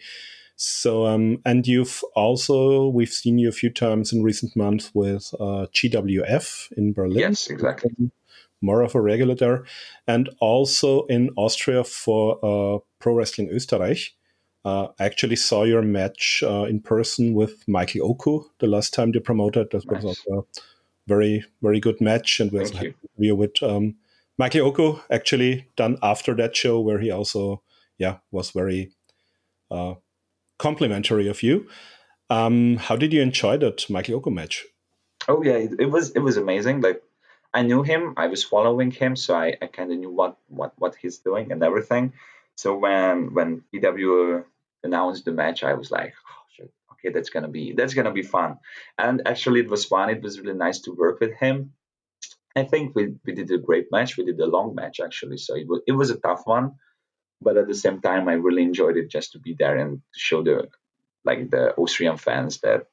So, 0.60 1.06
um, 1.06 1.40
and 1.44 1.66
you've 1.66 2.02
also, 2.16 2.88
we've 2.88 3.12
seen 3.12 3.38
you 3.38 3.48
a 3.48 3.52
few 3.52 3.70
times 3.70 4.12
in 4.12 4.24
recent 4.24 4.56
months 4.56 4.90
with 4.92 5.32
uh, 5.38 5.66
GWF 5.72 6.72
in 6.72 6.92
Berlin. 6.92 7.18
Yes, 7.18 7.48
exactly. 7.48 7.90
More 8.60 8.82
of 8.82 8.96
a 8.96 9.00
regular 9.00 9.36
there. 9.36 9.64
And 10.08 10.28
also 10.40 11.06
in 11.06 11.30
Austria 11.36 11.84
for 11.84 12.38
uh, 12.44 12.80
Pro 12.98 13.14
Wrestling 13.14 13.50
Österreich. 13.50 14.10
Uh, 14.64 14.88
I 14.98 15.04
actually 15.04 15.36
saw 15.36 15.62
your 15.62 15.82
match 15.82 16.42
uh, 16.44 16.64
in 16.64 16.80
person 16.80 17.34
with 17.34 17.62
Michael 17.68 18.10
Oku 18.10 18.42
the 18.58 18.66
last 18.66 18.92
time 18.92 19.12
they 19.12 19.20
promoted. 19.20 19.70
That 19.70 19.86
nice. 19.86 20.02
was 20.02 20.04
also 20.04 20.40
a 20.40 20.60
very, 21.06 21.44
very 21.62 21.78
good 21.78 22.00
match. 22.00 22.40
And 22.40 22.50
we 22.50 22.58
also 22.58 22.74
had 22.74 22.94
with 23.16 23.62
um, 23.62 23.94
Mikey 24.38 24.60
Oku 24.60 25.00
actually 25.10 25.66
done 25.76 25.98
after 26.02 26.34
that 26.36 26.56
show 26.56 26.80
where 26.80 27.00
he 27.00 27.10
also 27.10 27.62
yeah 27.98 28.18
was 28.30 28.52
very 28.52 28.92
uh, 29.70 29.94
complimentary 30.58 31.28
of 31.28 31.42
you. 31.42 31.68
Um, 32.30 32.76
how 32.76 32.96
did 32.96 33.12
you 33.12 33.20
enjoy 33.20 33.56
that 33.58 33.90
Mikey 33.90 34.14
Oku 34.14 34.30
match? 34.30 34.64
Oh 35.26 35.42
yeah, 35.42 35.56
it, 35.56 35.72
it, 35.80 35.90
was 35.90 36.10
it 36.12 36.20
was 36.20 36.36
amazing. 36.36 36.80
Like 36.80 37.02
I 37.52 37.62
knew 37.62 37.82
him, 37.82 38.14
I 38.16 38.28
was 38.28 38.44
following 38.44 38.90
him, 38.90 39.16
so 39.16 39.34
I, 39.34 39.56
I 39.60 39.66
kind 39.66 39.90
of 39.90 39.98
knew 39.98 40.10
what, 40.10 40.36
what 40.48 40.72
what 40.78 40.94
he's 40.94 41.18
doing 41.18 41.50
and 41.50 41.62
everything. 41.62 42.12
So 42.54 42.76
when 42.76 43.34
when 43.34 43.62
EW 43.72 44.44
announced 44.84 45.24
the 45.24 45.32
match, 45.32 45.64
I 45.64 45.74
was 45.74 45.90
like, 45.90 46.14
oh, 46.30 46.66
okay, 46.92 47.12
that's 47.12 47.30
gonna 47.30 47.48
be 47.48 47.72
that's 47.72 47.94
gonna 47.94 48.12
be 48.12 48.22
fun. 48.22 48.58
And 48.98 49.22
actually, 49.26 49.60
it 49.60 49.70
was 49.70 49.84
fun. 49.84 50.10
It 50.10 50.22
was 50.22 50.40
really 50.40 50.56
nice 50.56 50.80
to 50.80 50.92
work 50.92 51.20
with 51.20 51.34
him. 51.34 51.72
I 52.56 52.64
think 52.64 52.94
we, 52.94 53.14
we 53.24 53.34
did 53.34 53.50
a 53.50 53.58
great 53.58 53.86
match. 53.90 54.16
We 54.16 54.24
did 54.24 54.40
a 54.40 54.46
long 54.46 54.74
match 54.74 55.00
actually, 55.00 55.38
so 55.38 55.54
it 55.54 55.66
was 55.68 55.80
it 55.86 55.92
was 55.92 56.10
a 56.10 56.18
tough 56.18 56.42
one, 56.44 56.72
but 57.40 57.56
at 57.56 57.68
the 57.68 57.74
same 57.74 58.00
time, 58.00 58.28
I 58.28 58.34
really 58.34 58.62
enjoyed 58.62 58.96
it 58.96 59.10
just 59.10 59.32
to 59.32 59.38
be 59.38 59.54
there 59.58 59.76
and 59.76 59.98
to 59.98 60.18
show 60.18 60.42
the 60.42 60.68
like 61.24 61.50
the 61.50 61.74
Austrian 61.76 62.16
fans 62.16 62.60
that 62.60 62.86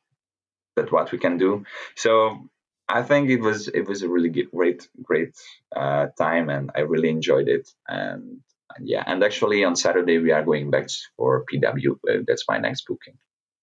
that 0.75 0.91
what 0.91 1.11
we 1.11 1.17
can 1.17 1.37
do. 1.37 1.65
So 1.95 2.49
I 2.87 3.01
think 3.01 3.29
it 3.29 3.41
was 3.41 3.67
it 3.67 3.87
was 3.87 4.03
a 4.03 4.09
really 4.09 4.29
great 4.29 4.87
great 5.01 5.35
uh, 5.75 6.07
time, 6.17 6.49
and 6.49 6.71
I 6.75 6.81
really 6.81 7.09
enjoyed 7.09 7.47
it. 7.47 7.69
And, 7.87 8.41
and, 8.75 8.87
yeah, 8.87 9.03
and 9.05 9.23
actually 9.23 9.63
on 9.63 9.75
Saturday 9.75 10.19
we 10.19 10.31
are 10.31 10.43
going 10.43 10.69
back 10.69 10.87
for 11.17 11.45
PW. 11.51 11.97
Uh, 12.07 12.23
that's 12.27 12.45
my 12.47 12.57
next 12.57 12.85
booking. 12.87 13.17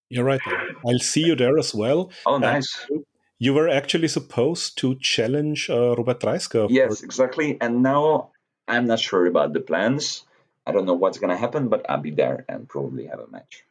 You're 0.08 0.24
right. 0.24 0.40
I'll 0.86 0.98
see 0.98 1.24
you 1.24 1.36
there 1.36 1.58
as 1.58 1.74
well. 1.74 2.10
Oh, 2.26 2.36
nice. 2.36 2.86
You 3.42 3.54
were 3.54 3.68
actually 3.68 4.06
supposed 4.06 4.78
to 4.78 4.94
challenge 5.00 5.68
uh, 5.68 5.96
Robert 5.96 6.20
Dreissker. 6.20 6.68
Yes, 6.70 7.02
exactly. 7.02 7.58
And 7.60 7.82
now 7.82 8.30
I'm 8.68 8.86
not 8.86 9.00
sure 9.00 9.26
about 9.26 9.52
the 9.52 9.58
plans. 9.58 10.22
I 10.64 10.70
don't 10.70 10.86
know 10.86 10.94
what's 10.94 11.18
going 11.18 11.30
to 11.30 11.36
happen, 11.36 11.68
but 11.68 11.84
I'll 11.90 12.00
be 12.00 12.12
there 12.12 12.44
and 12.48 12.68
probably 12.68 13.06
have 13.06 13.18
a 13.18 13.26
match. 13.32 13.64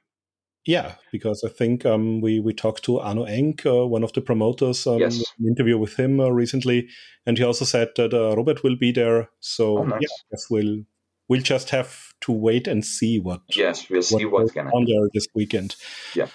Yeah, 0.65 0.95
because 1.13 1.45
I 1.45 1.49
think 1.49 1.86
um, 1.86 2.19
we 2.19 2.41
we 2.41 2.53
talked 2.53 2.84
to 2.84 2.99
Arno 2.99 3.24
Enk, 3.24 3.65
uh, 3.65 3.88
one 3.88 4.03
of 4.03 4.11
the 4.11 4.19
promoters, 4.19 4.86
um, 4.86 4.99
yes. 4.99 5.24
an 5.39 5.47
interview 5.47 5.78
with 5.78 5.95
him 5.95 6.19
uh, 6.19 6.28
recently, 6.28 6.89
and 7.26 7.38
he 7.38 7.43
also 7.45 7.63
said 7.63 7.91
that 7.95 8.13
uh, 8.13 8.36
Robert 8.36 8.63
will 8.63 8.76
be 8.76 8.91
there. 8.91 9.30
So 9.39 9.78
oh, 9.78 9.84
nice. 9.86 10.01
yeah, 10.01 10.38
we'll 10.49 10.84
we'll 11.30 11.47
just 11.53 11.69
have 11.69 12.11
to 12.26 12.34
wait 12.34 12.67
and 12.67 12.84
see 12.84 13.19
what. 13.19 13.41
Yes, 13.55 13.89
we'll 13.89 14.01
see 14.01 14.26
what 14.26 14.41
what's 14.41 14.51
going 14.51 14.67
on 14.67 14.84
there 14.86 15.07
this 15.13 15.28
weekend. 15.34 15.78
Yeah. 16.13 16.28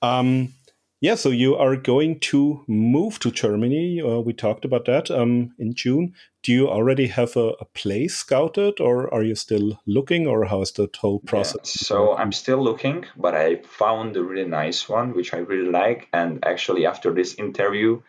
Um, 0.00 0.54
yeah, 1.02 1.16
so 1.16 1.30
you 1.30 1.56
are 1.56 1.74
going 1.74 2.20
to 2.20 2.64
move 2.68 3.18
to 3.18 3.32
Germany. 3.32 4.00
Uh, 4.00 4.20
we 4.20 4.32
talked 4.32 4.64
about 4.64 4.84
that 4.84 5.10
um, 5.10 5.52
in 5.58 5.74
June. 5.74 6.14
Do 6.44 6.52
you 6.52 6.68
already 6.68 7.08
have 7.08 7.36
a, 7.36 7.48
a, 7.58 7.64
place 7.64 8.14
scouted, 8.14 8.78
or 8.78 9.12
are 9.12 9.24
you 9.24 9.34
still 9.34 9.80
looking, 9.84 10.28
or 10.28 10.44
how 10.44 10.62
is 10.62 10.70
the 10.70 10.88
whole 10.96 11.18
process? 11.18 11.76
Yeah, 11.82 11.86
so 11.88 12.16
I'm 12.16 12.30
still 12.30 12.62
looking, 12.62 13.04
but 13.16 13.34
I 13.34 13.56
found 13.62 14.16
a 14.16 14.22
really 14.22 14.48
nice 14.48 14.88
one, 14.88 15.12
which 15.12 15.34
I 15.34 15.38
really 15.38 15.68
like. 15.68 16.08
And 16.12 16.38
actually, 16.44 16.86
after 16.86 17.12
this 17.12 17.34
interview, 17.34 18.00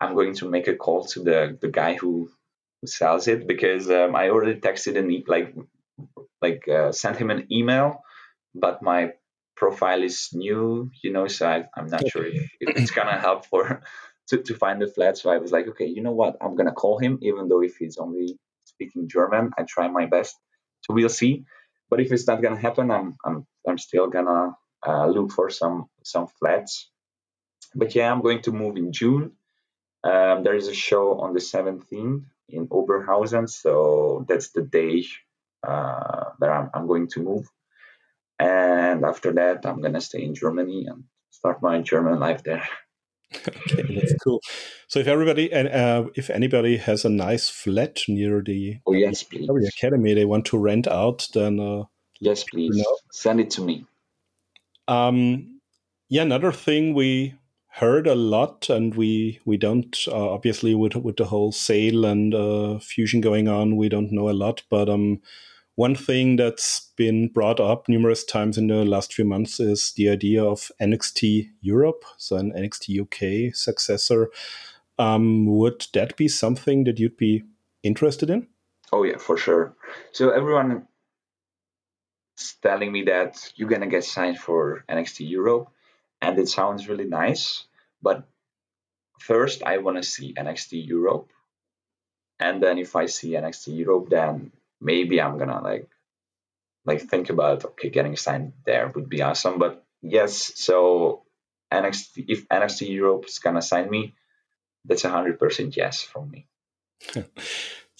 I'm 0.00 0.14
going 0.14 0.34
to 0.36 0.48
make 0.48 0.66
a 0.66 0.76
call 0.76 1.04
to 1.08 1.22
the 1.22 1.58
the 1.60 1.68
guy 1.68 1.96
who, 1.96 2.30
who 2.80 2.86
sells 2.86 3.28
it 3.28 3.46
because 3.46 3.90
um, 3.90 4.16
I 4.16 4.30
already 4.30 4.58
texted 4.58 4.96
and 4.96 5.12
like 5.28 5.54
like 6.40 6.66
uh, 6.68 6.90
sent 6.92 7.18
him 7.18 7.28
an 7.28 7.48
email, 7.52 8.02
but 8.54 8.82
my 8.82 9.12
profile 9.60 10.02
is 10.02 10.30
new, 10.32 10.90
you 11.02 11.12
know, 11.12 11.26
so 11.28 11.46
I, 11.46 11.58
am 11.80 11.88
not 11.94 12.08
sure 12.08 12.26
if, 12.26 12.50
if 12.60 12.76
it's 12.78 12.90
gonna 12.90 13.18
help 13.26 13.44
for 13.44 13.82
to, 14.28 14.38
to 14.38 14.54
find 14.54 14.80
the 14.80 14.86
flat. 14.86 15.18
So 15.18 15.30
I 15.30 15.36
was 15.36 15.52
like, 15.52 15.68
okay, 15.68 15.86
you 15.86 16.02
know 16.02 16.16
what? 16.20 16.36
I'm 16.40 16.56
gonna 16.56 16.78
call 16.82 16.98
him, 16.98 17.18
even 17.20 17.48
though 17.48 17.62
if 17.62 17.76
he's 17.76 17.98
only 17.98 18.38
speaking 18.64 19.06
German, 19.06 19.50
I 19.58 19.64
try 19.74 19.86
my 19.88 20.06
best. 20.06 20.34
So 20.82 20.94
we'll 20.94 21.16
see. 21.22 21.44
But 21.90 22.00
if 22.00 22.10
it's 22.10 22.26
not 22.26 22.40
gonna 22.42 22.62
happen, 22.68 22.90
I'm 22.90 23.16
I'm 23.24 23.46
I'm 23.68 23.78
still 23.78 24.08
gonna 24.08 24.56
uh, 24.86 25.06
look 25.06 25.30
for 25.30 25.50
some 25.50 25.76
some 26.02 26.26
flats. 26.38 26.90
But 27.74 27.94
yeah, 27.94 28.10
I'm 28.10 28.22
going 28.22 28.42
to 28.42 28.52
move 28.52 28.76
in 28.76 28.92
June. 28.92 29.32
Um, 30.02 30.42
there 30.44 30.56
is 30.56 30.68
a 30.68 30.74
show 30.74 31.20
on 31.20 31.34
the 31.34 31.40
17th 31.40 32.24
in 32.48 32.68
Oberhausen, 32.68 33.48
so 33.48 34.24
that's 34.26 34.48
the 34.56 34.62
day 34.62 35.04
uh, 35.62 36.24
that 36.40 36.50
I'm, 36.50 36.70
I'm 36.72 36.86
going 36.86 37.08
to 37.08 37.20
move. 37.22 37.46
And 38.40 39.04
after 39.04 39.32
that, 39.34 39.66
I'm 39.66 39.82
gonna 39.82 40.00
stay 40.00 40.22
in 40.22 40.34
Germany 40.34 40.86
and 40.88 41.04
start 41.30 41.60
my 41.62 41.82
German 41.82 42.18
life 42.18 42.42
there. 42.42 42.66
okay, 43.48 43.94
that's 43.94 44.14
cool. 44.24 44.40
So 44.88 44.98
if 44.98 45.06
everybody 45.06 45.52
and 45.52 45.68
uh, 45.68 46.06
if 46.14 46.30
anybody 46.30 46.78
has 46.78 47.04
a 47.04 47.10
nice 47.10 47.50
flat 47.50 48.00
near 48.08 48.42
the 48.42 48.78
oh 48.86 48.92
yes, 48.92 49.22
please. 49.22 49.48
academy 49.76 50.14
they 50.14 50.24
want 50.24 50.46
to 50.46 50.58
rent 50.58 50.88
out, 50.88 51.28
then 51.34 51.60
uh, 51.60 51.84
yes, 52.18 52.44
please 52.44 52.74
you 52.74 52.82
know. 52.82 52.96
send 53.12 53.40
it 53.40 53.50
to 53.50 53.62
me. 53.62 53.84
Um, 54.88 55.60
yeah, 56.08 56.22
another 56.22 56.50
thing 56.50 56.94
we 56.94 57.34
heard 57.74 58.06
a 58.06 58.14
lot, 58.14 58.70
and 58.70 58.94
we 58.94 59.40
we 59.44 59.58
don't 59.58 59.96
uh, 60.08 60.30
obviously 60.30 60.74
with 60.74 60.96
with 60.96 61.16
the 61.16 61.26
whole 61.26 61.52
sale 61.52 62.06
and 62.06 62.34
uh, 62.34 62.78
fusion 62.78 63.20
going 63.20 63.48
on, 63.48 63.76
we 63.76 63.90
don't 63.90 64.10
know 64.10 64.30
a 64.30 64.32
lot, 64.32 64.62
but 64.70 64.88
um 64.88 65.20
one 65.76 65.94
thing 65.94 66.36
that's 66.36 66.90
been 66.96 67.28
brought 67.28 67.60
up 67.60 67.88
numerous 67.88 68.24
times 68.24 68.58
in 68.58 68.66
the 68.66 68.84
last 68.84 69.14
few 69.14 69.24
months 69.24 69.60
is 69.60 69.92
the 69.96 70.08
idea 70.08 70.44
of 70.44 70.70
NXT 70.80 71.48
Europe, 71.60 72.04
so 72.18 72.36
an 72.36 72.52
NXT 72.52 73.00
UK 73.00 73.54
successor. 73.54 74.30
Um, 74.98 75.46
would 75.46 75.86
that 75.94 76.16
be 76.16 76.28
something 76.28 76.84
that 76.84 76.98
you'd 76.98 77.16
be 77.16 77.44
interested 77.82 78.28
in? 78.28 78.48
Oh 78.92 79.04
yeah, 79.04 79.18
for 79.18 79.36
sure. 79.36 79.74
So 80.12 80.30
everyone 80.30 80.86
is 82.38 82.56
telling 82.62 82.92
me 82.92 83.04
that 83.04 83.52
you're 83.56 83.68
gonna 83.68 83.86
get 83.86 84.04
signed 84.04 84.38
for 84.38 84.84
NXT 84.88 85.30
Europe, 85.30 85.68
and 86.20 86.38
it 86.38 86.48
sounds 86.48 86.88
really 86.88 87.06
nice. 87.06 87.64
But 88.02 88.24
first, 89.20 89.62
I 89.62 89.78
want 89.78 89.96
to 89.96 90.02
see 90.02 90.34
NXT 90.34 90.86
Europe, 90.86 91.30
and 92.38 92.62
then 92.62 92.78
if 92.78 92.96
I 92.96 93.06
see 93.06 93.30
NXT 93.30 93.78
Europe, 93.78 94.08
then 94.10 94.52
maybe 94.80 95.20
I'm 95.20 95.38
gonna 95.38 95.60
like 95.62 95.88
like 96.84 97.02
think 97.02 97.30
about 97.30 97.64
okay 97.64 97.90
getting 97.90 98.16
signed 98.16 98.52
there 98.64 98.90
would 98.94 99.08
be 99.08 99.22
awesome. 99.22 99.58
But 99.58 99.84
yes, 100.02 100.52
so 100.56 101.24
NXT 101.72 102.24
if 102.28 102.48
NXT 102.48 102.88
Europe 102.88 103.26
is 103.26 103.38
gonna 103.38 103.62
sign 103.62 103.90
me, 103.90 104.14
that's 104.84 105.04
a 105.04 105.10
hundred 105.10 105.38
percent 105.38 105.76
yes 105.76 106.02
from 106.02 106.30
me. 106.30 106.46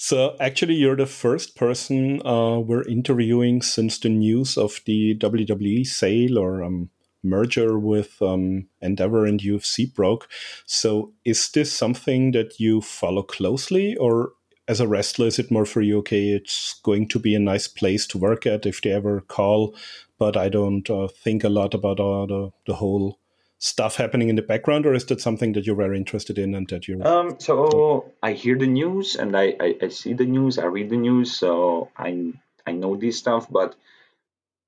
So 0.02 0.34
actually, 0.40 0.76
you're 0.76 0.96
the 0.96 1.04
first 1.04 1.56
person 1.56 2.26
uh, 2.26 2.58
we're 2.58 2.88
interviewing 2.88 3.60
since 3.60 3.98
the 3.98 4.08
news 4.08 4.56
of 4.56 4.80
the 4.86 5.14
WWE 5.18 5.86
sale 5.86 6.38
or 6.38 6.64
um, 6.64 6.88
merger 7.22 7.78
with 7.78 8.16
um, 8.22 8.68
Endeavor 8.80 9.26
and 9.26 9.38
UFC 9.40 9.94
broke. 9.94 10.26
So 10.64 11.12
is 11.26 11.50
this 11.50 11.70
something 11.70 12.32
that 12.32 12.58
you 12.58 12.80
follow 12.80 13.22
closely, 13.22 13.94
or 13.96 14.32
as 14.70 14.78
a 14.78 14.86
wrestler, 14.86 15.26
is 15.26 15.40
it 15.40 15.50
more 15.50 15.66
for 15.66 15.80
you? 15.80 15.98
Okay, 15.98 16.30
it's 16.30 16.80
going 16.84 17.08
to 17.08 17.18
be 17.18 17.34
a 17.34 17.40
nice 17.40 17.66
place 17.66 18.06
to 18.06 18.18
work 18.18 18.46
at 18.46 18.66
if 18.66 18.80
they 18.80 18.92
ever 18.92 19.20
call, 19.22 19.74
but 20.16 20.36
I 20.36 20.48
don't 20.48 20.88
uh, 20.88 21.08
think 21.08 21.42
a 21.42 21.48
lot 21.48 21.74
about 21.74 21.96
the 21.96 22.52
the 22.66 22.74
whole 22.74 23.18
stuff 23.58 23.96
happening 23.96 24.28
in 24.28 24.36
the 24.36 24.50
background, 24.52 24.86
or 24.86 24.94
is 24.94 25.04
that 25.06 25.20
something 25.20 25.54
that 25.54 25.66
you're 25.66 25.82
very 25.84 25.96
interested 25.96 26.38
in 26.38 26.54
and 26.54 26.68
that 26.68 26.86
you're? 26.86 27.06
Um, 27.06 27.34
so 27.40 28.12
I 28.22 28.32
hear 28.32 28.56
the 28.56 28.68
news 28.68 29.16
and 29.16 29.36
I, 29.36 29.56
I, 29.60 29.76
I 29.82 29.88
see 29.88 30.14
the 30.14 30.24
news, 30.24 30.56
I 30.56 30.66
read 30.66 30.88
the 30.88 30.96
news, 30.96 31.36
so 31.36 31.90
I 31.96 32.32
I 32.64 32.72
know 32.72 32.94
this 32.96 33.18
stuff, 33.18 33.50
but 33.50 33.74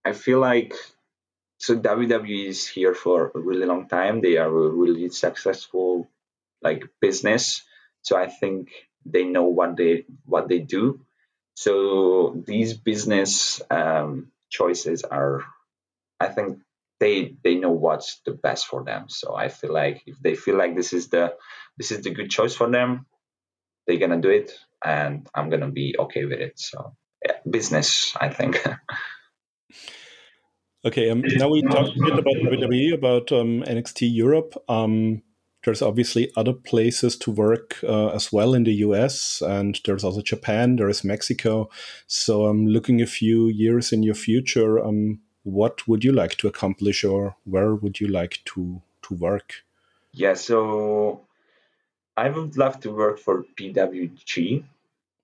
I 0.05 0.13
feel 0.15 0.41
like 0.41 0.75
so 1.59 1.79
WWE 1.79 2.49
is 2.49 2.67
here 2.67 2.93
for 2.93 3.31
a 3.37 3.39
really 3.39 3.67
long 3.67 3.87
time. 3.87 4.21
They 4.21 4.37
are 4.37 4.49
a 4.49 4.69
really 4.83 5.09
successful 5.11 6.09
like 6.61 6.89
business. 7.01 7.63
So 8.03 8.17
I 8.17 8.27
think 8.27 8.71
they 9.05 9.25
know 9.25 9.45
what 9.45 9.77
they 9.77 10.05
what 10.25 10.49
they 10.49 10.61
do. 10.61 11.01
So 11.55 12.43
these 12.47 12.75
business 12.75 13.61
um, 13.71 14.29
choices 14.49 15.05
are, 15.05 15.45
I 16.19 16.29
think 16.29 16.61
they 17.01 17.37
they 17.43 17.57
know 17.57 17.71
what's 17.71 18.21
the 18.25 18.33
best 18.33 18.67
for 18.67 18.85
them. 18.85 19.09
So 19.09 19.35
I 19.35 19.49
feel 19.49 19.73
like 19.73 20.03
if 20.07 20.19
they 20.21 20.35
feel 20.35 20.57
like 20.57 20.77
this 20.77 20.93
is 20.93 21.09
the 21.09 21.35
this 21.77 21.91
is 21.91 22.03
the 22.03 22.11
good 22.11 22.31
choice 22.31 22.55
for 22.55 22.71
them, 22.71 23.07
they're 23.87 23.99
gonna 23.99 24.21
do 24.21 24.31
it, 24.31 24.57
and 24.85 25.29
I'm 25.35 25.51
gonna 25.51 25.71
be 25.71 25.97
okay 25.99 26.25
with 26.25 26.41
it. 26.41 26.61
So 26.61 26.95
yeah, 27.25 27.37
business, 27.49 28.15
I 28.21 28.29
think. 28.29 28.65
okay, 30.85 31.11
um, 31.11 31.23
now 31.25 31.49
we 31.49 31.63
talked 31.63 31.97
a 31.97 32.01
bit 32.01 32.19
about 32.19 32.35
WWE, 32.35 32.95
about 32.95 33.33
um, 33.33 33.63
NXT 33.63 34.15
Europe. 34.15 34.55
Um, 34.69 35.23
there's 35.65 35.83
obviously 35.83 36.33
other 36.37 36.53
places 36.53 37.17
to 37.17 37.31
work 37.31 37.79
uh, 37.85 38.09
as 38.09 38.33
well 38.33 38.55
in 38.55 38.65
the 38.65 38.75
US, 38.87 39.43
and 39.43 39.81
there's 39.85 40.05
also 40.05 40.21
Japan, 40.21 40.77
there 40.77 40.89
is 40.89 41.05
Mexico. 41.05 41.71
So 42.07 42.47
I'm 42.47 42.67
looking 42.67 43.01
a 43.01 43.07
few 43.07 43.49
years 43.49 43.93
in 43.93 44.03
your 44.03 44.15
future. 44.15 44.85
Um, 44.85 45.21
what 45.45 45.87
would 45.87 46.05
you 46.05 46.13
like 46.13 46.37
to 46.39 46.49
accomplish, 46.49 47.05
or 47.05 47.37
where 47.45 47.75
would 47.75 48.01
you 48.01 48.09
like 48.09 48.41
to 48.47 48.83
to 49.03 49.15
work? 49.15 49.65
Yeah, 50.13 50.35
so 50.35 51.23
I 52.17 52.29
would 52.29 52.57
love 52.57 52.81
to 52.81 52.91
work 52.91 53.19
for 53.19 53.45
PWG, 53.57 54.65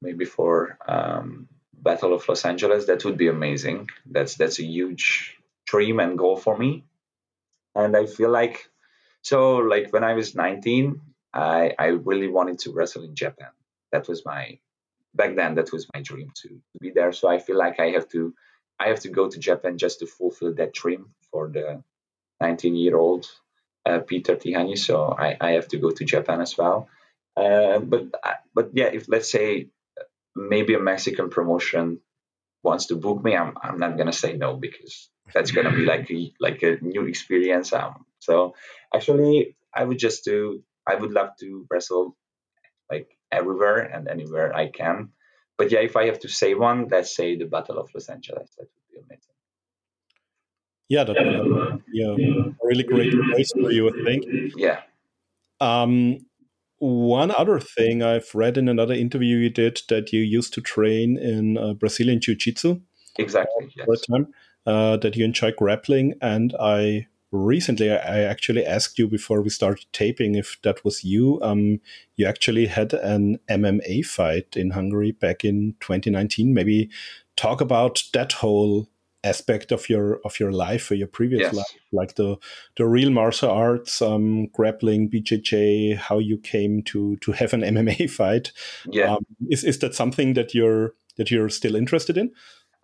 maybe 0.00 0.24
for 0.24 0.78
um, 0.88 1.48
Battle 1.74 2.14
of 2.14 2.28
Los 2.28 2.44
Angeles. 2.44 2.86
That 2.86 3.04
would 3.04 3.16
be 3.16 3.28
amazing. 3.28 3.90
That's 4.06 4.36
that's 4.36 4.58
a 4.58 4.64
huge 4.64 5.36
dream 5.66 6.00
and 6.00 6.16
goal 6.16 6.36
for 6.36 6.56
me, 6.56 6.84
and 7.74 7.96
I 7.96 8.06
feel 8.06 8.30
like 8.30 8.70
so 9.28 9.56
like 9.72 9.92
when 9.92 10.04
I 10.04 10.14
was 10.14 10.34
19, 10.34 11.00
I 11.34 11.74
I 11.78 11.86
really 12.10 12.28
wanted 12.28 12.58
to 12.60 12.72
wrestle 12.72 13.04
in 13.04 13.14
Japan. 13.14 13.52
That 13.92 14.08
was 14.08 14.24
my 14.24 14.58
back 15.14 15.36
then 15.36 15.54
that 15.56 15.72
was 15.72 15.86
my 15.94 16.00
dream 16.02 16.28
to, 16.40 16.48
to 16.48 16.78
be 16.80 16.90
there. 16.90 17.12
So 17.12 17.28
I 17.28 17.38
feel 17.38 17.58
like 17.64 17.78
I 17.80 17.88
have 17.96 18.08
to 18.14 18.34
I 18.82 18.88
have 18.88 19.00
to 19.00 19.10
go 19.18 19.28
to 19.28 19.38
Japan 19.48 19.76
just 19.84 19.98
to 20.00 20.06
fulfill 20.06 20.54
that 20.54 20.72
dream 20.72 21.02
for 21.30 21.48
the 21.48 21.82
19 22.40 22.76
year 22.76 22.96
old 22.96 23.26
uh, 23.84 23.98
Peter 24.00 24.34
Tihanyi. 24.36 24.78
So 24.78 24.94
I, 25.26 25.36
I 25.40 25.50
have 25.58 25.68
to 25.68 25.78
go 25.78 25.90
to 25.90 26.04
Japan 26.04 26.40
as 26.40 26.56
well. 26.56 26.88
Uh, 27.36 27.78
but 27.80 28.04
but 28.54 28.70
yeah, 28.72 28.90
if 28.98 29.08
let's 29.08 29.30
say 29.30 29.68
maybe 30.34 30.74
a 30.74 30.80
Mexican 30.80 31.28
promotion 31.28 32.00
wants 32.62 32.86
to 32.86 32.96
book 32.96 33.22
me, 33.22 33.36
I'm 33.36 33.52
I'm 33.62 33.78
not 33.78 33.98
gonna 33.98 34.18
say 34.24 34.32
no 34.36 34.56
because 34.56 35.10
that's 35.34 35.52
gonna 35.52 35.74
be 35.80 35.84
like 35.84 36.10
a, 36.10 36.32
like 36.40 36.62
a 36.62 36.78
new 36.80 37.06
experience. 37.06 37.72
Um, 37.72 38.06
so 38.18 38.54
actually, 38.94 39.56
I 39.74 39.84
would 39.84 39.98
just 39.98 40.24
do. 40.24 40.62
I 40.86 40.94
would 40.94 41.12
love 41.12 41.30
to 41.40 41.66
wrestle 41.70 42.16
like 42.90 43.08
everywhere 43.30 43.80
and 43.80 44.08
anywhere 44.08 44.54
I 44.54 44.68
can. 44.70 45.10
But 45.58 45.70
yeah, 45.70 45.80
if 45.80 45.96
I 45.96 46.06
have 46.06 46.20
to 46.20 46.28
say 46.28 46.54
one, 46.54 46.88
let's 46.90 47.14
say 47.14 47.36
the 47.36 47.44
Battle 47.44 47.78
of 47.78 47.90
Los 47.94 48.08
Angeles. 48.08 48.50
That 48.56 48.68
would 48.68 48.88
be 48.90 48.98
amazing. 49.00 49.34
Yeah, 50.88 51.04
that 51.04 51.16
would 51.16 51.84
be 51.86 52.02
a 52.02 52.66
really 52.66 52.84
great 52.84 53.12
place 53.12 53.50
for 53.52 53.70
you, 53.70 53.88
I 53.88 54.04
think. 54.04 54.24
Yeah. 54.56 54.80
Um, 55.60 56.20
one 56.78 57.32
other 57.32 57.58
thing 57.58 58.02
I've 58.02 58.30
read 58.34 58.56
in 58.56 58.68
another 58.68 58.94
interview 58.94 59.36
you 59.36 59.50
did 59.50 59.82
that 59.88 60.12
you 60.12 60.20
used 60.20 60.54
to 60.54 60.60
train 60.60 61.18
in 61.18 61.58
uh, 61.58 61.74
Brazilian 61.74 62.20
Jiu 62.20 62.36
Jitsu. 62.36 62.80
Exactly. 63.18 63.70
Yes. 63.76 63.84
For 63.84 63.94
a 63.94 63.96
time, 63.96 64.32
uh, 64.64 64.96
that 64.98 65.16
you 65.16 65.24
enjoy 65.24 65.52
grappling, 65.52 66.14
and 66.22 66.54
I 66.58 67.08
recently 67.30 67.90
I 67.90 68.20
actually 68.20 68.64
asked 68.64 68.98
you 68.98 69.08
before 69.08 69.42
we 69.42 69.50
started 69.50 69.86
taping 69.92 70.34
if 70.34 70.58
that 70.62 70.84
was 70.84 71.04
you. 71.04 71.40
Um, 71.42 71.80
you 72.16 72.26
actually 72.26 72.66
had 72.66 72.92
an 72.94 73.38
MMA 73.48 74.04
fight 74.04 74.56
in 74.56 74.70
Hungary 74.70 75.12
back 75.12 75.44
in 75.44 75.74
2019. 75.80 76.54
Maybe 76.54 76.90
talk 77.36 77.60
about 77.60 78.02
that 78.12 78.32
whole 78.32 78.88
aspect 79.24 79.72
of 79.72 79.88
your 79.88 80.20
of 80.24 80.38
your 80.38 80.52
life 80.52 80.90
or 80.90 80.94
your 80.94 81.08
previous 81.08 81.40
yes. 81.40 81.54
life, 81.54 81.76
like 81.92 82.14
the 82.14 82.36
the 82.76 82.86
real 82.86 83.10
martial 83.10 83.50
arts, 83.50 84.00
um, 84.00 84.46
grappling, 84.46 85.10
BJJ, 85.10 85.96
how 85.96 86.18
you 86.18 86.38
came 86.38 86.82
to 86.84 87.16
to 87.16 87.32
have 87.32 87.52
an 87.52 87.60
MMA 87.74 88.10
fight. 88.10 88.52
Yeah, 88.86 89.14
um, 89.14 89.26
is 89.48 89.64
is 89.64 89.78
that 89.80 89.94
something 89.94 90.34
that 90.34 90.54
you're 90.54 90.94
that 91.16 91.30
you're 91.30 91.50
still 91.50 91.76
interested 91.76 92.16
in? 92.16 92.32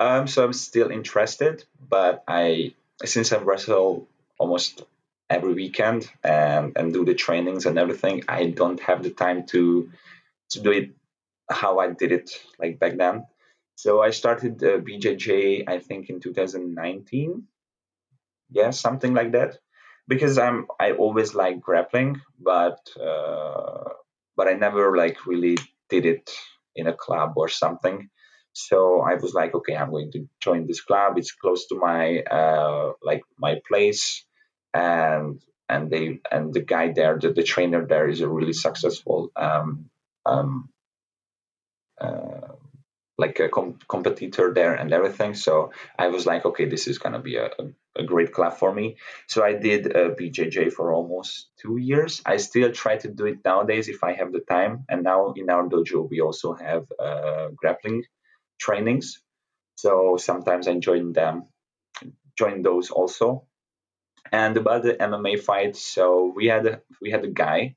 Um, 0.00 0.26
so 0.26 0.44
I'm 0.44 0.52
still 0.52 0.90
interested, 0.90 1.64
but 1.88 2.24
I 2.26 2.74
since 3.04 3.32
I 3.32 3.38
wrestle 3.38 4.08
almost 4.44 4.84
every 5.30 5.54
weekend 5.62 6.00
and 6.22 6.66
and 6.78 6.92
do 6.96 7.02
the 7.04 7.14
trainings 7.26 7.66
and 7.66 7.76
everything, 7.78 8.16
I 8.28 8.40
don't 8.60 8.80
have 8.88 9.00
the 9.02 9.14
time 9.24 9.40
to 9.52 9.62
to 10.52 10.58
do 10.66 10.72
it 10.80 10.88
how 11.62 11.72
I 11.84 11.88
did 12.02 12.12
it 12.12 12.28
like 12.60 12.78
back 12.82 12.96
then. 12.98 13.26
So 13.76 13.90
I 14.02 14.10
started 14.10 14.58
the 14.58 14.72
BJJ, 14.86 15.64
I 15.68 15.78
think 15.80 16.10
in 16.10 16.20
2019. 16.20 17.44
Yeah, 18.50 18.70
something 18.70 19.14
like 19.14 19.32
that. 19.32 19.58
Because 20.08 20.38
I'm 20.38 20.66
I 20.80 20.92
always 20.92 21.34
like 21.34 21.60
grappling, 21.60 22.20
but 22.38 22.78
uh, 23.00 23.84
but 24.36 24.48
I 24.48 24.54
never 24.54 24.96
like 24.96 25.26
really 25.26 25.56
did 25.88 26.04
it 26.06 26.30
in 26.76 26.86
a 26.86 26.92
club 27.04 27.32
or 27.36 27.48
something. 27.48 28.10
So 28.52 29.00
I 29.00 29.14
was 29.14 29.34
like, 29.34 29.54
okay, 29.54 29.76
I'm 29.76 29.90
going 29.90 30.12
to 30.12 30.28
join 30.40 30.66
this 30.66 30.82
club. 30.82 31.18
It's 31.18 31.32
close 31.32 31.66
to 31.68 31.76
my 31.76 32.20
uh, 32.22 32.92
like 33.02 33.22
my 33.38 33.60
place, 33.68 34.24
and 34.74 35.40
and 35.68 35.90
they 35.90 36.20
and 36.30 36.52
the 36.52 36.60
guy 36.60 36.92
there, 36.92 37.18
the, 37.18 37.32
the 37.32 37.42
trainer 37.42 37.86
there, 37.86 38.08
is 38.08 38.20
a 38.20 38.28
really 38.28 38.52
successful 38.52 39.30
um, 39.36 39.88
um, 40.26 40.68
uh, 42.00 42.48
like 43.16 43.38
a 43.38 43.48
com- 43.48 43.78
competitor 43.88 44.52
there 44.52 44.74
and 44.74 44.92
everything. 44.92 45.34
So 45.34 45.70
I 45.98 46.08
was 46.08 46.26
like, 46.26 46.44
okay, 46.44 46.66
this 46.66 46.88
is 46.88 46.98
gonna 46.98 47.20
be 47.20 47.36
a, 47.36 47.46
a, 47.46 48.02
a 48.02 48.04
great 48.04 48.32
club 48.32 48.54
for 48.58 48.74
me. 48.74 48.96
So 49.28 49.44
I 49.44 49.54
did 49.54 49.94
a 49.94 50.10
BJJ 50.10 50.72
for 50.72 50.92
almost 50.92 51.50
two 51.62 51.76
years. 51.78 52.20
I 52.26 52.38
still 52.38 52.72
try 52.72 52.96
to 52.98 53.08
do 53.08 53.26
it 53.26 53.38
nowadays 53.44 53.88
if 53.88 54.02
I 54.02 54.14
have 54.14 54.32
the 54.32 54.40
time. 54.40 54.84
And 54.88 55.04
now 55.04 55.32
in 55.36 55.48
our 55.48 55.68
dojo 55.68 56.10
we 56.10 56.20
also 56.20 56.54
have 56.54 56.86
uh, 56.98 57.48
grappling 57.56 58.04
trainings. 58.58 59.20
So 59.76 60.16
sometimes 60.18 60.68
I 60.68 60.78
join 60.78 61.12
them, 61.12 61.44
join 62.36 62.62
those 62.62 62.90
also. 62.90 63.46
And 64.32 64.56
about 64.56 64.82
the 64.82 64.94
MMA 64.94 65.40
fight, 65.40 65.76
so 65.76 66.32
we 66.34 66.46
had 66.46 66.66
a, 66.66 66.80
we 67.00 67.10
had 67.10 67.24
a 67.24 67.30
guy. 67.30 67.76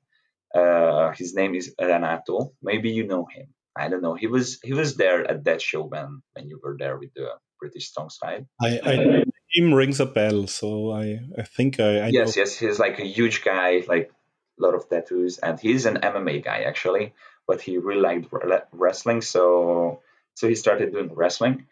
Uh, 0.54 1.12
his 1.12 1.34
name 1.34 1.54
is 1.54 1.74
Renato. 1.78 2.52
Maybe 2.62 2.90
you 2.90 3.06
know 3.06 3.26
him. 3.30 3.48
I 3.76 3.88
don't 3.88 4.02
know. 4.02 4.14
He 4.14 4.26
was 4.26 4.58
he 4.62 4.72
was 4.72 4.96
there 4.96 5.28
at 5.30 5.44
that 5.44 5.62
show 5.62 5.82
when 5.84 6.22
when 6.32 6.48
you 6.48 6.60
were 6.62 6.76
there 6.78 6.98
with 6.98 7.14
the 7.14 7.28
British 7.60 7.88
Strong 7.88 8.10
Style. 8.10 8.46
I, 8.60 8.80
I 8.84 9.24
name 9.54 9.74
rings 9.74 10.00
a 10.00 10.06
bell, 10.06 10.46
so 10.46 10.90
I 10.92 11.20
I 11.38 11.42
think 11.42 11.80
I, 11.80 12.00
I 12.00 12.08
yes 12.08 12.36
know. 12.36 12.42
yes 12.42 12.58
he's 12.58 12.78
like 12.78 12.98
a 12.98 13.06
huge 13.06 13.44
guy, 13.44 13.84
like 13.86 14.10
a 14.58 14.62
lot 14.62 14.74
of 14.74 14.88
tattoos, 14.88 15.38
and 15.38 15.60
he's 15.60 15.86
an 15.86 15.98
MMA 15.98 16.44
guy 16.44 16.62
actually, 16.62 17.14
but 17.46 17.60
he 17.60 17.78
really 17.78 18.00
liked 18.00 18.32
wrestling, 18.72 19.22
so 19.22 20.02
so 20.34 20.48
he 20.48 20.54
started 20.54 20.92
doing 20.92 21.14
wrestling. 21.14 21.66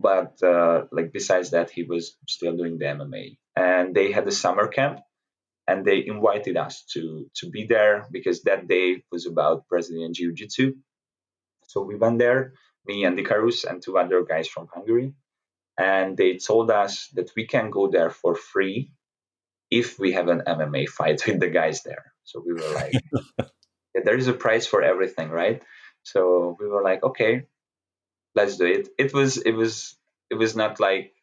But 0.00 0.42
uh, 0.42 0.86
like 0.92 1.12
besides 1.12 1.50
that, 1.52 1.70
he 1.70 1.84
was 1.84 2.16
still 2.28 2.56
doing 2.56 2.78
the 2.78 2.86
MMA, 2.86 3.38
and 3.56 3.94
they 3.94 4.12
had 4.12 4.26
a 4.26 4.32
summer 4.32 4.68
camp, 4.68 5.00
and 5.68 5.84
they 5.84 6.06
invited 6.06 6.56
us 6.56 6.84
to 6.94 7.26
to 7.36 7.50
be 7.50 7.66
there 7.66 8.06
because 8.10 8.42
that 8.44 8.68
day 8.68 9.04
was 9.12 9.26
about 9.26 9.68
Brazilian 9.68 10.14
Jiu 10.14 10.32
Jitsu 10.34 10.72
so 11.70 11.82
we 11.82 11.96
went 11.96 12.18
there, 12.18 12.54
me 12.86 13.04
and 13.04 13.18
Icarus 13.18 13.64
and 13.64 13.80
two 13.82 13.96
other 13.96 14.24
guys 14.24 14.48
from 14.48 14.68
Hungary, 14.74 15.14
and 15.78 16.16
they 16.16 16.38
told 16.38 16.70
us 16.70 17.08
that 17.14 17.30
we 17.36 17.46
can 17.46 17.70
go 17.70 17.88
there 17.88 18.10
for 18.10 18.34
free 18.34 18.92
if 19.70 19.98
we 19.98 20.12
have 20.12 20.28
an 20.28 20.42
MMA 20.46 20.88
fight 20.88 21.24
with 21.28 21.40
the 21.40 21.48
guys 21.48 21.82
there. 21.84 22.12
So 22.24 22.42
we 22.44 22.54
were 22.54 22.74
like, 22.74 22.94
yeah, 23.94 24.02
there 24.04 24.16
is 24.16 24.28
a 24.28 24.32
price 24.32 24.66
for 24.66 24.82
everything, 24.82 25.30
right? 25.30 25.62
So 26.02 26.56
we 26.58 26.66
were 26.66 26.82
like, 26.82 27.04
okay, 27.04 27.44
let's 28.34 28.56
do 28.56 28.66
it. 28.66 28.88
It 28.98 29.12
was 29.12 29.38
it 29.38 29.52
was 29.52 29.96
it 30.30 30.34
was 30.34 30.56
not 30.56 30.80
like 30.80 31.14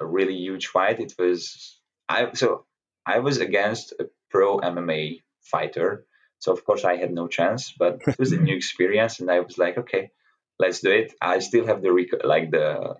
a 0.00 0.06
really 0.06 0.34
huge 0.36 0.68
fight. 0.68 1.00
It 1.00 1.14
was 1.18 1.80
I 2.08 2.32
so 2.34 2.66
I 3.06 3.20
was 3.20 3.38
against 3.38 3.92
a 4.00 4.08
pro 4.30 4.58
MMA 4.58 5.22
fighter 5.42 6.06
so 6.44 6.52
of 6.52 6.62
course 6.66 6.84
I 6.84 6.96
had 6.96 7.10
no 7.10 7.26
chance, 7.26 7.72
but 7.72 8.00
it 8.06 8.18
was 8.18 8.32
a 8.32 8.36
new 8.36 8.54
experience, 8.62 9.20
and 9.20 9.30
I 9.30 9.40
was 9.40 9.56
like, 9.56 9.78
okay, 9.78 10.10
let's 10.58 10.80
do 10.80 10.90
it. 10.90 11.14
I 11.20 11.38
still 11.38 11.66
have 11.66 11.80
the 11.80 11.90
rec- 11.90 12.22
like 12.22 12.50
the, 12.50 12.96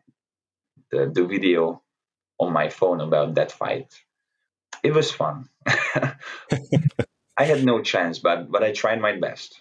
the 0.91 1.11
the 1.13 1.27
video 1.27 1.83
on 2.39 2.55
my 2.55 2.71
phone 2.71 3.03
about 3.03 3.35
that 3.35 3.53
fight. 3.53 3.93
It 4.83 4.95
was 4.95 5.11
fun. 5.11 5.51
I 7.37 7.45
had 7.45 7.65
no 7.65 7.83
chance, 7.83 8.19
but 8.19 8.51
but 8.51 8.63
I 8.63 8.73
tried 8.73 9.01
my 9.03 9.13
best. 9.17 9.61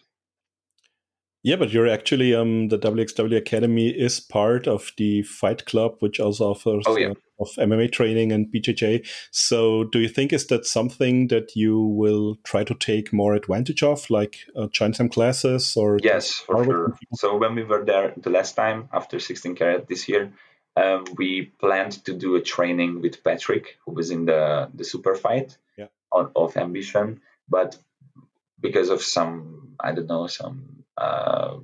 Yeah, 1.43 1.57
but 1.57 1.73
you're 1.73 1.89
actually 1.89 2.33
um 2.33 2.69
the 2.69 2.79
WXW 2.79 3.37
Academy 3.37 3.89
is 3.89 4.21
part 4.21 4.65
of 4.65 4.91
the 4.97 5.23
Fight 5.23 5.65
Club, 5.65 5.97
which 5.99 6.19
also 6.19 6.51
offers 6.51 6.85
oh, 6.87 6.97
yeah. 6.97 7.09
uh, 7.09 7.13
of 7.41 7.49
MMA 7.57 7.91
training 7.91 8.31
and 8.31 8.47
BJJ. 8.47 9.05
So, 9.31 9.83
do 9.83 9.99
you 9.99 10.07
think 10.07 10.31
is 10.31 10.47
that 10.47 10.65
something 10.65 11.27
that 11.27 11.53
you 11.53 11.77
will 11.79 12.37
try 12.45 12.63
to 12.63 12.73
take 12.73 13.11
more 13.11 13.33
advantage 13.33 13.83
of, 13.83 14.09
like 14.09 14.37
uh, 14.55 14.67
join 14.67 14.93
some 14.93 15.09
classes 15.09 15.75
or? 15.75 15.99
Yes, 16.01 16.31
for 16.31 16.63
sure. 16.63 16.97
So 17.15 17.37
when 17.37 17.55
we 17.55 17.63
were 17.63 17.83
there 17.83 18.13
the 18.15 18.29
last 18.29 18.55
time 18.55 18.87
after 18.93 19.19
16 19.19 19.55
carat 19.55 19.87
this 19.89 20.07
year, 20.07 20.31
um, 20.77 21.03
we 21.17 21.51
planned 21.59 22.03
to 22.05 22.13
do 22.13 22.35
a 22.35 22.41
training 22.41 23.01
with 23.01 23.21
Patrick, 23.21 23.77
who 23.85 23.91
was 23.91 24.11
in 24.11 24.25
the 24.25 24.69
the 24.73 24.85
super 24.85 25.15
fight 25.15 25.57
yeah. 25.77 25.87
on, 26.11 26.31
of 26.37 26.55
Ambition, 26.55 27.19
but 27.49 27.77
because 28.61 28.89
of 28.89 29.01
some 29.01 29.75
I 29.77 29.91
don't 29.91 30.07
know 30.07 30.27
some 30.27 30.82
uh, 31.03 31.57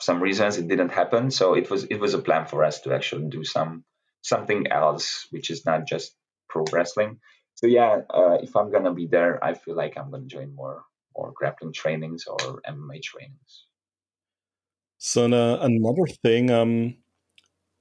some 0.00 0.22
reasons 0.22 0.56
it 0.56 0.68
didn't 0.68 0.90
happen. 0.90 1.30
So 1.30 1.54
it 1.54 1.70
was 1.70 1.84
it 1.84 2.00
was 2.00 2.14
a 2.14 2.18
plan 2.18 2.46
for 2.46 2.64
us 2.64 2.80
to 2.82 2.94
actually 2.94 3.28
do 3.28 3.44
some 3.44 3.84
something 4.22 4.66
else, 4.70 5.26
which 5.30 5.50
is 5.50 5.64
not 5.64 5.86
just 5.86 6.14
pro 6.48 6.64
wrestling. 6.72 7.18
So 7.54 7.66
yeah, 7.66 8.00
uh, 8.10 8.38
if 8.42 8.56
I'm 8.56 8.72
gonna 8.72 8.94
be 8.94 9.06
there, 9.06 9.42
I 9.44 9.54
feel 9.54 9.76
like 9.76 9.96
I'm 9.96 10.10
gonna 10.10 10.26
join 10.26 10.54
more 10.54 10.84
more 11.16 11.32
grappling 11.34 11.72
trainings 11.72 12.24
or 12.26 12.62
MMA 12.66 13.02
trainings. 13.02 13.66
So 14.98 15.24
uh, 15.24 15.58
another 15.62 16.06
thing, 16.22 16.50
um, 16.50 16.96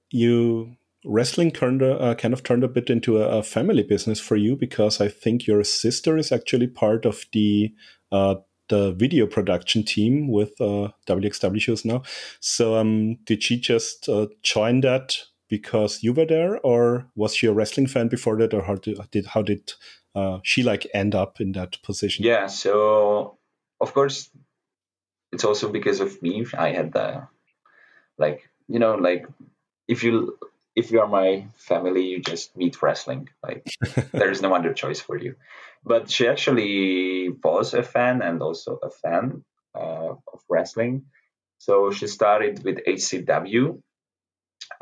you 0.09 0.75
wrestling 1.05 1.51
turned 1.51 1.81
uh, 1.81 2.15
kind 2.15 2.33
of 2.33 2.43
turned 2.43 2.63
a 2.63 2.67
bit 2.67 2.89
into 2.89 3.21
a, 3.21 3.39
a, 3.39 3.43
family 3.43 3.83
business 3.83 4.19
for 4.19 4.35
you 4.35 4.55
because 4.55 4.99
I 4.99 5.07
think 5.07 5.47
your 5.47 5.63
sister 5.63 6.17
is 6.17 6.31
actually 6.31 6.67
part 6.67 7.05
of 7.05 7.25
the 7.31 7.73
uh, 8.11 8.35
the 8.69 8.93
video 8.93 9.27
production 9.27 9.83
team 9.83 10.27
with 10.29 10.59
uh, 10.61 10.89
WXW 11.07 11.59
shows 11.59 11.85
now. 11.85 12.03
So, 12.39 12.75
um, 12.75 13.15
did 13.25 13.43
she 13.43 13.59
just 13.59 14.07
uh, 14.07 14.27
join 14.41 14.81
that 14.81 15.17
because 15.49 16.03
you 16.03 16.13
were 16.13 16.25
there, 16.25 16.59
or 16.59 17.07
was 17.15 17.35
she 17.35 17.47
a 17.47 17.53
wrestling 17.53 17.87
fan 17.87 18.07
before 18.07 18.37
that, 18.37 18.53
or 18.53 18.63
how 18.63 18.75
did, 18.75 19.25
how 19.25 19.41
did 19.41 19.73
uh, 20.15 20.39
she 20.43 20.63
like 20.63 20.87
end 20.93 21.15
up 21.15 21.41
in 21.41 21.51
that 21.53 21.81
position? 21.83 22.25
Yeah, 22.25 22.47
so 22.47 23.37
of 23.81 23.93
course, 23.93 24.29
it's 25.31 25.43
also 25.43 25.69
because 25.69 25.99
of 25.99 26.21
me. 26.21 26.45
I 26.57 26.71
had 26.71 26.93
the 26.93 27.27
like 28.17 28.49
you 28.67 28.79
know 28.79 28.95
like 28.95 29.25
if 29.87 30.03
you 30.03 30.37
if 30.75 30.91
you 30.91 31.01
are 31.01 31.07
my 31.07 31.47
family, 31.55 32.05
you 32.07 32.21
just 32.21 32.55
meet 32.55 32.81
wrestling. 32.81 33.29
Like 33.43 33.67
there 34.11 34.31
is 34.31 34.41
no 34.41 34.53
other 34.53 34.73
choice 34.73 34.99
for 34.99 35.17
you. 35.17 35.35
But 35.83 36.09
she 36.09 36.27
actually 36.27 37.29
was 37.43 37.73
a 37.73 37.83
fan 37.83 38.21
and 38.21 38.41
also 38.41 38.79
a 38.81 38.89
fan 38.89 39.43
uh, 39.75 40.13
of 40.33 40.41
wrestling. 40.49 41.05
So 41.57 41.91
she 41.91 42.07
started 42.07 42.63
with 42.63 42.85
HCW, 42.85 43.81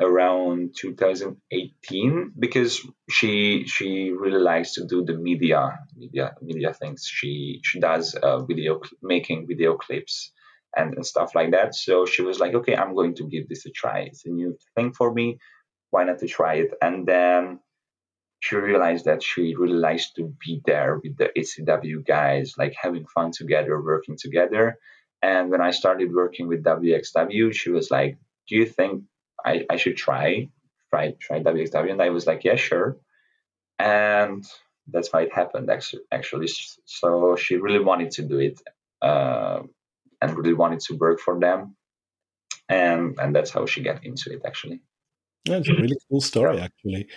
around 0.00 0.74
2018 0.76 2.32
because 2.38 2.86
she 3.10 3.64
she 3.66 4.10
really 4.10 4.40
likes 4.40 4.74
to 4.74 4.86
do 4.86 5.04
the 5.04 5.14
media 5.14 5.78
media 5.96 6.34
media 6.42 6.72
things. 6.72 7.06
She 7.06 7.60
she 7.64 7.80
does 7.80 8.14
uh, 8.14 8.44
video 8.44 8.80
making 9.02 9.46
video 9.48 9.76
clips 9.76 10.32
and, 10.76 10.94
and 10.94 11.06
stuff 11.06 11.34
like 11.34 11.52
that. 11.52 11.74
So 11.74 12.06
she 12.06 12.22
was 12.22 12.38
like, 12.38 12.54
okay, 12.54 12.76
I'm 12.76 12.94
going 12.94 13.14
to 13.16 13.24
give 13.24 13.48
this 13.48 13.66
a 13.66 13.70
try. 13.70 14.00
It's 14.00 14.24
a 14.26 14.30
new 14.30 14.56
thing 14.76 14.92
for 14.92 15.12
me. 15.12 15.38
Why 15.90 16.04
not 16.04 16.18
to 16.20 16.28
try 16.28 16.54
it? 16.54 16.74
And 16.82 17.06
then 17.06 17.60
she 18.40 18.56
realized 18.56 19.06
that 19.06 19.22
she 19.22 19.54
really 19.56 19.78
likes 19.78 20.12
to 20.12 20.32
be 20.44 20.60
there 20.64 21.00
with 21.02 21.16
the 21.16 21.30
HCW 21.36 22.06
guys, 22.06 22.54
like 22.56 22.74
having 22.80 23.06
fun 23.06 23.32
together, 23.32 23.80
working 23.80 24.16
together. 24.16 24.78
And 25.22 25.50
when 25.50 25.60
I 25.60 25.72
started 25.72 26.14
working 26.14 26.46
with 26.46 26.62
WXW, 26.62 27.52
she 27.52 27.70
was 27.70 27.90
like, 27.90 28.16
"Do 28.48 28.54
you 28.56 28.66
think 28.66 29.04
I, 29.44 29.66
I 29.68 29.76
should 29.76 29.96
try 29.96 30.48
try 30.90 31.14
try 31.18 31.40
WXW?" 31.42 31.90
And 31.90 32.02
I 32.02 32.10
was 32.10 32.26
like, 32.26 32.44
"Yeah, 32.44 32.54
sure." 32.56 32.96
And 33.78 34.44
that's 34.86 35.12
why 35.12 35.22
it 35.22 35.34
happened 35.34 35.70
actually. 35.70 36.48
So 36.84 37.36
she 37.36 37.56
really 37.56 37.80
wanted 37.80 38.12
to 38.12 38.22
do 38.22 38.38
it 38.38 38.60
uh, 39.02 39.62
and 40.20 40.36
really 40.36 40.54
wanted 40.54 40.80
to 40.80 40.96
work 40.96 41.18
for 41.18 41.40
them, 41.40 41.74
and 42.68 43.18
and 43.18 43.34
that's 43.34 43.50
how 43.50 43.66
she 43.66 43.82
got 43.82 44.04
into 44.04 44.32
it 44.32 44.42
actually. 44.46 44.80
Yeah, 45.44 45.56
it's 45.58 45.68
a 45.68 45.74
really 45.74 45.96
cool 46.10 46.20
story, 46.20 46.60
actually. 46.60 47.08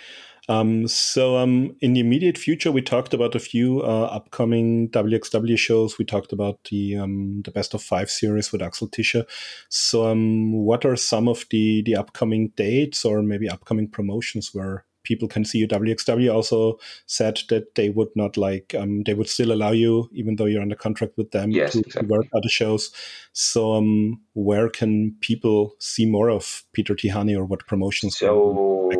Um, 0.48 0.88
so, 0.88 1.36
um, 1.36 1.76
in 1.80 1.92
the 1.92 2.00
immediate 2.00 2.38
future, 2.38 2.72
we 2.72 2.82
talked 2.82 3.14
about 3.14 3.34
a 3.34 3.40
few 3.40 3.82
uh, 3.82 4.04
upcoming 4.06 4.88
WXW 4.90 5.56
shows. 5.56 5.98
We 5.98 6.04
talked 6.04 6.32
about 6.32 6.58
the 6.70 6.96
um, 6.96 7.42
the 7.44 7.50
best 7.50 7.74
of 7.74 7.82
five 7.82 8.10
series 8.10 8.50
with 8.50 8.62
Axel 8.62 8.88
Tischer. 8.88 9.24
So, 9.68 10.06
um, 10.10 10.52
what 10.52 10.84
are 10.84 10.96
some 10.96 11.28
of 11.28 11.44
the 11.50 11.82
the 11.82 11.96
upcoming 11.96 12.52
dates 12.56 13.04
or 13.04 13.22
maybe 13.22 13.48
upcoming 13.48 13.88
promotions 13.88 14.50
where 14.52 14.84
people 15.02 15.28
can 15.28 15.44
see 15.44 15.58
you. 15.58 15.68
WXW 15.68 16.32
also 16.32 16.78
said 17.06 17.40
that 17.48 17.74
they 17.74 17.90
would 17.90 18.10
not 18.14 18.36
like 18.36 18.74
um, 18.78 19.02
they 19.04 19.14
would 19.14 19.28
still 19.28 19.52
allow 19.52 19.70
you, 19.70 20.08
even 20.12 20.36
though 20.36 20.46
you're 20.46 20.62
under 20.62 20.76
contract 20.76 21.16
with 21.16 21.30
them, 21.30 21.50
yes, 21.50 21.72
to, 21.72 21.80
exactly. 21.80 22.08
work 22.08 22.26
other 22.34 22.48
shows. 22.48 22.92
So, 23.32 23.74
um, 23.74 24.20
where 24.34 24.68
can 24.68 25.16
people 25.20 25.74
see 25.78 26.06
more 26.06 26.30
of 26.30 26.64
Peter 26.72 26.94
Tihanyi 26.94 27.36
or 27.36 27.44
what 27.44 27.66
promotions? 27.66 28.16
So, 28.16 28.90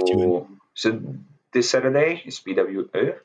so 0.75 1.03
this 1.53 1.71
Saturday 1.71 2.23
is 2.25 2.41
PWE. 2.41 3.17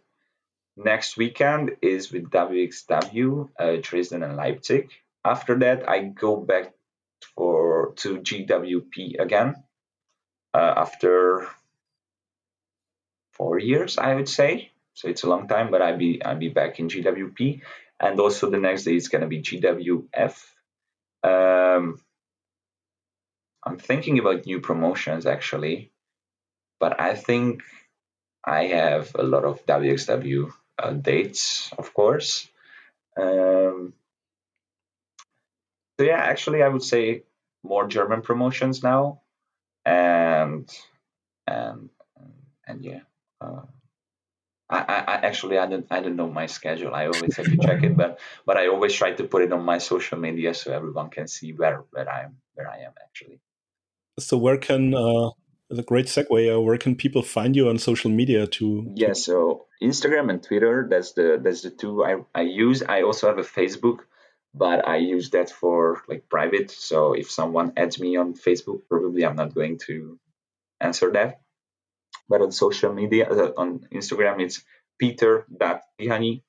Next 0.77 1.17
weekend 1.17 1.77
is 1.81 2.11
with 2.11 2.29
WXW, 2.29 3.49
uh, 3.59 3.77
Dresden 3.81 4.21
and 4.21 4.35
Leipzig. 4.35 4.89
After 5.25 5.57
that, 5.59 5.89
I 5.89 6.03
go 6.03 6.35
back 6.37 6.73
for 7.35 7.93
to 7.97 8.19
GWP 8.19 9.19
again. 9.19 9.55
Uh, 10.53 10.73
after 10.77 11.47
four 13.37 13.59
years, 13.59 13.97
I 13.97 14.15
would 14.15 14.29
say. 14.29 14.71
So 14.93 15.07
it's 15.07 15.23
a 15.23 15.29
long 15.29 15.47
time, 15.47 15.69
but 15.69 15.81
I'll 15.81 15.97
be 15.97 16.23
I'll 16.23 16.37
be 16.37 16.49
back 16.49 16.79
in 16.79 16.89
GWP, 16.89 17.61
and 17.99 18.19
also 18.19 18.49
the 18.49 18.57
next 18.57 18.83
day 18.83 18.95
is 18.95 19.09
gonna 19.09 19.27
be 19.27 19.41
GWF. 19.41 20.35
Um, 21.23 22.01
I'm 23.63 23.77
thinking 23.77 24.17
about 24.17 24.45
new 24.45 24.59
promotions 24.59 25.25
actually, 25.25 25.91
but 26.79 26.99
I 26.99 27.13
think 27.15 27.63
I 28.43 28.63
have 28.67 29.11
a 29.15 29.23
lot 29.23 29.43
of 29.43 29.65
WXW 29.65 30.51
uh, 30.79 30.93
dates, 30.93 31.71
of 31.77 31.93
course. 31.93 32.47
Um, 33.19 33.93
so 35.99 36.05
yeah, 36.05 36.17
actually, 36.17 36.63
I 36.63 36.69
would 36.69 36.83
say 36.83 37.23
more 37.63 37.87
German 37.87 38.21
promotions 38.21 38.83
now, 38.83 39.21
and 39.85 40.69
and 41.45 41.89
and 42.65 42.85
yeah. 42.85 43.01
Uh, 43.41 43.61
I, 44.69 44.79
I, 44.79 45.13
actually 45.25 45.57
I 45.57 45.65
don't 45.65 45.87
I 45.89 46.01
don't 46.01 46.17
know 46.17 46.29
my 46.29 46.45
schedule. 46.45 46.93
I 46.93 47.05
always 47.05 47.37
have 47.37 47.45
to 47.45 47.57
check 47.57 47.83
it, 47.83 47.95
but 47.95 48.19
but 48.45 48.57
I 48.57 48.67
always 48.67 48.93
try 48.93 49.13
to 49.13 49.23
put 49.23 49.41
it 49.41 49.53
on 49.53 49.63
my 49.63 49.77
social 49.77 50.17
media 50.17 50.53
so 50.53 50.73
everyone 50.73 51.09
can 51.09 51.27
see 51.27 51.53
where 51.53 51.85
where 51.91 52.09
I 52.09 52.23
am 52.23 52.37
where 52.53 52.69
I 52.69 52.79
am 52.79 52.91
actually. 53.01 53.39
So 54.19 54.37
where 54.37 54.57
can 54.57 54.93
uh, 54.93 55.29
the 55.69 55.83
great 55.83 56.07
segue? 56.07 56.53
Uh, 56.53 56.59
where 56.59 56.77
can 56.77 56.95
people 56.95 57.21
find 57.21 57.55
you 57.55 57.69
on 57.69 57.77
social 57.77 58.11
media? 58.11 58.45
To 58.45 58.91
yeah, 58.93 59.13
so 59.13 59.67
Instagram 59.81 60.29
and 60.29 60.43
Twitter. 60.43 60.85
That's 60.89 61.13
the 61.13 61.39
that's 61.41 61.61
the 61.61 61.69
two 61.69 62.03
I 62.03 62.17
I 62.35 62.41
use. 62.41 62.83
I 62.83 63.03
also 63.03 63.27
have 63.27 63.37
a 63.37 63.43
Facebook, 63.43 63.99
but 64.53 64.85
I 64.85 64.97
use 64.97 65.29
that 65.29 65.49
for 65.49 66.01
like 66.09 66.27
private. 66.27 66.71
So 66.71 67.13
if 67.13 67.31
someone 67.31 67.71
adds 67.77 68.01
me 68.01 68.17
on 68.17 68.33
Facebook, 68.33 68.81
probably 68.89 69.25
I'm 69.25 69.37
not 69.37 69.55
going 69.55 69.77
to 69.87 70.19
answer 70.81 71.11
that. 71.11 71.39
But 72.29 72.41
on 72.41 72.51
social 72.51 72.93
media, 72.93 73.29
uh, 73.29 73.51
on 73.57 73.87
Instagram, 73.93 74.41
it's 74.41 74.63
peter.tihanyi. 74.99 76.43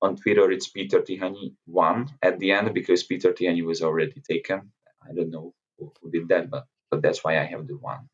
On 0.00 0.16
Twitter, 0.16 0.50
it's 0.52 0.68
Peter 0.68 1.00
Tihanyi1 1.00 2.10
at 2.22 2.38
the 2.38 2.52
end 2.52 2.72
because 2.72 3.02
Peter 3.02 3.32
Tihanyi 3.32 3.64
was 3.64 3.82
already 3.82 4.20
taken. 4.20 4.70
I 5.02 5.12
don't 5.12 5.30
know 5.30 5.54
who, 5.76 5.92
who 6.00 6.10
did 6.10 6.28
that, 6.28 6.50
but, 6.50 6.66
but 6.88 7.02
that's 7.02 7.24
why 7.24 7.40
I 7.40 7.44
have 7.44 7.66
the 7.66 7.76
one 7.76 8.08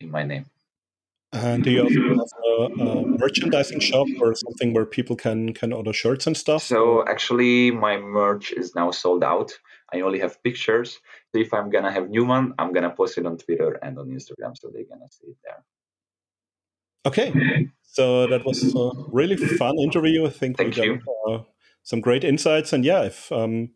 in 0.00 0.12
my 0.12 0.22
name. 0.22 0.46
And 1.32 1.64
do 1.64 1.70
you 1.72 1.82
also 1.82 2.00
have 2.00 2.78
a, 2.78 2.82
a, 2.84 3.06
merchandising 3.06 3.80
shop 3.80 4.06
or 4.20 4.36
something 4.36 4.72
where 4.72 4.86
people 4.86 5.16
can 5.16 5.52
can 5.52 5.72
order 5.72 5.92
shirts 5.92 6.28
and 6.28 6.36
stuff? 6.36 6.62
So 6.62 7.04
actually, 7.08 7.72
my 7.72 7.96
merch 7.96 8.52
is 8.52 8.76
now 8.76 8.92
sold 8.92 9.24
out. 9.24 9.50
I 9.92 10.02
only 10.02 10.20
have 10.20 10.40
pictures. 10.44 11.00
So 11.32 11.40
if 11.40 11.52
I'm 11.52 11.70
gonna 11.70 11.90
have 11.90 12.08
new 12.08 12.24
one, 12.24 12.54
I'm 12.56 12.72
gonna 12.72 12.94
post 12.94 13.18
it 13.18 13.26
on 13.26 13.36
Twitter 13.36 13.72
and 13.82 13.98
on 13.98 14.10
Instagram, 14.10 14.56
so 14.56 14.70
they're 14.72 14.84
gonna 14.88 15.10
see 15.10 15.26
it 15.26 15.36
there. 15.42 15.64
Okay, 17.06 17.68
so 17.82 18.26
that 18.26 18.44
was 18.44 18.74
a 18.74 18.90
really 19.12 19.36
fun 19.36 19.78
interview. 19.78 20.26
I 20.26 20.30
think 20.30 20.56
Thank 20.56 20.76
we 20.76 20.84
you. 20.84 20.98
got 20.98 21.32
uh, 21.32 21.42
some 21.82 22.00
great 22.00 22.24
insights, 22.24 22.72
and 22.72 22.84
yeah, 22.84 23.02
if 23.02 23.30
um, 23.30 23.70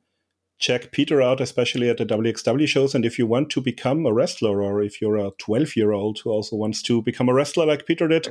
check 0.58 0.90
Peter 0.90 1.22
out, 1.22 1.40
especially 1.40 1.88
at 1.88 1.98
the 1.98 2.06
WXW 2.06 2.66
shows. 2.66 2.94
And 2.94 3.04
if 3.04 3.18
you 3.18 3.26
want 3.26 3.50
to 3.50 3.60
become 3.60 4.04
a 4.06 4.12
wrestler, 4.12 4.62
or 4.62 4.82
if 4.82 5.00
you're 5.00 5.16
a 5.16 5.30
12 5.38 5.76
year 5.76 5.92
old 5.92 6.18
who 6.18 6.30
also 6.30 6.56
wants 6.56 6.82
to 6.82 7.02
become 7.02 7.28
a 7.28 7.34
wrestler 7.34 7.66
like 7.66 7.86
Peter 7.86 8.08
did, 8.08 8.28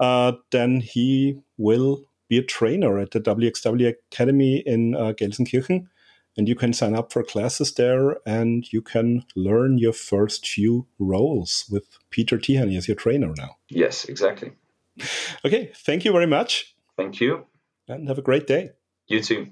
uh, 0.00 0.32
then 0.50 0.80
he 0.80 1.40
will 1.56 2.04
be 2.28 2.38
a 2.38 2.42
trainer 2.42 2.98
at 2.98 3.12
the 3.12 3.20
WXW 3.20 3.94
Academy 4.12 4.62
in 4.66 4.94
uh, 4.94 5.12
Gelsenkirchen 5.12 5.86
and 6.40 6.48
you 6.48 6.54
can 6.54 6.72
sign 6.72 6.94
up 6.94 7.12
for 7.12 7.22
classes 7.22 7.74
there 7.74 8.16
and 8.24 8.72
you 8.72 8.80
can 8.80 9.26
learn 9.36 9.76
your 9.76 9.92
first 9.92 10.48
few 10.48 10.86
rolls 10.98 11.66
with 11.70 11.98
Peter 12.08 12.38
Tihanyi 12.38 12.78
as 12.78 12.88
your 12.88 12.94
trainer 12.94 13.34
now. 13.36 13.58
Yes, 13.68 14.06
exactly. 14.06 14.52
Okay, 15.44 15.70
thank 15.74 16.06
you 16.06 16.12
very 16.12 16.26
much. 16.26 16.74
Thank 16.96 17.20
you. 17.20 17.44
And 17.88 18.08
have 18.08 18.16
a 18.16 18.22
great 18.22 18.46
day. 18.46 18.70
You 19.06 19.20
too. 19.20 19.48